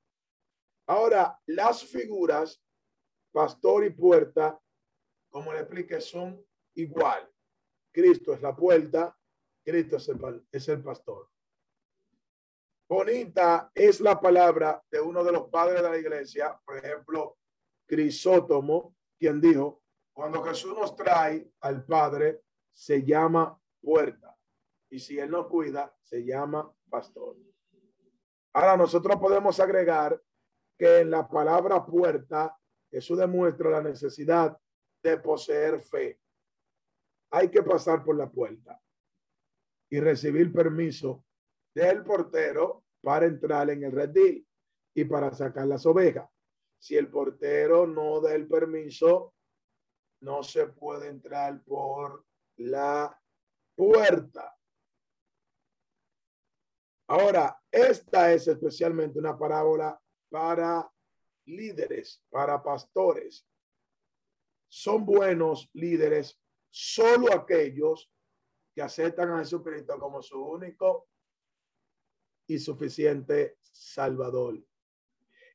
Ahora, 0.87 1.37
las 1.47 1.83
figuras, 1.83 2.63
pastor 3.31 3.83
y 3.85 3.89
puerta, 3.89 4.59
como 5.29 5.51
le 5.51 5.59
expliqué, 5.59 5.99
son 5.99 6.43
igual. 6.75 7.29
Cristo 7.91 8.33
es 8.33 8.41
la 8.41 8.55
puerta, 8.55 9.17
Cristo 9.63 9.97
es 9.97 10.07
el, 10.09 10.47
es 10.51 10.69
el 10.69 10.83
pastor. 10.83 11.29
Bonita 12.87 13.71
es 13.73 13.99
la 13.99 14.19
palabra 14.19 14.83
de 14.91 15.01
uno 15.01 15.23
de 15.23 15.31
los 15.31 15.49
padres 15.49 15.81
de 15.81 15.89
la 15.89 15.97
iglesia, 15.97 16.59
por 16.63 16.77
ejemplo, 16.77 17.37
Crisótomo, 17.87 18.95
quien 19.17 19.41
dijo, 19.41 19.81
cuando 20.13 20.43
Jesús 20.43 20.77
nos 20.77 20.95
trae 20.95 21.51
al 21.61 21.83
Padre, 21.83 22.43
se 22.71 23.03
llama 23.03 23.59
puerta. 23.81 24.37
Y 24.89 24.99
si 24.99 25.19
él 25.19 25.31
no 25.31 25.49
cuida, 25.49 25.95
se 26.03 26.23
llama 26.23 26.71
pastor. 26.89 27.35
Ahora 28.53 28.77
nosotros 28.77 29.19
podemos 29.19 29.59
agregar 29.59 30.21
que 30.77 30.99
en 30.99 31.09
la 31.09 31.27
palabra 31.27 31.85
puerta, 31.85 32.57
eso 32.91 33.15
demuestra 33.15 33.71
la 33.71 33.81
necesidad 33.81 34.57
de 35.01 35.17
poseer 35.17 35.81
fe. 35.81 36.19
Hay 37.31 37.49
que 37.49 37.63
pasar 37.63 38.03
por 38.03 38.15
la 38.15 38.29
puerta 38.29 38.79
y 39.89 39.99
recibir 39.99 40.53
permiso 40.53 41.24
del 41.75 42.03
portero 42.03 42.85
para 43.01 43.25
entrar 43.25 43.69
en 43.69 43.83
el 43.83 43.91
redil 43.91 44.47
y 44.95 45.03
para 45.03 45.31
sacar 45.33 45.67
las 45.67 45.85
ovejas. 45.85 46.27
Si 46.79 46.95
el 46.95 47.09
portero 47.09 47.85
no 47.85 48.21
da 48.21 48.33
el 48.33 48.47
permiso, 48.47 49.35
no 50.21 50.41
se 50.41 50.67
puede 50.67 51.09
entrar 51.09 51.61
por 51.63 52.25
la 52.57 53.21
puerta. 53.75 54.57
Ahora, 57.07 57.61
esta 57.69 58.33
es 58.33 58.47
especialmente 58.47 59.19
una 59.19 59.37
parábola 59.37 59.99
para 60.29 60.89
líderes, 61.45 62.23
para 62.29 62.63
pastores. 62.63 63.45
Son 64.67 65.05
buenos 65.05 65.69
líderes 65.73 66.39
solo 66.69 67.31
aquellos 67.33 68.11
que 68.73 68.81
aceptan 68.81 69.31
a 69.31 69.39
Jesucristo 69.39 69.99
como 69.99 70.21
su 70.21 70.41
único 70.41 71.07
y 72.47 72.59
suficiente 72.59 73.57
Salvador 73.61 74.63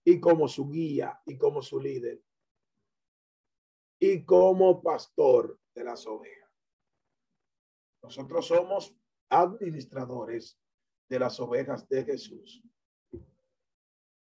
y 0.04 0.20
como 0.20 0.48
su 0.48 0.68
guía 0.68 1.20
y 1.26 1.36
como 1.36 1.62
su 1.62 1.80
líder 1.80 2.22
y 3.98 4.24
como 4.24 4.82
pastor 4.82 5.58
de 5.74 5.84
las 5.84 6.06
ovejas. 6.06 6.50
Nosotros 8.02 8.46
somos 8.46 8.96
administradores 9.28 10.58
de 11.08 11.18
las 11.18 11.38
ovejas 11.38 11.86
de 11.88 12.04
Jesús. 12.04 12.62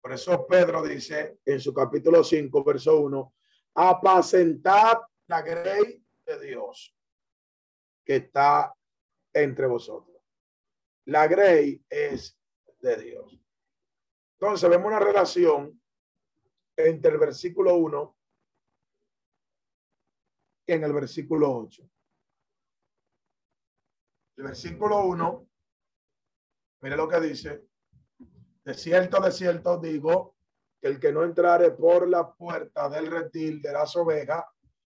Por 0.01 0.13
eso 0.13 0.47
Pedro 0.47 0.83
dice 0.83 1.41
en 1.45 1.61
su 1.61 1.75
capítulo 1.75 2.25
5, 2.25 2.65
verso 2.65 3.01
1, 3.01 3.35
apacentad 3.75 4.99
la 5.27 5.43
grey 5.43 6.03
de 6.25 6.41
Dios 6.41 6.97
que 8.05 8.17
está 8.17 8.73
entre 9.33 9.67
vosotros. 9.67 10.17
La 11.07 11.27
grey 11.27 11.85
es 11.91 12.39
de 12.87 12.97
Dios. 13.03 13.39
Entonces 14.39 14.71
vemos 14.71 14.87
una 14.87 15.01
relación 15.01 15.81
entre 16.77 17.13
el 17.13 17.19
versículo 17.19 17.75
1 17.77 18.17
y 20.67 20.73
en 20.73 20.85
el 20.85 20.93
versículo 20.93 21.53
8. 21.53 21.91
El 24.37 24.45
versículo 24.45 25.01
1, 25.07 25.49
mire 26.83 26.97
lo 26.97 27.09
que 27.09 27.21
dice. 27.21 27.67
De 28.65 28.75
cierto, 28.75 29.21
de 29.21 29.33
cierto 29.33 29.79
digo 29.79 30.37
que 30.81 30.89
el 30.89 31.01
que 31.01 31.13
no 31.13 31.25
entrare 31.25 31.71
por 31.71 32.09
la 32.09 32.35
puerta 32.35 32.89
del 32.89 33.07
retil 33.07 33.63
de 33.63 33.73
las 33.73 33.97
ovejas, 33.97 34.45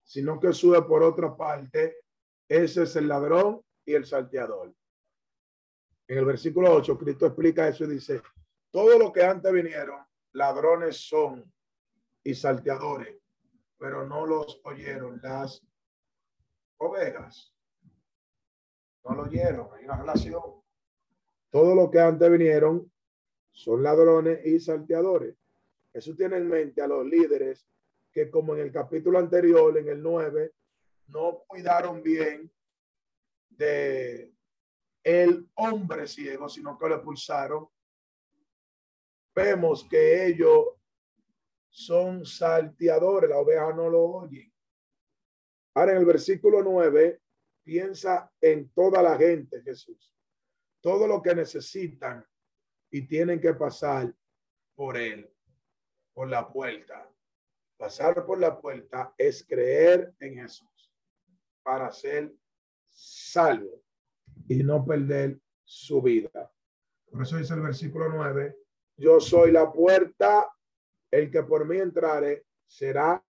sino 0.03 0.41
que 0.41 0.53
sube 0.53 0.83
por 0.83 1.03
otra 1.03 1.37
parte, 1.37 1.99
ese 2.49 2.83
es 2.85 2.97
el 2.97 3.09
ladrón 3.09 3.63
y 3.85 3.95
el 3.95 4.07
salteador. 4.07 4.75
En 6.09 6.17
el 6.17 6.25
versículo 6.25 6.73
8, 6.75 6.99
Cristo 6.99 7.27
explica 7.27 7.69
eso 7.69 7.85
y 7.85 7.89
dice, 7.89 8.23
todo 8.71 8.99
lo 8.99 9.13
que 9.13 9.23
antes 9.23 9.53
vinieron, 9.53 10.01
ladrones 10.33 11.07
son 11.07 11.53
y 12.25 12.35
salteadores, 12.35 13.15
pero 13.77 14.07
no 14.07 14.27
los 14.27 14.61
oyeron 14.65 15.21
las 15.23 15.63
ovejas. 16.79 17.55
No 19.05 19.15
lo 19.15 19.23
oyeron, 19.25 19.69
hay 19.77 19.85
una 19.85 19.99
relación. 19.99 20.43
Todo 21.51 21.75
lo 21.75 21.91
que 21.91 22.01
antes 22.01 22.31
vinieron 22.31 22.91
son 23.53 23.83
ladrones 23.83 24.45
y 24.47 24.61
salteadores. 24.61 25.37
Eso 25.93 26.15
tiene 26.15 26.39
en 26.39 26.49
mente 26.49 26.81
a 26.81 26.87
los 26.87 27.05
líderes 27.05 27.67
que 28.13 28.31
como 28.31 28.55
en 28.55 28.63
el 28.63 28.73
capítulo 28.73 29.19
anterior, 29.19 29.77
en 29.77 29.89
el 29.89 30.03
9, 30.03 30.53
no 31.09 31.45
cuidaron 31.47 32.03
bien 32.03 32.51
de 33.51 34.33
el 35.03 35.49
hombre 35.55 36.07
ciego, 36.07 36.49
sino 36.49 36.79
que 36.79 36.89
lo 36.89 36.97
expulsaron. 36.97 37.69
Vemos 39.35 39.85
que 39.89 40.27
ellos 40.27 40.67
son 41.71 42.25
salteadores, 42.27 43.31
la 43.31 43.39
oveja 43.39 43.73
no 43.73 43.89
lo 43.89 44.03
oye. 44.03 44.53
Ahora 45.75 45.93
en 45.93 45.99
el 45.99 46.05
versículo 46.05 46.63
9, 46.63 47.21
piensa 47.63 48.33
en 48.41 48.71
toda 48.71 49.03
la 49.03 49.17
gente, 49.17 49.63
Jesús. 49.63 50.13
Todo 50.81 51.07
lo 51.07 51.23
que 51.23 51.35
necesitan 51.35 52.25
y 52.91 53.07
tienen 53.07 53.41
que 53.41 53.55
pasar 53.55 54.13
por 54.75 54.97
él, 54.97 55.31
por 56.13 56.29
la 56.29 56.51
puerta. 56.51 57.09
Pasar 57.77 58.27
por 58.27 58.41
la 58.41 58.61
puerta 58.61 59.15
es 59.17 59.47
creer 59.47 60.13
en 60.19 60.35
Jesús 60.35 60.93
para 61.63 61.93
ser 61.93 62.35
salvo 62.89 63.85
y 64.49 64.63
no 64.63 64.85
perder 64.85 65.39
su 65.65 66.01
vida. 66.03 66.51
Por 67.11 67.23
eso 67.23 67.37
dice 67.37 67.55
el 67.55 67.61
versículo 67.61 68.09
9, 68.09 68.57
yo 68.97 69.21
soy 69.21 69.53
la 69.53 69.71
puerta, 69.71 70.51
el 71.11 71.31
que 71.31 71.43
por 71.43 71.67
mí 71.67 71.79
entrare 71.79 72.47
será 72.67 73.25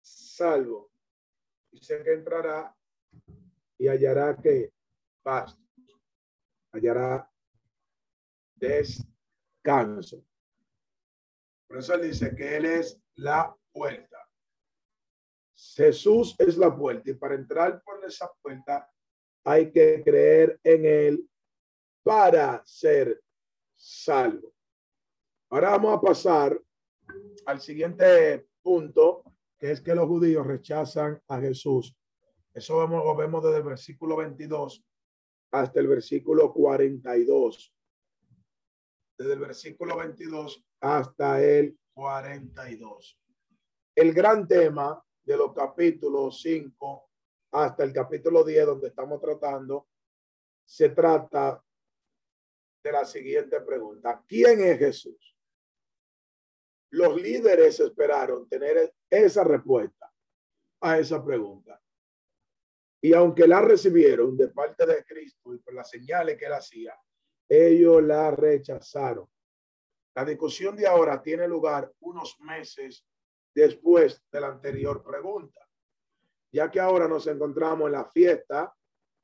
salvo. 0.00 0.90
Dice 1.70 2.02
que 2.02 2.14
entrará 2.14 2.74
y 3.78 3.88
hallará 3.88 4.36
que 4.36 4.72
pasto, 5.22 5.62
hallará 6.72 7.30
descanso. 8.54 10.24
Por 11.66 11.78
eso 11.78 11.94
él 11.94 12.10
dice 12.10 12.34
que 12.34 12.56
él 12.56 12.64
es 12.64 13.00
la 13.16 13.54
puerta. 13.72 14.25
Jesús 15.76 16.34
es 16.38 16.56
la 16.56 16.74
puerta 16.74 17.10
y 17.10 17.14
para 17.14 17.34
entrar 17.34 17.82
por 17.82 18.02
esa 18.02 18.30
puerta 18.40 18.90
hay 19.44 19.70
que 19.70 20.02
creer 20.02 20.58
en 20.64 20.86
él 20.86 21.30
para 22.02 22.62
ser 22.64 23.22
salvo. 23.76 24.54
Ahora 25.50 25.70
vamos 25.70 25.98
a 25.98 26.00
pasar 26.00 26.58
al 27.44 27.60
siguiente 27.60 28.48
punto, 28.62 29.22
que 29.58 29.72
es 29.72 29.82
que 29.82 29.94
los 29.94 30.06
judíos 30.06 30.46
rechazan 30.46 31.20
a 31.28 31.40
Jesús. 31.40 31.94
Eso 32.54 32.78
vemos, 32.78 33.04
lo 33.04 33.14
vemos 33.14 33.44
desde 33.44 33.58
el 33.58 33.62
versículo 33.64 34.16
22 34.16 34.82
hasta 35.52 35.80
el 35.80 35.88
versículo 35.88 36.54
42. 36.54 37.74
Desde 39.18 39.32
el 39.34 39.40
versículo 39.40 39.96
22 39.98 40.64
hasta 40.80 41.42
el 41.44 41.78
42. 41.92 43.20
El 43.94 44.12
gran 44.14 44.48
tema 44.48 45.05
de 45.26 45.36
los 45.36 45.52
capítulos 45.52 46.40
5 46.40 47.10
hasta 47.52 47.82
el 47.82 47.92
capítulo 47.92 48.44
10, 48.44 48.66
donde 48.66 48.88
estamos 48.88 49.20
tratando, 49.20 49.88
se 50.64 50.90
trata 50.90 51.62
de 52.82 52.92
la 52.92 53.04
siguiente 53.04 53.60
pregunta. 53.60 54.22
¿Quién 54.26 54.60
es 54.60 54.78
Jesús? 54.78 55.36
Los 56.90 57.20
líderes 57.20 57.80
esperaron 57.80 58.48
tener 58.48 58.94
esa 59.10 59.42
respuesta 59.42 60.12
a 60.80 60.98
esa 60.98 61.24
pregunta. 61.24 61.80
Y 63.02 63.12
aunque 63.12 63.48
la 63.48 63.60
recibieron 63.60 64.36
de 64.36 64.48
parte 64.48 64.86
de 64.86 65.04
Cristo 65.04 65.52
y 65.52 65.58
por 65.58 65.74
las 65.74 65.90
señales 65.90 66.38
que 66.38 66.46
él 66.46 66.52
hacía, 66.52 66.96
ellos 67.48 68.02
la 68.02 68.30
rechazaron. 68.30 69.28
La 70.14 70.24
discusión 70.24 70.76
de 70.76 70.86
ahora 70.86 71.20
tiene 71.20 71.48
lugar 71.48 71.92
unos 72.00 72.38
meses 72.40 73.04
después 73.56 74.22
de 74.30 74.40
la 74.40 74.48
anterior 74.48 75.02
pregunta, 75.02 75.66
ya 76.52 76.70
que 76.70 76.78
ahora 76.78 77.08
nos 77.08 77.26
encontramos 77.26 77.86
en 77.86 77.92
la 77.92 78.04
fiesta 78.04 78.76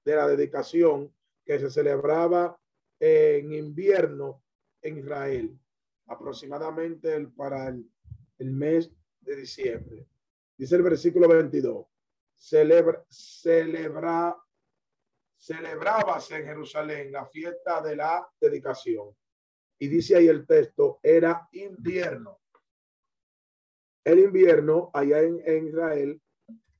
de 0.02 0.16
la 0.16 0.26
dedicación 0.26 1.14
que 1.44 1.58
se 1.58 1.70
celebraba 1.70 2.58
en 2.98 3.52
invierno 3.52 4.42
en 4.80 4.98
Israel, 4.98 5.60
aproximadamente 6.06 7.26
para 7.36 7.68
el, 7.68 7.84
mes 8.38 8.90
de 9.20 9.36
diciembre. 9.36 10.08
Dice 10.56 10.76
el 10.76 10.82
versículo 10.82 11.28
22, 11.28 11.86
celebra, 12.34 13.04
celebra, 13.10 14.34
celebrábase 15.36 16.36
en 16.36 16.46
Jerusalén 16.46 17.12
la 17.12 17.26
fiesta 17.26 17.82
de 17.82 17.96
la 17.96 18.26
dedicación. 18.40 19.14
Y 19.78 19.88
dice 19.88 20.16
ahí 20.16 20.28
el 20.28 20.46
texto, 20.46 21.00
era 21.02 21.48
invierno. 21.52 22.41
El 24.04 24.18
invierno 24.18 24.90
allá 24.92 25.20
en, 25.20 25.68
Israel 25.68 26.20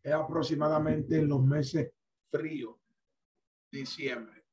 es 0.02 0.12
aproximadamente 0.12 1.18
en 1.18 1.28
los 1.28 1.42
meses 1.42 1.92
fríos, 2.30 2.76
diciembre. 3.70 4.44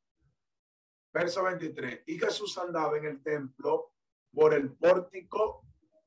Verso 1.12 1.44
23. 1.44 2.04
Y 2.06 2.20
Jesús 2.20 2.56
andaba 2.60 2.98
en 2.98 3.06
el 3.06 3.24
templo 3.24 3.94
por 4.32 4.54
el 4.54 4.72
pórtico 4.74 5.64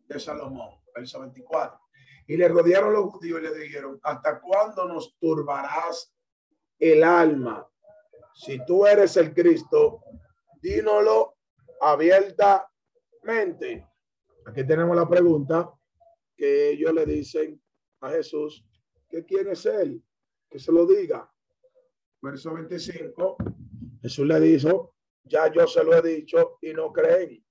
de 0.06 0.20
Salomón. 0.20 0.80
Verso 0.94 1.18
24. 1.20 1.80
Y 2.28 2.36
le 2.36 2.46
rodearon 2.46 2.92
los 2.92 3.10
judíos 3.10 3.40
y 3.40 3.42
le 3.42 3.58
dijeron, 3.58 3.98
¿hasta 4.04 4.40
cuándo 4.40 4.86
nos 4.86 5.18
turbarás 5.18 6.14
el 6.78 7.02
alma? 7.02 7.68
Si 8.34 8.64
tú 8.64 8.86
eres 8.86 9.16
el 9.16 9.34
Cristo, 9.34 10.04
dínoslo 10.60 11.34
abiertamente. 11.80 13.88
Aquí 14.46 14.64
tenemos 14.64 14.96
la 14.96 15.08
pregunta 15.08 15.72
que 16.43 16.70
ellos 16.70 16.93
le 16.93 17.07
dicen 17.07 17.62
a 18.01 18.11
Jesús 18.11 18.66
que 19.09 19.24
quién 19.24 19.47
es 19.51 19.64
él, 19.64 20.03
que 20.51 20.59
se 20.59 20.72
lo 20.72 20.84
diga. 20.84 21.32
Verso 22.20 22.53
25, 22.53 23.36
Jesús 24.03 24.26
le 24.26 24.40
dijo, 24.40 24.97
ya 25.22 25.53
yo 25.53 25.68
se 25.68 25.84
lo 25.84 25.95
he 25.95 26.03
dicho 26.03 26.59
y 26.61 26.72
no 26.72 26.93
creen. 26.93 27.47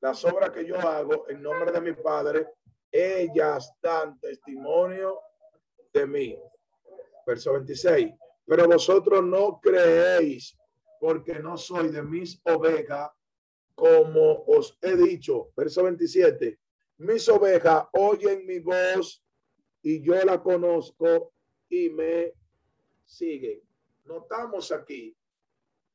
Las 0.00 0.24
obras 0.24 0.52
que 0.52 0.64
yo 0.64 0.80
hago 0.80 1.28
en 1.28 1.42
nombre 1.42 1.70
de 1.70 1.82
mi 1.82 1.92
Padre, 1.92 2.48
ellas 2.90 3.70
dan 3.82 4.18
testimonio 4.18 5.20
de 5.92 6.06
mí. 6.06 6.38
Verso 7.26 7.52
26, 7.52 8.10
pero 8.46 8.66
vosotros 8.66 9.22
no 9.22 9.60
creéis 9.60 10.56
porque 10.98 11.40
no 11.40 11.58
soy 11.58 11.90
de 11.90 12.02
mis 12.02 12.40
ovejas, 12.46 13.10
como 13.74 14.44
os 14.46 14.78
he 14.80 14.96
dicho. 14.96 15.52
Verso 15.54 15.82
27, 15.82 16.58
mis 16.98 17.28
ovejas 17.28 17.86
oyen 17.92 18.46
mi 18.46 18.60
voz 18.60 19.22
y 19.82 20.02
yo 20.02 20.14
la 20.24 20.42
conozco 20.42 21.32
y 21.68 21.90
me 21.90 22.32
siguen. 23.04 23.60
Notamos 24.04 24.70
aquí 24.72 25.16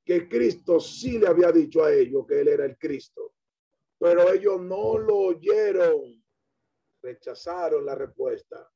que 0.04 0.28
Cristo 0.28 0.80
sí 0.80 1.20
le 1.20 1.28
había 1.28 1.52
dicho 1.52 1.84
a 1.84 1.94
ellos 1.94 2.26
que 2.28 2.42
él 2.42 2.48
era 2.48 2.66
el 2.66 2.78
Cristo, 2.78 3.34
pero 3.98 4.32
ellos 4.32 4.60
no 4.62 4.98
lo 4.98 5.18
oyeron, 5.18 6.24
rechazaron 7.02 7.86
la 7.86 7.96
respuesta 7.96 8.70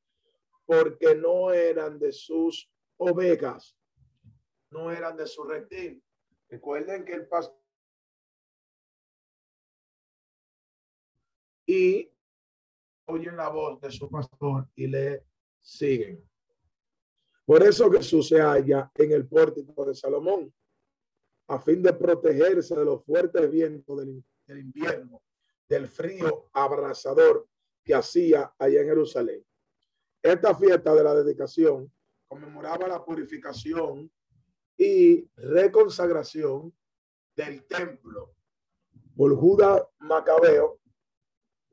porque 0.66 1.16
no 1.16 1.52
eran 1.52 2.00
de 2.00 2.12
sus 2.12 2.72
ovejas, 2.98 3.76
no 4.70 4.92
eran 4.92 5.18
de 5.18 5.28
su 5.28 5.44
reptil. 5.44 6.02
Recuerden 6.48 7.04
que 7.04 7.14
el 7.14 7.28
pastor 7.28 7.64
y 11.66 12.13
oyen 13.06 13.36
la 13.36 13.50
voz 13.50 13.80
de 13.82 13.92
su 13.92 14.10
pastor 14.10 14.68
y 14.76 14.88
le 14.88 15.26
siguen. 15.62 16.24
Por 17.46 17.64
eso 17.64 17.92
Jesús 17.92 18.30
se 18.30 18.40
halla 18.40 18.92
en 18.96 19.12
el 19.12 19.28
pórtico 19.28 19.86
de 19.86 19.96
Salomón. 19.96 20.54
a 21.48 21.60
fin 21.60 21.84
de 21.84 21.92
protegerse 21.92 22.74
de 22.74 22.86
los 22.86 23.04
fuertes 23.04 23.52
vientos 23.52 23.98
del, 23.98 24.24
del 24.48 24.60
invierno, 24.60 25.22
del 25.68 25.88
frío 25.88 26.50
abrasador 26.54 27.48
que 27.84 27.94
hacía 27.94 28.54
allá 28.58 28.80
en 28.80 28.88
Jerusalén. 28.88 29.46
Esta 30.22 30.56
fiesta 30.56 30.96
de 30.96 31.04
la 31.04 31.14
dedicación 31.14 31.92
conmemoraba 32.30 32.88
la 32.88 33.04
purificación 33.04 34.10
y 34.78 35.28
reconsagración 35.36 36.74
del 37.36 37.66
templo 37.66 38.34
por 39.16 39.36
Judas 39.36 39.84
Macabeo 40.00 40.80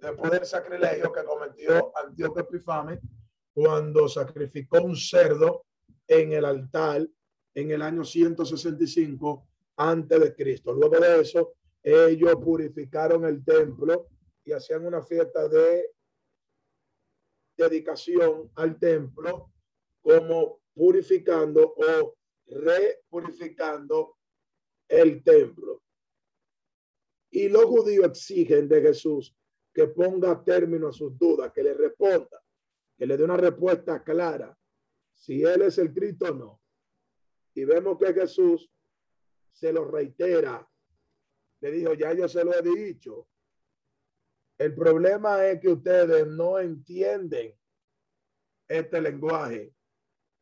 después 0.00 0.30
del 0.30 0.46
sacrilegio 0.46 1.12
que 1.12 1.24
cometió 1.24 1.92
Antíoco 1.96 2.40
Epifame 2.40 3.00
cuando 3.52 4.08
sacrificó 4.08 4.82
un 4.82 4.96
cerdo 4.96 5.64
en 6.06 6.32
el 6.32 6.44
altar 6.44 7.06
en 7.54 7.70
el 7.70 7.82
año 7.82 8.04
165 8.04 9.46
antes 9.76 10.20
de 10.20 10.34
Cristo. 10.34 10.72
Luego 10.72 10.98
de 11.00 11.20
eso, 11.20 11.54
ellos 11.82 12.34
purificaron 12.36 13.24
el 13.24 13.44
templo 13.44 14.08
y 14.44 14.52
hacían 14.52 14.86
una 14.86 15.02
fiesta 15.02 15.48
de 15.48 15.90
dedicación 17.56 18.50
al 18.54 18.78
templo 18.78 19.50
como 20.00 20.60
purificando 20.74 21.74
o 21.76 22.14
repurificando 22.46 24.16
el 24.88 25.22
templo. 25.22 25.82
Y 27.30 27.48
los 27.48 27.64
judíos 27.64 28.06
exigen 28.06 28.68
de 28.68 28.80
Jesús 28.80 29.34
que 29.72 29.86
ponga 29.88 30.42
término 30.42 30.88
a 30.88 30.92
sus 30.92 31.16
dudas, 31.18 31.52
que 31.52 31.62
le 31.62 31.74
responda, 31.74 32.42
que 32.96 33.06
le 33.06 33.16
dé 33.16 33.24
una 33.24 33.36
respuesta 33.36 34.02
clara, 34.02 34.56
si 35.14 35.42
él 35.42 35.62
es 35.62 35.78
el 35.78 35.92
Cristo 35.92 36.26
o 36.26 36.34
no. 36.34 36.60
Y 37.54 37.64
vemos 37.64 37.98
que 37.98 38.12
Jesús 38.12 38.70
se 39.52 39.72
lo 39.72 39.84
reitera. 39.84 40.66
Le 41.60 41.70
dijo, 41.70 41.94
ya 41.94 42.12
yo 42.14 42.28
se 42.28 42.44
lo 42.44 42.54
he 42.54 42.62
dicho. 42.62 43.28
El 44.58 44.74
problema 44.74 45.46
es 45.46 45.60
que 45.60 45.68
ustedes 45.68 46.26
no 46.26 46.58
entienden 46.58 47.58
este 48.68 49.00
lenguaje. 49.00 49.74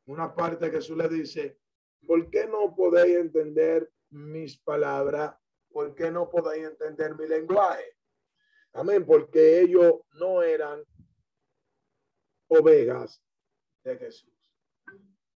Una 0.07 0.35
parte 0.35 0.70
Jesús 0.70 0.97
le 0.97 1.09
dice, 1.09 1.59
¿por 2.07 2.31
qué 2.31 2.47
no 2.47 2.74
podéis 2.74 3.16
entender 3.16 3.91
mis 4.11 4.59
palabras? 4.59 5.37
¿Por 5.70 5.95
qué 5.95 6.11
no 6.11 6.31
podéis 6.31 6.66
entender 6.66 7.16
mi 7.16 7.26
lenguaje? 7.26 7.97
Amén, 8.72 9.04
porque 9.04 9.60
ellos 9.60 9.94
no 10.12 10.42
eran 10.42 10.84
ovejas 12.48 13.22
de 13.84 13.96
Jesús. 13.96 14.32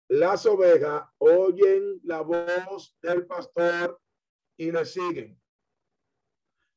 Las 0.09 0.47
ovejas 0.47 1.05
oyen 1.19 2.01
la 2.05 2.23
voz 2.23 2.97
del 3.03 3.27
pastor 3.27 4.01
y 4.57 4.73
le 4.73 4.85
siguen. 4.85 5.41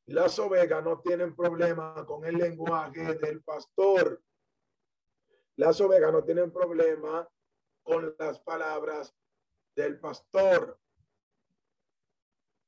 Las 0.06 0.38
ovejas 0.38 0.84
no 0.84 1.00
tienen 1.00 1.34
problema 1.34 2.04
con 2.06 2.24
el 2.24 2.36
lenguaje 2.36 3.14
del 3.14 3.42
pastor. 3.42 4.22
Las 5.56 5.80
ovejas 5.80 6.12
no 6.12 6.24
tienen 6.24 6.52
problema 6.52 7.26
con 7.82 8.14
las 8.18 8.40
palabras 8.40 9.14
del 9.74 9.98
pastor. 9.98 10.78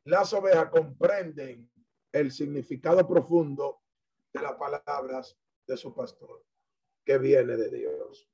Las 0.04 0.32
ovejas 0.32 0.70
comprenden 0.70 1.70
el 2.14 2.30
significado 2.30 3.06
profundo 3.06 3.80
de 4.32 4.40
las 4.40 4.52
palabras 4.52 5.36
de 5.66 5.76
su 5.76 5.92
pastor, 5.92 6.44
que 7.04 7.18
viene 7.18 7.56
de 7.56 7.68
Dios. 7.70 8.30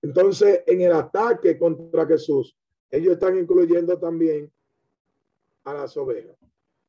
Entonces, 0.00 0.62
en 0.66 0.80
el 0.80 0.92
ataque 0.92 1.58
contra 1.58 2.06
Jesús, 2.06 2.56
ellos 2.90 3.14
están 3.14 3.36
incluyendo 3.36 3.98
también 3.98 4.50
a 5.64 5.74
las 5.74 5.94
ovejas. 5.98 6.36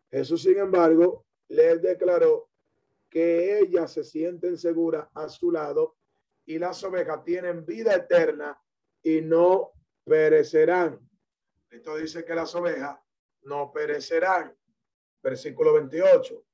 Jesús, 0.10 0.44
sin 0.44 0.58
embargo, 0.60 1.26
les 1.50 1.82
declaró 1.82 2.50
que 3.10 3.60
ellas 3.60 3.92
se 3.92 4.06
sienten 4.06 4.58
seguras 4.58 5.10
a 5.14 5.28
su 5.28 5.52
lado 5.52 5.98
y 6.46 6.58
las 6.58 6.82
ovejas 6.86 7.24
tienen 7.26 7.66
vida 7.66 7.94
eterna 7.96 8.58
y 9.04 9.20
no 9.20 9.74
perecerán. 10.06 11.00
Esto 11.70 11.98
dice 11.98 12.24
que 12.24 12.34
las 12.34 12.56
ovejas 12.56 12.98
no 13.42 13.74
perecerán. 13.74 14.57
Versículo 15.28 15.74
28. 15.74 16.46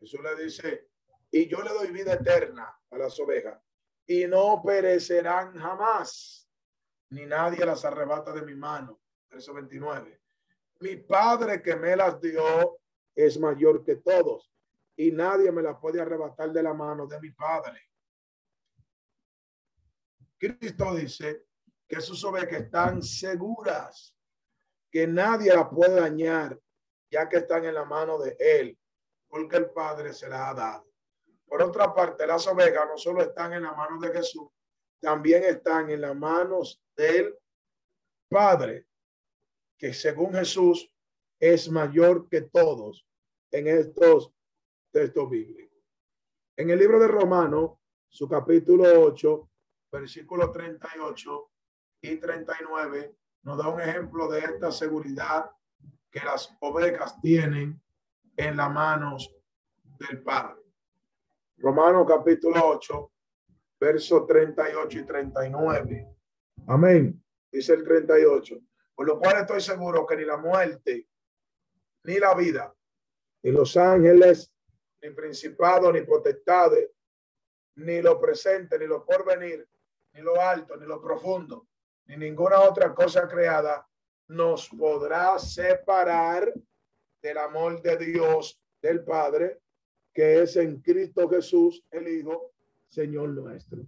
Jesús 0.00 0.20
le 0.20 0.44
dice, 0.44 0.90
y 1.30 1.48
yo 1.48 1.62
le 1.62 1.70
doy 1.70 1.90
vida 1.90 2.12
eterna 2.12 2.78
a 2.90 2.98
las 2.98 3.18
ovejas 3.18 3.58
y 4.06 4.26
no 4.26 4.62
perecerán 4.62 5.56
jamás, 5.58 6.46
ni 7.08 7.24
nadie 7.24 7.64
las 7.64 7.86
arrebata 7.86 8.34
de 8.34 8.42
mi 8.42 8.54
mano. 8.54 9.00
Verso 9.30 9.54
29. 9.54 10.20
Mi 10.80 10.96
Padre 10.96 11.62
que 11.62 11.74
me 11.74 11.96
las 11.96 12.20
dio 12.20 12.78
es 13.14 13.40
mayor 13.40 13.82
que 13.82 13.96
todos 13.96 14.52
y 14.94 15.10
nadie 15.10 15.50
me 15.50 15.62
las 15.62 15.78
puede 15.78 15.98
arrebatar 15.98 16.52
de 16.52 16.62
la 16.62 16.74
mano 16.74 17.06
de 17.06 17.18
mi 17.22 17.30
Padre. 17.30 17.80
Cristo 20.36 20.94
dice 20.94 21.46
que 21.88 22.02
sus 22.02 22.22
ovejas 22.24 22.60
están 22.60 23.02
seguras, 23.02 24.14
que 24.90 25.06
nadie 25.06 25.54
las 25.54 25.68
puede 25.70 25.98
dañar, 25.98 26.60
ya 27.10 27.28
que 27.28 27.38
están 27.38 27.64
en 27.64 27.74
la 27.74 27.84
mano 27.84 28.18
de 28.18 28.36
Él, 28.38 28.78
porque 29.28 29.56
el 29.56 29.70
Padre 29.70 30.12
se 30.12 30.28
las 30.28 30.40
ha 30.40 30.54
dado. 30.54 30.88
Por 31.46 31.62
otra 31.62 31.94
parte, 31.94 32.26
las 32.26 32.46
ovejas 32.46 32.86
no 32.88 32.98
solo 32.98 33.22
están 33.22 33.52
en 33.54 33.62
la 33.62 33.72
mano 33.72 33.98
de 33.98 34.12
Jesús, 34.12 34.48
también 35.00 35.44
están 35.44 35.90
en 35.90 36.00
las 36.00 36.14
manos 36.14 36.82
del 36.96 37.34
Padre, 38.28 38.86
que 39.78 39.94
según 39.94 40.34
Jesús 40.34 40.90
es 41.40 41.70
mayor 41.70 42.28
que 42.28 42.42
todos 42.42 43.06
en 43.50 43.68
estos 43.68 44.32
textos 44.92 45.30
bíblicos. 45.30 45.78
En 46.56 46.70
el 46.70 46.78
libro 46.78 46.98
de 46.98 47.08
Romanos, 47.08 47.78
su 48.08 48.28
capítulo 48.28 48.84
8, 49.02 49.50
versículo 49.92 50.50
38 50.50 51.50
y 52.02 52.16
39, 52.16 53.14
nos 53.42 53.58
da 53.58 53.68
un 53.68 53.80
ejemplo 53.80 54.28
de 54.28 54.40
esta 54.40 54.72
seguridad 54.72 55.50
que 56.10 56.20
las 56.20 56.56
ovejas 56.60 57.20
tienen 57.20 57.80
en 58.36 58.56
las 58.56 58.70
manos 58.70 59.34
del 59.98 60.22
Padre. 60.22 60.62
Romanos 61.58 62.06
capítulo 62.08 62.60
8, 62.64 63.12
versos 63.80 64.26
38 64.26 64.98
y 64.98 65.04
39. 65.04 66.08
Amén. 66.66 67.22
Dice 67.50 67.74
el 67.74 67.84
38. 67.84 68.58
Por 68.94 69.06
lo 69.06 69.18
cual 69.18 69.40
estoy 69.40 69.60
seguro 69.60 70.06
que 70.06 70.16
ni 70.16 70.24
la 70.24 70.36
muerte, 70.36 71.08
ni 72.04 72.18
la 72.18 72.34
vida, 72.34 72.74
ni 73.42 73.52
los 73.52 73.76
ángeles, 73.76 74.52
ni 75.02 75.10
principados, 75.10 75.92
ni 75.92 76.02
potestades, 76.02 76.90
ni 77.76 78.02
lo 78.02 78.20
presente, 78.20 78.78
ni 78.78 78.86
lo 78.86 79.04
porvenir, 79.04 79.68
ni 80.12 80.20
lo 80.20 80.40
alto, 80.40 80.76
ni 80.76 80.86
lo 80.86 81.00
profundo, 81.00 81.68
ni 82.06 82.16
ninguna 82.16 82.60
otra 82.60 82.94
cosa 82.94 83.28
creada 83.28 83.87
nos 84.28 84.68
podrá 84.68 85.38
separar 85.38 86.52
del 87.22 87.38
amor 87.38 87.82
de 87.82 87.96
Dios, 87.96 88.60
del 88.80 89.02
Padre, 89.04 89.60
que 90.12 90.42
es 90.42 90.56
en 90.56 90.80
Cristo 90.80 91.28
Jesús, 91.28 91.84
el 91.90 92.08
Hijo, 92.08 92.52
Señor 92.88 93.30
nuestro. 93.30 93.84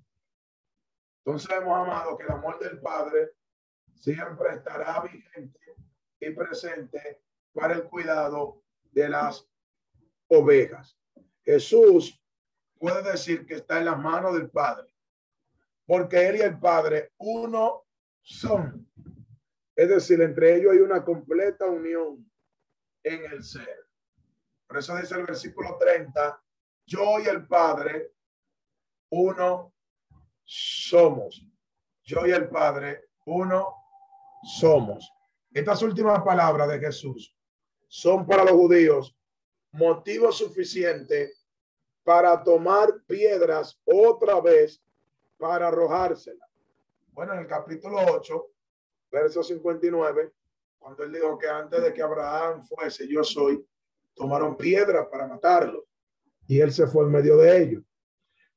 Entonces 1.25 1.51
hemos 1.57 1.79
amado 1.79 2.17
que 2.17 2.25
el 2.25 2.33
amor 2.33 2.59
del 2.59 2.81
Padre 2.81 3.33
siempre 3.95 4.55
estará 4.55 5.03
vigente 5.03 5.61
y 6.19 6.31
presente 6.31 7.23
para 7.53 7.75
el 7.75 7.85
cuidado 7.85 8.63
de 8.91 9.09
las 9.09 9.47
ovejas. 10.29 10.99
Jesús 11.45 12.21
puede 12.79 13.03
decir 13.11 13.47
que 13.47 13.55
está 13.55 13.79
en 13.79 13.87
las 13.87 13.99
manos 13.99 14.35
del 14.35 14.51
Padre, 14.51 14.93
porque 15.87 16.29
Él 16.29 16.37
y 16.37 16.41
el 16.41 16.59
Padre 16.59 17.13
uno 17.19 17.85
son. 18.23 18.90
Es 19.81 19.89
decir, 19.89 20.21
entre 20.21 20.57
ellos 20.57 20.73
hay 20.73 20.81
una 20.81 21.03
completa 21.03 21.65
unión 21.65 22.31
en 23.03 23.25
el 23.33 23.43
ser. 23.43 23.87
Por 24.67 24.77
eso 24.77 24.95
dice 24.95 25.15
el 25.15 25.25
versículo 25.25 25.79
30, 25.79 26.39
yo 26.85 27.19
y 27.19 27.27
el 27.27 27.47
Padre, 27.47 28.13
uno 29.09 29.73
somos. 30.45 31.47
Yo 32.03 32.27
y 32.27 32.31
el 32.33 32.51
Padre, 32.51 33.09
uno 33.25 33.75
somos. 34.43 35.11
Estas 35.51 35.81
últimas 35.81 36.23
palabras 36.23 36.69
de 36.69 36.79
Jesús 36.79 37.35
son 37.89 38.27
para 38.27 38.45
los 38.45 38.53
judíos 38.53 39.17
motivo 39.73 40.31
suficiente 40.31 41.33
para 42.05 42.45
tomar 42.45 43.03
piedras 43.07 43.81
otra 43.87 44.43
vez 44.43 44.85
para 45.39 45.69
arrojárselas. 45.69 46.51
Bueno, 47.13 47.33
en 47.33 47.39
el 47.39 47.47
capítulo 47.47 47.97
8, 48.13 48.50
verso 49.11 49.43
59, 49.43 50.33
cuando 50.79 51.05
él 51.05 51.13
dijo 51.13 51.39
que 51.39 51.49
antes 51.49 51.83
de 51.83 51.93
que 51.93 52.03
Abraham 52.03 52.65
fuese, 52.65 53.07
yo 53.07 53.23
soy, 53.23 53.65
tomaron 54.15 54.57
piedra 54.57 55.09
para 55.09 55.27
matarlo 55.27 55.87
y 56.47 56.61
él 56.61 56.73
se 56.73 56.87
fue 56.89 57.05
en 57.05 57.13
medio 57.13 57.37
de 57.37 57.63
ellos. 57.63 57.85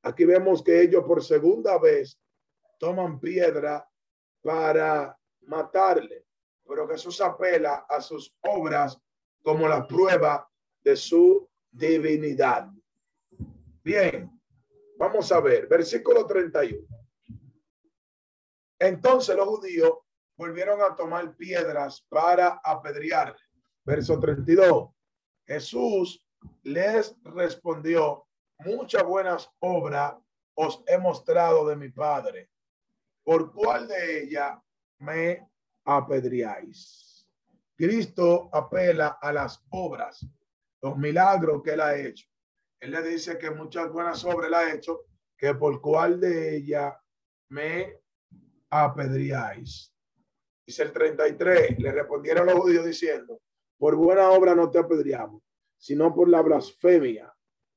Aquí 0.02 0.26
vemos 0.26 0.64
que 0.64 0.82
ellos 0.82 1.04
por 1.06 1.24
segunda 1.24 1.78
vez 1.78 2.20
toman 2.80 3.20
piedra 3.20 3.88
para 4.42 5.18
matarle. 5.42 6.26
pero 6.66 6.88
Jesús 6.88 7.22
apela 7.22 7.86
a 7.88 8.02
sus 8.02 8.36
obras 8.42 8.98
como 9.44 9.68
la 9.68 9.86
prueba 9.86 10.50
de 10.82 10.96
su 10.96 11.48
divinidad. 11.70 12.68
Bien, 13.84 14.32
vamos 14.98 15.32
a 15.32 15.40
ver, 15.40 15.68
versículo 15.68 16.26
31. 16.26 16.88
Entonces 18.80 19.36
los 19.36 19.48
judíos 19.48 20.00
volvieron 20.38 20.82
a 20.82 20.96
tomar 20.96 21.36
piedras 21.36 22.06
para 22.10 22.60
apedrearle. 22.64 23.40
Verso 23.86 24.20
32. 24.20 24.90
Jesús 25.46 26.26
les 26.64 27.16
respondió, 27.24 28.26
muchas 28.60 29.04
buenas 29.04 29.50
obras 29.60 30.16
os 30.56 30.84
he 30.88 30.98
mostrado 30.98 31.68
de 31.68 31.76
mi 31.76 31.90
Padre. 31.90 32.50
¿Por 33.24 33.54
cuál 33.54 33.88
de 33.88 34.24
ellas 34.24 34.60
me 35.00 35.50
apedreáis? 35.86 37.28
Cristo 37.76 38.50
apela 38.54 39.18
a 39.22 39.34
las 39.34 39.64
obras, 39.70 40.26
los 40.82 40.98
milagros 40.98 41.62
que 41.64 41.72
él 41.72 41.82
ha 41.82 41.96
hecho. 41.96 42.28
Él 42.80 42.92
le 42.92 43.02
dice 43.02 43.38
que 43.38 43.50
muchas 43.50 43.92
buenas 43.92 44.24
obras 44.26 44.48
él 44.48 44.54
ha 44.54 44.74
hecho, 44.74 45.06
que 45.38 45.56
por 45.56 45.82
cuál 45.82 46.20
de 46.20 46.58
ellas 46.58 46.94
me 47.50 47.98
apedreáis. 48.70 49.93
Dice 50.66 50.84
el 50.84 50.94
33, 50.94 51.80
le 51.80 51.92
respondieron 51.92 52.48
los 52.48 52.56
judíos 52.56 52.86
diciendo, 52.86 53.42
por 53.78 53.96
buena 53.96 54.30
obra 54.32 54.56
no 54.56 54.72
te 54.72 54.80
apedreamos, 54.80 55.44
sino 55.78 56.14
por 56.14 56.30
la 56.30 56.42
blasfemia, 56.42 57.34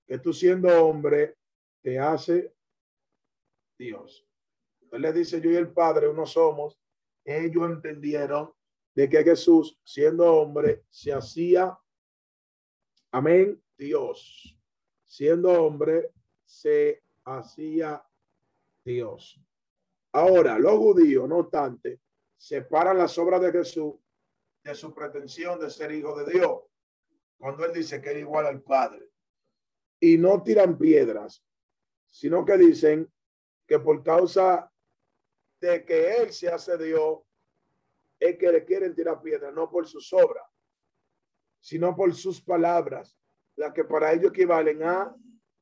que 0.06 0.18
tú 0.18 0.32
siendo 0.32 0.68
hombre 0.86 1.36
te 1.82 1.98
hace 1.98 2.54
Dios. 3.76 4.24
Él 4.92 5.02
le 5.02 5.12
dice, 5.12 5.40
yo 5.40 5.50
y 5.50 5.56
el 5.56 5.72
Padre 5.72 6.08
uno 6.08 6.26
somos. 6.26 6.78
Ellos 7.24 7.68
entendieron 7.68 8.52
de 8.94 9.08
que 9.08 9.24
Jesús, 9.24 9.78
siendo 9.82 10.32
hombre, 10.32 10.84
se 10.88 11.12
hacía, 11.12 11.76
amén, 13.10 13.60
Dios. 13.76 14.56
Siendo 15.04 15.52
hombre, 15.52 16.12
se 16.44 17.02
hacía 17.24 18.02
Dios. 18.84 19.40
Ahora, 20.12 20.58
los 20.58 20.78
judíos, 20.78 21.28
no 21.28 21.38
obstante, 21.38 22.00
separan 22.36 22.98
las 22.98 23.16
obras 23.18 23.40
de 23.40 23.52
Jesús 23.52 23.94
de 24.62 24.74
su 24.74 24.92
pretensión 24.92 25.60
de 25.60 25.70
ser 25.70 25.92
hijo 25.92 26.16
de 26.18 26.32
Dios, 26.32 26.60
cuando 27.38 27.64
él 27.64 27.72
dice 27.72 28.00
que 28.00 28.10
era 28.10 28.18
igual 28.18 28.46
al 28.46 28.62
Padre. 28.62 29.08
Y 30.00 30.18
no 30.18 30.42
tiran 30.42 30.76
piedras, 30.76 31.44
sino 32.06 32.44
que 32.44 32.56
dicen 32.56 33.10
que 33.66 33.78
por 33.78 34.02
causa 34.02 34.70
de 35.60 35.84
que 35.84 36.16
él 36.16 36.32
se 36.32 36.48
hace 36.48 36.76
Dios, 36.78 37.20
es 38.18 38.38
que 38.38 38.50
le 38.50 38.64
quieren 38.64 38.94
tirar 38.94 39.20
piedras, 39.22 39.54
no 39.54 39.70
por 39.70 39.86
sus 39.86 40.12
obras, 40.12 40.44
sino 41.60 41.94
por 41.94 42.14
sus 42.14 42.40
palabras, 42.40 43.16
las 43.56 43.72
que 43.72 43.84
para 43.84 44.12
ellos 44.12 44.30
equivalen 44.30 44.82
a 44.82 45.14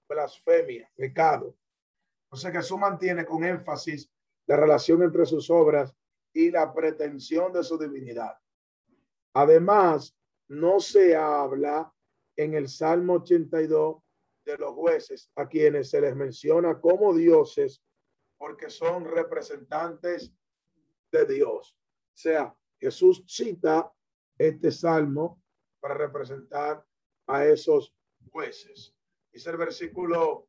blasfemia, 0.08 0.90
pecado. 0.94 1.56
Que 2.30 2.50
Jesús 2.50 2.78
mantiene 2.78 3.24
con 3.24 3.44
énfasis 3.44 4.10
la 4.46 4.56
relación 4.56 5.02
entre 5.02 5.24
sus 5.24 5.48
obras 5.50 5.94
y 6.34 6.50
la 6.50 6.74
pretensión 6.74 7.52
de 7.52 7.62
su 7.62 7.78
divinidad. 7.78 8.36
Además, 9.34 10.14
no 10.48 10.80
se 10.80 11.16
habla 11.16 11.92
en 12.36 12.54
el 12.54 12.68
Salmo 12.68 13.14
82 13.14 14.02
de 14.44 14.58
los 14.58 14.72
jueces 14.72 15.30
a 15.36 15.48
quienes 15.48 15.90
se 15.90 16.00
les 16.00 16.14
menciona 16.14 16.80
como 16.80 17.14
dioses 17.14 17.82
porque 18.36 18.68
son 18.68 19.04
representantes 19.06 20.34
de 21.10 21.24
Dios. 21.24 21.78
O 21.78 22.16
sea, 22.16 22.54
Jesús 22.78 23.24
cita 23.26 23.90
este 24.36 24.70
salmo 24.70 25.40
para 25.80 25.94
representar 25.94 26.84
a 27.26 27.46
esos 27.46 27.94
jueces. 28.30 28.94
Dice 29.32 29.50
el 29.50 29.56
versículo 29.56 30.48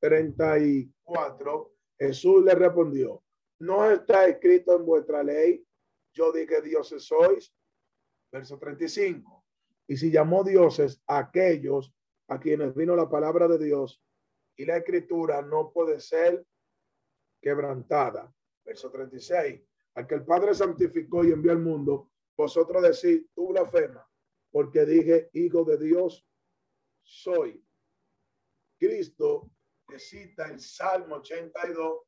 34, 0.00 1.74
Jesús 1.98 2.44
le 2.44 2.54
respondió, 2.54 3.22
no 3.62 3.88
está 3.88 4.26
escrito 4.26 4.74
en 4.74 4.84
vuestra 4.84 5.22
ley, 5.22 5.64
yo 6.12 6.32
dije 6.32 6.60
dioses 6.62 7.04
sois. 7.04 7.54
Verso 8.32 8.58
35. 8.58 9.44
Y 9.86 9.96
si 9.96 10.10
llamó 10.10 10.42
dioses 10.42 11.00
a 11.06 11.18
aquellos 11.18 11.94
a 12.28 12.40
quienes 12.40 12.74
vino 12.74 12.96
la 12.96 13.08
palabra 13.08 13.46
de 13.46 13.58
Dios 13.64 14.02
y 14.56 14.64
la 14.64 14.78
escritura 14.78 15.42
no 15.42 15.70
puede 15.72 16.00
ser 16.00 16.44
quebrantada. 17.40 18.34
Verso 18.64 18.90
36. 18.90 19.62
Al 19.94 20.06
que 20.08 20.16
el 20.16 20.24
Padre 20.24 20.54
santificó 20.54 21.24
y 21.24 21.30
envió 21.30 21.52
al 21.52 21.60
mundo, 21.60 22.10
vosotros 22.36 22.82
decís, 22.82 23.28
tú 23.32 23.48
blasfema, 23.48 24.04
porque 24.50 24.84
dije, 24.84 25.30
hijo 25.34 25.64
de 25.64 25.78
Dios 25.78 26.26
soy. 27.02 27.64
Cristo 28.76 29.52
cita 29.98 30.48
el 30.48 30.58
Salmo 30.58 31.16
82 31.16 32.00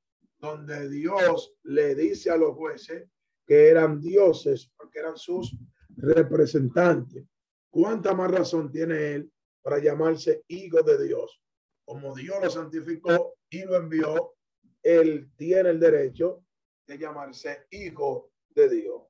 donde 0.44 0.90
Dios 0.90 1.54
le 1.62 1.94
dice 1.94 2.30
a 2.30 2.36
los 2.36 2.54
jueces 2.54 3.08
que 3.46 3.68
eran 3.68 3.98
dioses 4.00 4.70
porque 4.76 4.98
eran 4.98 5.16
sus 5.16 5.56
representantes. 5.96 7.24
¿Cuánta 7.70 8.14
más 8.14 8.30
razón 8.30 8.70
tiene 8.70 9.14
él 9.14 9.32
para 9.62 9.78
llamarse 9.78 10.44
hijo 10.48 10.82
de 10.82 11.02
Dios? 11.06 11.40
Como 11.86 12.14
Dios 12.14 12.36
lo 12.42 12.50
santificó 12.50 13.34
y 13.48 13.64
lo 13.64 13.76
envió, 13.76 14.34
él 14.82 15.30
tiene 15.36 15.70
el 15.70 15.80
derecho 15.80 16.44
de 16.86 16.98
llamarse 16.98 17.66
hijo 17.70 18.30
de 18.50 18.68
Dios. 18.68 19.02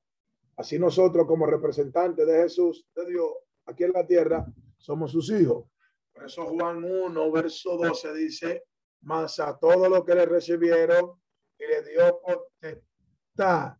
Así 0.56 0.78
nosotros 0.78 1.26
como 1.26 1.46
representantes 1.46 2.26
de 2.26 2.42
Jesús, 2.42 2.86
de 2.94 3.06
Dios, 3.06 3.30
aquí 3.66 3.82
en 3.82 3.92
la 3.92 4.06
tierra, 4.06 4.46
somos 4.78 5.10
sus 5.10 5.30
hijos. 5.30 5.66
Por 6.12 6.26
eso 6.26 6.46
Juan 6.46 6.84
1, 6.84 7.32
verso 7.32 7.76
12 7.76 8.14
dice, 8.14 8.62
más 9.02 9.40
a 9.40 9.58
todo 9.58 9.88
lo 9.88 10.04
que 10.04 10.14
le 10.14 10.26
recibieron, 10.26 11.23
y 11.58 11.66
le 11.66 11.82
dio 11.82 12.20
potestad 12.20 13.76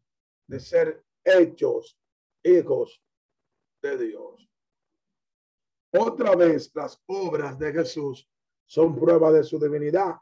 de 0.46 0.60
ser 0.60 1.04
hechos 1.24 1.98
hijos 2.42 3.02
de 3.82 3.98
Dios. 3.98 4.48
Otra 5.92 6.34
vez 6.34 6.70
las 6.74 7.00
obras 7.06 7.58
de 7.58 7.72
Jesús 7.72 8.28
son 8.66 8.98
prueba 8.98 9.30
de 9.30 9.44
su 9.44 9.58
divinidad, 9.58 10.16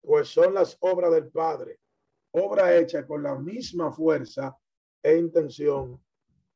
pues 0.00 0.28
son 0.28 0.54
las 0.54 0.76
obras 0.80 1.12
del 1.12 1.28
Padre, 1.30 1.80
obra 2.32 2.76
hecha 2.76 3.06
con 3.06 3.22
la 3.22 3.34
misma 3.34 3.92
fuerza 3.92 4.56
e 5.02 5.16
intención 5.16 6.02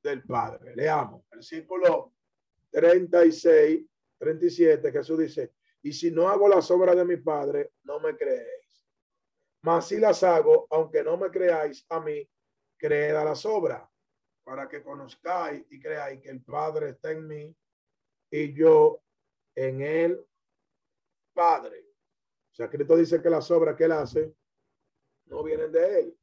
del 0.02 0.22
Padre. 0.22 0.74
Leamos, 0.74 1.22
versículo 1.30 2.14
36, 2.70 3.84
37, 4.18 4.92
Jesús 4.92 5.18
dice, 5.18 5.52
y 5.82 5.92
si 5.92 6.10
no 6.10 6.28
hago 6.28 6.48
las 6.48 6.70
obras 6.70 6.96
de 6.96 7.04
mi 7.04 7.16
Padre, 7.16 7.72
no 7.82 8.00
me 8.00 8.16
creéis 8.16 8.61
mas 9.62 9.88
si 9.88 9.98
las 9.98 10.22
hago, 10.22 10.66
aunque 10.70 11.02
no 11.02 11.16
me 11.16 11.30
creáis 11.30 11.86
a 11.88 12.00
mí, 12.00 12.28
creed 12.76 13.14
a 13.14 13.24
las 13.24 13.46
obras, 13.46 13.88
para 14.44 14.68
que 14.68 14.82
conozcáis 14.82 15.64
y 15.70 15.80
creáis 15.80 16.20
que 16.20 16.30
el 16.30 16.42
Padre 16.42 16.90
está 16.90 17.12
en 17.12 17.26
mí 17.26 17.56
y 18.30 18.52
yo 18.52 19.00
en 19.54 19.80
él, 19.82 20.26
Padre. 21.32 21.86
O 22.50 22.54
sea, 22.54 22.68
Cristo 22.68 22.96
dice 22.96 23.22
que 23.22 23.30
las 23.30 23.50
obras 23.50 23.76
que 23.76 23.84
él 23.84 23.92
hace 23.92 24.34
no 25.26 25.42
vienen 25.44 25.70
de 25.70 26.00
él, 26.00 26.18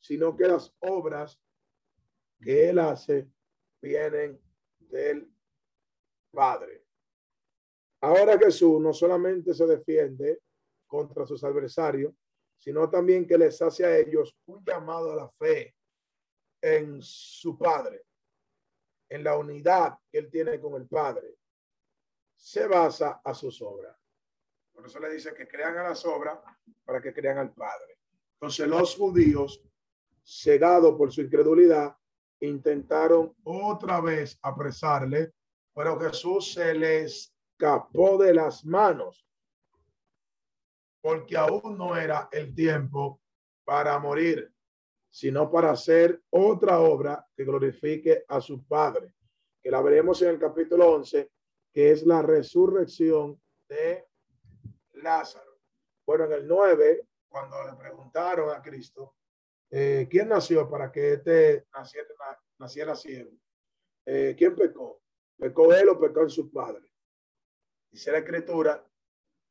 sino 0.00 0.36
que 0.36 0.48
las 0.48 0.74
obras 0.80 1.40
que 2.40 2.68
él 2.70 2.78
hace 2.80 3.28
vienen 3.80 4.40
del 4.78 5.32
Padre. 6.32 6.84
Ahora 8.00 8.36
Jesús 8.36 8.80
no 8.80 8.92
solamente 8.92 9.54
se 9.54 9.66
defiende 9.66 10.42
contra 10.86 11.24
sus 11.24 11.42
adversarios, 11.44 12.12
sino 12.58 12.88
también 12.88 13.26
que 13.26 13.38
les 13.38 13.60
hace 13.60 13.84
a 13.84 13.98
ellos 13.98 14.36
un 14.46 14.64
llamado 14.64 15.12
a 15.12 15.16
la 15.16 15.28
fe 15.28 15.74
en 16.60 17.00
su 17.02 17.58
Padre, 17.58 18.06
en 19.08 19.22
la 19.22 19.36
unidad 19.36 19.98
que 20.10 20.18
él 20.18 20.30
tiene 20.30 20.60
con 20.60 20.74
el 20.74 20.86
Padre. 20.88 21.36
Se 22.36 22.66
basa 22.66 23.20
a 23.22 23.34
sus 23.34 23.60
obras. 23.62 23.96
Por 24.72 24.86
eso 24.86 24.98
le 24.98 25.10
dice 25.10 25.34
que 25.34 25.46
crean 25.46 25.76
a 25.78 25.84
las 25.84 26.04
obras 26.04 26.38
para 26.84 27.00
que 27.00 27.12
crean 27.12 27.38
al 27.38 27.52
Padre. 27.52 27.98
Entonces 28.34 28.66
los 28.66 28.96
judíos, 28.96 29.62
cegados 30.24 30.96
por 30.96 31.12
su 31.12 31.22
incredulidad, 31.22 31.96
intentaron 32.40 33.34
otra 33.44 34.00
vez 34.00 34.38
apresarle, 34.42 35.32
pero 35.74 35.98
Jesús 36.00 36.52
se 36.54 36.74
les 36.74 37.34
escapó 37.52 38.18
de 38.18 38.34
las 38.34 38.64
manos 38.64 39.26
porque 41.04 41.36
aún 41.36 41.76
no 41.76 41.98
era 41.98 42.30
el 42.32 42.54
tiempo 42.54 43.20
para 43.62 43.98
morir, 43.98 44.50
sino 45.10 45.50
para 45.50 45.72
hacer 45.72 46.22
otra 46.30 46.80
obra 46.80 47.26
que 47.36 47.44
glorifique 47.44 48.24
a 48.26 48.40
su 48.40 48.66
Padre, 48.66 49.12
que 49.62 49.70
la 49.70 49.82
veremos 49.82 50.22
en 50.22 50.30
el 50.30 50.38
capítulo 50.38 50.92
11, 50.94 51.30
que 51.74 51.90
es 51.90 52.06
la 52.06 52.22
resurrección 52.22 53.38
de 53.68 54.06
Lázaro. 54.92 55.60
Bueno, 56.06 56.24
en 56.24 56.32
el 56.32 56.48
9, 56.48 57.06
cuando 57.28 57.62
le 57.64 57.74
preguntaron 57.74 58.50
a 58.50 58.62
Cristo 58.62 59.16
Eh, 59.70 60.06
¿Quién 60.08 60.28
nació 60.28 60.70
para 60.70 60.90
que 60.90 61.14
este 61.14 61.66
naciera, 61.74 62.08
naciera 62.58 62.94
ciego? 62.94 63.32
Eh, 64.06 64.34
¿Quién 64.38 64.56
pecó? 64.56 65.02
¿Pecó 65.36 65.74
él 65.74 65.90
o 65.90 66.00
pecó 66.00 66.22
en 66.22 66.30
su 66.30 66.50
padre? 66.50 66.88
Dice 67.90 68.10
la 68.10 68.18
escritura 68.18 68.86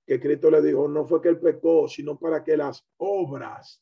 que 0.06 0.20
Cristo 0.20 0.52
le 0.52 0.62
dijo, 0.62 0.88
no 0.88 1.06
fue 1.06 1.22
que 1.22 1.30
él 1.30 1.40
pecó, 1.40 1.88
sino 1.88 2.20
para 2.20 2.44
que 2.44 2.58
las 2.58 2.86
obras 2.98 3.82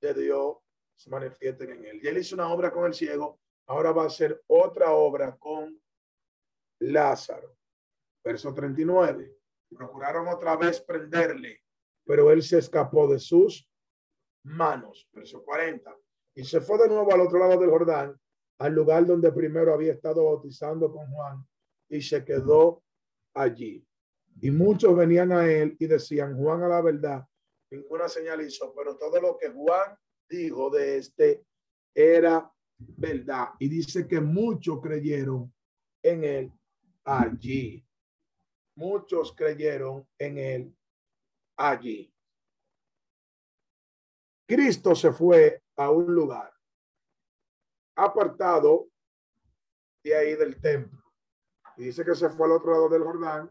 de 0.00 0.14
Dios 0.14 0.56
se 0.96 1.10
manifiesten 1.10 1.70
en 1.70 1.84
él. 1.84 2.00
Y 2.02 2.08
él 2.08 2.18
hizo 2.18 2.34
una 2.34 2.52
obra 2.52 2.72
con 2.72 2.86
el 2.86 2.94
ciego, 2.94 3.40
ahora 3.66 3.92
va 3.92 4.04
a 4.04 4.06
hacer 4.06 4.42
otra 4.46 4.92
obra 4.92 5.36
con 5.36 5.80
Lázaro. 6.80 7.56
Verso 8.22 8.52
39. 8.52 9.36
Procuraron 9.76 10.28
otra 10.28 10.56
vez 10.56 10.80
prenderle, 10.80 11.62
pero 12.04 12.30
él 12.30 12.42
se 12.42 12.58
escapó 12.58 13.06
de 13.08 13.18
sus 13.18 13.68
manos. 14.44 15.08
Verso 15.12 15.42
40. 15.42 15.96
Y 16.36 16.44
se 16.44 16.60
fue 16.60 16.78
de 16.78 16.88
nuevo 16.88 17.12
al 17.12 17.20
otro 17.20 17.38
lado 17.38 17.58
del 17.58 17.70
Jordán, 17.70 18.18
al 18.58 18.72
lugar 18.72 19.06
donde 19.06 19.32
primero 19.32 19.72
había 19.72 19.92
estado 19.92 20.24
bautizando 20.24 20.92
con 20.92 21.06
Juan, 21.10 21.46
y 21.88 22.00
se 22.00 22.24
quedó 22.24 22.82
allí. 23.34 23.86
Y 24.40 24.50
muchos 24.50 24.96
venían 24.96 25.32
a 25.32 25.46
él 25.46 25.76
y 25.78 25.86
decían, 25.86 26.36
Juan 26.36 26.62
a 26.62 26.68
la 26.68 26.82
verdad, 26.82 27.26
ninguna 27.70 28.08
señal 28.08 28.40
hizo, 28.42 28.74
pero 28.74 28.96
todo 28.96 29.20
lo 29.20 29.38
que 29.38 29.50
Juan 29.50 29.96
dijo 30.28 30.70
de 30.70 30.98
este 30.98 31.44
era 31.94 32.52
verdad. 32.78 33.50
Y 33.58 33.68
dice 33.68 34.06
que 34.06 34.20
muchos 34.20 34.80
creyeron 34.80 35.52
en 36.02 36.24
él 36.24 36.52
allí. 37.04 37.84
Muchos 38.76 39.32
creyeron 39.32 40.06
en 40.18 40.38
él 40.38 40.76
allí. 41.56 42.12
Cristo 44.46 44.94
se 44.94 45.12
fue 45.12 45.62
a 45.76 45.90
un 45.90 46.14
lugar 46.14 46.52
apartado 47.96 48.88
de 50.02 50.16
ahí 50.16 50.34
del 50.34 50.60
templo. 50.60 51.02
Y 51.76 51.84
dice 51.84 52.04
que 52.04 52.14
se 52.14 52.28
fue 52.28 52.46
al 52.46 52.52
otro 52.52 52.72
lado 52.72 52.88
del 52.88 53.02
Jordán. 53.02 53.50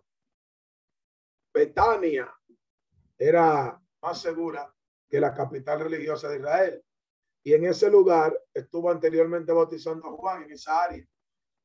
Betania 1.54 2.34
era 3.18 3.80
más 4.01 4.22
segura 4.22 4.74
que 5.10 5.20
la 5.20 5.34
capital 5.34 5.82
religiosa 5.82 6.30
de 6.30 6.38
Israel. 6.38 6.84
Y 7.43 7.54
en 7.54 7.66
ese 7.66 7.89
lugar 7.89 8.38
estuvo 8.54 8.89
anteriormente 8.89 9.51
bautizando 9.51 10.08
a 10.08 10.12
Juan 10.12 10.43
en 10.43 10.51
esa 10.51 10.84
área 10.84 11.06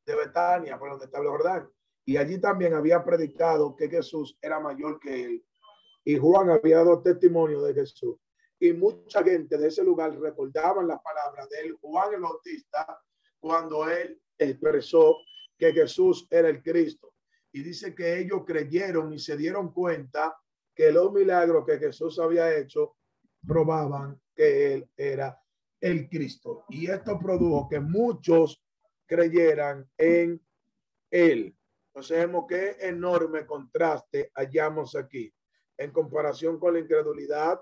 de 0.05 0.15
Betania, 0.15 0.79
por 0.79 0.91
donde 0.91 1.07
estaba 1.07 1.25
el 1.25 1.31
Jordán. 1.31 1.71
Y 2.05 2.17
allí 2.17 2.39
también 2.41 2.75
había 2.75 3.05
predicado 3.05 3.77
que 3.77 3.89
Jesús 3.89 4.37
era 4.41 4.59
mayor 4.61 4.99
que 4.99 5.25
él. 5.25 5.45
Y 6.05 6.17
Juan 6.17 6.51
había 6.51 6.79
dado 6.79 7.03
testimonio 7.03 7.63
de 7.63 7.75
Jesús. 7.75 8.17
Y 8.59 8.73
mucha 8.73 9.23
gente 9.23 9.57
de 9.57 9.69
ese 9.69 9.85
lugar 9.85 10.19
recordaban 10.19 10.89
las 10.89 11.01
palabras 11.01 11.49
de 11.49 11.61
él, 11.61 11.79
Juan 11.81 12.15
el 12.15 12.21
Bautista, 12.21 13.01
cuando 13.39 13.89
él 13.89 14.21
expresó 14.37 15.17
que 15.57 15.73
Jesús 15.73 16.27
era 16.31 16.49
el 16.49 16.63
Cristo. 16.63 17.08
Y 17.53 17.63
dice 17.63 17.95
que 17.95 18.19
ellos 18.19 18.43
creyeron 18.47 19.13
y 19.13 19.19
se 19.19 19.37
dieron 19.37 19.73
cuenta 19.73 20.37
que 20.75 20.93
los 20.93 21.13
milagros 21.13 21.65
que 21.67 21.79
Jesús 21.79 22.19
había 22.19 22.57
hecho 22.57 22.97
probaban 23.47 24.21
que 24.35 24.75
él 24.75 24.91
era 24.97 25.41
el 25.81 26.09
Cristo. 26.09 26.65
Y 26.69 26.91
esto 26.91 27.19
produjo 27.19 27.69
que 27.69 27.81
muchos 27.81 28.63
creyeran 29.07 29.89
en 29.97 30.41
él. 31.11 31.57
Entonces 31.89 32.19
vemos 32.19 32.45
qué 32.49 32.77
enorme 32.81 33.47
contraste 33.47 34.31
hallamos 34.35 34.95
aquí 34.95 35.33
en 35.77 35.91
comparación 35.91 36.59
con 36.59 36.75
la 36.75 36.81
incredulidad 36.81 37.61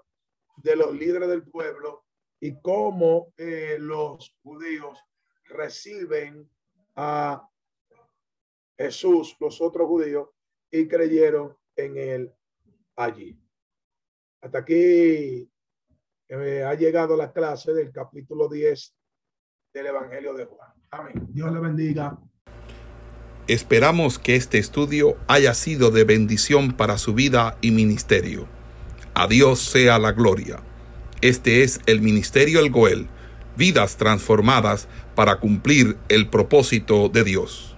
de 0.57 0.77
los 0.77 0.95
líderes 0.95 1.29
del 1.29 1.45
pueblo 1.45 2.05
y 2.41 2.61
cómo 2.61 3.33
eh, 3.37 3.77
los 3.79 4.37
judíos 4.43 4.99
reciben 5.45 6.51
a 6.97 7.49
Jesús, 8.79 9.37
los 9.41 9.61
otros 9.61 9.87
judíos, 9.87 10.29
y 10.71 10.89
creyeron 10.89 11.57
en 11.77 11.97
él 11.97 12.35
allí. 12.97 13.39
Hasta 14.41 14.59
aquí 14.59 15.51
eh, 16.29 16.65
ha 16.65 16.75
llegado 16.75 17.17
la 17.17 17.33
clase 17.33 17.73
del 17.73 17.93
capítulo 17.93 18.49
10 18.49 18.95
del 19.73 19.87
Evangelio 19.87 20.35
de 20.35 20.45
Juan. 20.47 20.73
Amén. 20.91 21.27
Dios 21.31 21.53
le 21.53 21.61
bendiga. 21.61 22.19
Esperamos 23.49 24.19
que 24.19 24.35
este 24.35 24.59
estudio 24.59 25.17
haya 25.29 25.55
sido 25.55 25.91
de 25.91 26.05
bendición 26.05 26.73
para 26.77 26.99
su 26.99 27.15
vida 27.15 27.57
y 27.61 27.71
ministerio. 27.71 28.49
A 29.15 29.29
Dios 29.29 29.61
sea 29.61 29.99
la 29.99 30.13
gloria. 30.13 30.63
Este 31.21 31.63
es 31.63 31.81
el 31.87 32.03
Ministerio 32.03 32.61
El 32.61 32.71
Goel, 32.71 33.09
vidas 33.57 33.97
transformadas 33.97 34.89
para 35.15 35.39
cumplir 35.39 35.97
el 36.09 36.29
propósito 36.29 37.09
de 37.09 37.25
Dios. 37.25 37.76